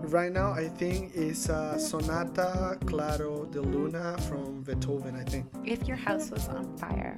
right 0.09 0.33
now 0.33 0.53
I 0.53 0.69
think 0.69 1.15
is 1.15 1.51
uh, 1.51 1.77
Sonata 1.79 2.79
Claro 2.87 3.45
de 3.47 3.61
Luna 3.61 4.17
from 4.29 4.63
Beethoven. 4.63 5.15
I 5.15 5.25
think 5.25 5.47
If 5.65 5.87
your 5.87 5.97
house 5.99 6.31
was 6.31 6.49
on 6.49 6.75
fire, 6.79 7.17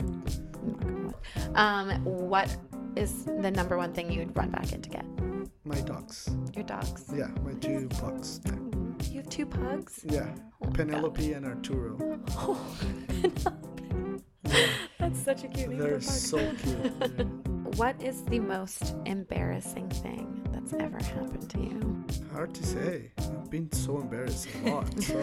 um, 1.54 1.90
what 2.04 2.56
is 2.96 3.24
the 3.24 3.50
number 3.50 3.76
one 3.76 3.92
thing 3.92 4.10
you 4.10 4.20
would 4.20 4.36
run 4.36 4.50
back 4.50 4.72
in 4.72 4.82
to 4.82 4.88
get? 4.90 5.04
my 5.66 5.80
dogs. 5.82 6.28
Your 6.54 6.64
dogs. 6.64 7.04
Yeah, 7.16 7.28
my 7.42 7.54
two. 7.54 7.88
Yeah. 8.44 8.52
You 9.10 9.18
have 9.20 9.28
two 9.28 9.46
pugs? 9.46 10.00
Yeah, 10.08 10.28
Oh 10.62 10.66
my 10.66 10.72
Penelope 10.72 11.32
and 11.32 11.46
Arturo. 11.46 11.98
Oh, 12.36 12.58
That's 14.98 15.18
such 15.22 15.44
a 15.44 15.48
cute 15.48 15.70
name 15.70 15.78
They're 15.78 16.00
for 16.00 16.38
a 16.38 16.42
pug. 16.50 16.58
so 16.58 16.62
cute. 16.62 16.92
Yeah. 17.18 17.24
What 17.76 18.00
is 18.00 18.22
the 18.26 18.38
most 18.38 18.94
embarrassing 19.04 19.88
thing 19.90 20.46
that's 20.52 20.72
ever 20.74 20.96
happened 21.02 21.50
to 21.50 21.58
you? 21.58 22.04
Hard 22.32 22.54
to 22.54 22.64
say. 22.64 23.10
I've 23.18 23.50
been 23.50 23.70
so 23.72 23.98
embarrassed 24.00 24.46
a 24.64 24.70
lot. 24.70 24.86
So 25.02 25.18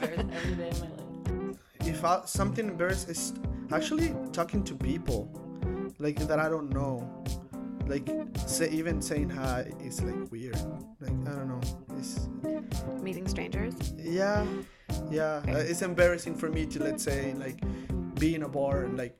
Every 0.00 0.54
day 0.56 0.70
of 0.70 0.80
my 0.80 0.88
life. 0.88 1.56
if 1.86 2.02
I, 2.02 2.22
something 2.24 2.68
embarrassing 2.68 3.10
is 3.10 3.34
actually 3.70 4.14
talking 4.32 4.64
to 4.64 4.74
people 4.74 5.28
like 5.98 6.18
that 6.26 6.38
I 6.38 6.48
don't 6.48 6.70
know. 6.72 7.06
Like 7.90 8.08
say 8.46 8.70
even 8.70 9.02
saying 9.02 9.30
hi 9.30 9.66
is 9.82 10.00
like 10.00 10.30
weird. 10.30 10.54
Like 11.00 11.10
I 11.26 11.34
don't 11.34 11.48
know. 11.48 11.60
It's 11.98 12.28
Meeting 13.02 13.26
strangers? 13.26 13.74
yeah, 13.98 14.46
yeah. 15.10 15.42
Uh, 15.48 15.56
it's 15.56 15.82
embarrassing 15.82 16.36
for 16.36 16.48
me 16.48 16.66
to 16.66 16.78
let's 16.80 17.02
say 17.02 17.34
like 17.34 17.58
be 18.14 18.36
in 18.36 18.44
a 18.44 18.48
bar 18.48 18.84
and 18.84 18.96
like 18.96 19.18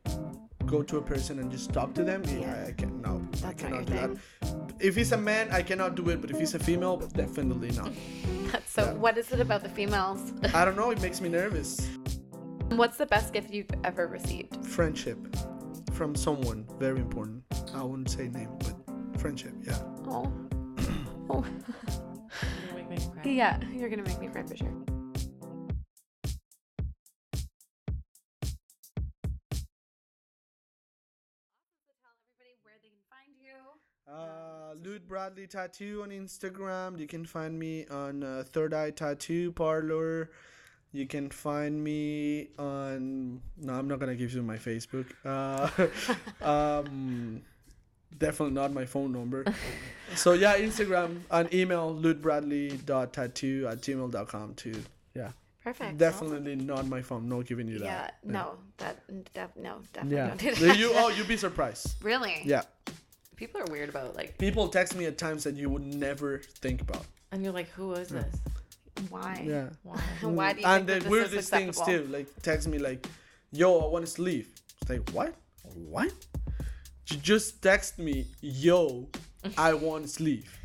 go 0.67 0.85
to 0.85 0.99
a 0.99 1.03
person 1.03 1.41
and 1.41 1.51
just 1.51 1.73
talk 1.73 1.95
to 1.95 2.05
them. 2.05 2.23
Yeah, 2.29 2.67
I 2.69 2.71
can 2.71 3.03
no. 3.03 3.17
I 3.17 3.19
That's 3.19 3.43
not 3.43 3.57
cannot 3.59 3.87
do 3.87 3.95
that. 3.95 4.11
If 4.79 4.95
he's 4.95 5.11
a 5.11 5.19
man, 5.19 5.49
I 5.51 5.63
cannot 5.63 5.97
do 5.97 6.09
it. 6.11 6.21
But 6.21 6.31
if 6.31 6.39
he's 6.39 6.55
a 6.55 6.61
female, 6.61 6.97
definitely 6.97 7.73
not. 7.73 7.91
That's 8.53 8.71
so. 8.71 8.85
Yeah. 8.85 8.93
What 8.93 9.19
is 9.19 9.33
it 9.33 9.41
about 9.41 9.65
the 9.65 9.69
females? 9.69 10.33
I 10.55 10.65
don't 10.65 10.77
know. 10.77 10.93
It 10.93 11.03
makes 11.03 11.21
me 11.21 11.29
nervous. 11.29 11.91
What's 12.69 12.99
the 12.99 13.07
best 13.07 13.33
gift 13.33 13.51
you've 13.51 13.75
ever 13.83 14.07
received? 14.07 14.65
Friendship 14.65 15.19
from 16.01 16.15
someone 16.15 16.65
very 16.79 16.99
important. 16.99 17.43
I 17.75 17.83
wouldn't 17.83 18.09
say 18.09 18.29
name, 18.29 18.57
but 18.61 19.21
friendship. 19.21 19.53
Yeah. 19.61 19.79
Oh. 20.09 20.33
oh. 21.29 21.45
You 21.45 22.75
make 22.75 22.89
me 22.89 22.97
cry. 22.97 23.23
Yeah, 23.23 23.61
you're 23.71 23.91
gonna 23.91 24.05
make 24.05 24.19
me 24.19 24.29
cry 24.29 24.43
for 24.43 24.57
sure. 24.57 24.73
Uh, 34.11 34.75
Lud 34.83 35.07
Bradley 35.07 35.47
Tattoo 35.47 36.01
on 36.03 36.09
Instagram. 36.09 36.99
You 36.99 37.07
can 37.07 37.27
find 37.27 37.59
me 37.59 37.87
on 37.89 38.25
uh, 38.25 38.45
Third 38.47 38.73
Eye 38.73 38.91
Tattoo 38.91 39.53
Parlor. 39.53 40.31
You 40.93 41.07
can 41.07 41.31
find 41.31 41.83
me 41.83 42.49
on. 42.59 43.41
No, 43.59 43.75
I'm 43.75 43.87
not 43.87 44.01
gonna 44.01 44.17
give 44.17 44.33
you 44.33 44.43
my 44.43 44.57
Facebook. 44.57 45.07
Uh, 45.25 45.71
um, 46.45 47.43
definitely 48.19 48.55
not 48.55 48.73
my 48.73 48.85
phone 48.85 49.13
number. 49.13 49.45
so 50.17 50.33
yeah, 50.33 50.59
Instagram 50.59 51.21
and 51.31 51.53
email 51.55 51.95
ludbradley.tattoo 51.95 53.67
at 53.71 53.81
gmail.com 53.81 54.55
too. 54.55 54.83
Yeah, 55.15 55.31
Perfect. 55.63 55.99
definitely 55.99 56.57
not 56.57 56.87
my 56.89 57.03
phone. 57.03 57.29
No 57.29 57.43
giving 57.43 57.69
you 57.69 57.79
that. 57.81 57.85
Yeah. 57.85 58.03
that. 58.03 58.15
No. 58.25 58.59
That. 58.79 59.33
Def- 59.35 59.57
no. 59.57 59.83
Definitely 59.93 60.17
Yeah. 60.17 60.27
don't 60.29 60.39
do 60.41 60.55
that. 60.67 60.79
you 60.79 60.91
oh 60.95 61.09
you'd 61.17 61.29
be 61.29 61.37
surprised. 61.37 62.03
Really? 62.03 62.43
Yeah. 62.45 62.63
People 63.37 63.61
are 63.63 63.71
weird 63.71 63.89
about 63.89 64.15
like, 64.17 64.37
People 64.39 64.69
text 64.69 64.95
me 64.97 65.07
at 65.07 65.17
times 65.17 65.45
that 65.45 65.55
you 65.55 65.71
would 65.71 65.83
never 65.83 66.39
think 66.39 66.83
about. 66.83 67.07
and 67.33 67.43
you're 67.43 67.55
like, 67.55 67.71
who 67.71 67.93
is 67.95 68.09
this? 68.09 68.37
Why? 69.09 69.45
Yeah. 69.47 69.69
Why? 69.83 69.97
Why 70.23 70.53
mm. 70.53 70.57
do 70.57 70.61
you 70.61 70.67
and 70.67 70.87
think 70.87 70.87
the 70.87 70.93
that 70.93 71.03
this 71.03 71.11
weirdest 71.11 71.35
is 71.35 71.51
things 71.51 71.81
too, 71.81 72.07
like 72.11 72.29
text 72.43 72.69
me 72.69 72.79
like, 72.79 73.07
"Yo, 73.51 73.79
I 73.79 73.87
want 73.89 74.07
to 74.07 74.23
leave." 74.23 74.49
It's 74.81 74.91
like, 74.91 75.09
what? 75.11 75.35
What? 75.75 76.13
You 77.09 77.17
just 77.17 77.63
text 77.63 77.99
me, 77.99 78.27
"Yo, 78.41 79.09
I 79.57 79.75
want 79.75 80.09
to 80.09 80.23
leave." 80.23 80.57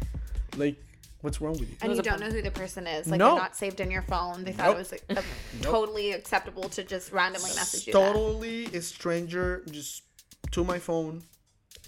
Like, 0.57 0.77
what's 1.21 1.41
wrong 1.41 1.53
with 1.53 1.69
you? 1.69 1.75
And 1.81 1.95
you 1.95 2.01
don't 2.01 2.19
know 2.19 2.29
who 2.29 2.41
the 2.41 2.51
person 2.51 2.87
is. 2.87 3.07
Like 3.07 3.19
No. 3.19 3.29
they're 3.29 3.43
not 3.43 3.55
saved 3.55 3.79
in 3.79 3.91
your 3.91 4.03
phone. 4.03 4.43
They 4.43 4.51
thought 4.53 4.67
Nope. 4.67 4.75
it 4.75 4.79
was 4.79 4.91
like, 4.91 5.03
a- 5.09 5.23
totally 5.61 6.11
acceptable 6.11 6.69
to 6.69 6.83
just 6.83 7.11
randomly 7.11 7.49
message 7.49 7.87
you. 7.87 7.93
that. 7.93 8.13
Totally 8.13 8.65
a 8.67 8.81
stranger 8.81 9.63
just 9.69 10.03
to 10.51 10.63
my 10.63 10.79
phone, 10.79 11.23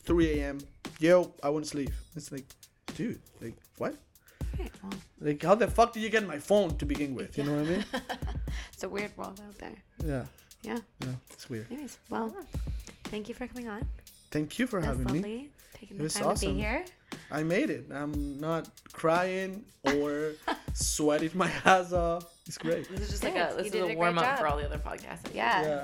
3 0.06 0.40
a.m. 0.40 0.60
Yo, 1.00 1.32
I 1.44 1.50
want 1.50 1.66
to 1.66 1.78
leave. 1.78 1.96
It's 2.16 2.32
like, 2.32 2.46
dude, 2.96 3.22
like 3.40 3.56
what? 3.78 3.96
Okay, 4.54 4.70
well, 4.84 4.94
Like, 5.22 5.42
how 5.44 5.56
the 5.56 5.68
fuck 5.68 5.94
did 5.94 6.02
you 6.04 6.10
get 6.10 6.26
my 6.28 6.40
phone 6.40 6.78
to 6.78 6.86
begin 6.86 7.16
with? 7.16 7.38
You 7.38 7.44
know 7.46 7.54
what 7.58 7.68
I 7.68 7.70
mean? 7.70 7.86
it's 8.74 8.84
a 8.84 8.90
weird 8.90 9.16
world 9.18 9.40
out 9.46 9.58
there. 9.58 9.76
Yeah, 10.06 10.26
Yeah. 10.64 10.80
yeah, 11.02 11.14
it's 11.32 11.50
weird. 11.50 11.68
Anyways, 11.72 11.98
well, 12.10 12.36
thank 13.06 13.30
you 13.30 13.36
for 13.36 13.48
coming 13.48 13.68
on. 13.68 13.88
Thank 14.32 14.60
you 14.60 14.68
for 14.68 14.82
That's 14.82 14.98
having 14.98 15.14
me. 15.14 15.20
lovely. 15.20 15.50
Taking 15.74 15.98
It 15.98 16.04
was 16.04 16.14
time 16.14 16.24
to 16.24 16.30
awesome. 16.30 16.54
be 16.56 16.60
here. 16.60 16.86
I 17.32 17.44
made 17.44 17.70
it. 17.70 17.86
I'm 17.94 18.40
not 18.40 18.68
crying 18.94 19.64
or 19.84 20.34
sweating 20.74 21.32
my 21.36 21.52
ass 21.66 21.94
off. 21.94 22.26
It's 22.46 22.58
great. 22.58 22.90
This 22.90 23.02
is 23.02 23.10
just 23.12 23.24
like 23.24 23.34
Good. 23.36 23.52
a 23.52 23.64
this 23.64 23.68
is 23.68 23.76
a 23.76 23.84
a 23.92 23.96
warm 23.96 24.18
up 24.18 24.24
job. 24.24 24.40
for 24.40 24.48
all 24.48 24.58
the 24.58 24.66
other 24.66 24.80
podcasts. 24.80 25.34
Yeah. 25.34 25.62
Yeah. 25.62 25.84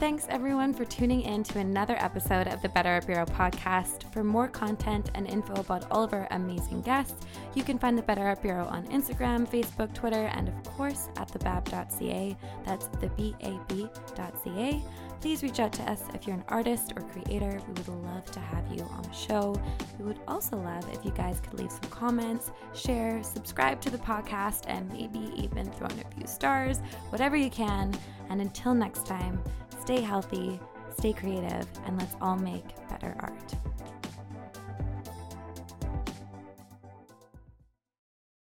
Thanks 0.00 0.26
everyone 0.28 0.74
for 0.74 0.84
tuning 0.84 1.22
in 1.22 1.44
to 1.44 1.60
another 1.60 1.94
episode 2.00 2.48
of 2.48 2.60
the 2.60 2.68
Better 2.68 2.88
Art 2.88 3.06
Bureau 3.06 3.24
podcast. 3.24 4.12
For 4.12 4.24
more 4.24 4.48
content 4.48 5.08
and 5.14 5.28
info 5.28 5.54
about 5.54 5.88
all 5.88 6.02
of 6.02 6.12
our 6.12 6.26
amazing 6.32 6.82
guests, 6.82 7.24
you 7.54 7.62
can 7.62 7.78
find 7.78 7.96
the 7.96 8.02
Better 8.02 8.26
Art 8.26 8.42
Bureau 8.42 8.66
on 8.66 8.84
Instagram, 8.88 9.48
Facebook, 9.48 9.94
Twitter, 9.94 10.26
and 10.34 10.48
of 10.48 10.64
course 10.64 11.08
at 11.16 11.28
thebab.ca. 11.28 12.36
That's 12.66 12.88
the 12.88 13.06
B-A-B.ca. 13.10 14.82
Please 15.20 15.42
reach 15.44 15.60
out 15.60 15.72
to 15.72 15.82
us 15.84 16.02
if 16.12 16.26
you're 16.26 16.36
an 16.36 16.44
artist 16.48 16.92
or 16.96 17.02
creator. 17.02 17.60
We 17.66 17.72
would 17.74 17.88
love 17.88 18.30
to 18.32 18.40
have 18.40 18.64
you 18.70 18.82
on 18.82 19.02
the 19.04 19.12
show. 19.12 19.58
We 19.98 20.04
would 20.04 20.18
also 20.26 20.56
love 20.56 20.86
if 20.92 21.04
you 21.04 21.12
guys 21.12 21.40
could 21.40 21.54
leave 21.54 21.70
some 21.70 21.88
comments, 21.90 22.50
share, 22.74 23.22
subscribe 23.22 23.80
to 23.82 23.90
the 23.90 23.98
podcast, 23.98 24.64
and 24.66 24.92
maybe 24.92 25.30
even 25.36 25.70
throw 25.70 25.86
in 25.86 26.00
a 26.00 26.14
few 26.16 26.26
stars, 26.26 26.80
whatever 27.10 27.36
you 27.36 27.48
can. 27.48 27.94
And 28.28 28.40
until 28.40 28.74
next 28.74 29.06
time, 29.06 29.42
stay 29.84 30.00
healthy, 30.00 30.58
stay 30.96 31.12
creative, 31.12 31.66
and 31.84 31.98
let's 31.98 32.14
all 32.22 32.36
make 32.36 32.64
better 32.88 33.14
art. 33.20 33.54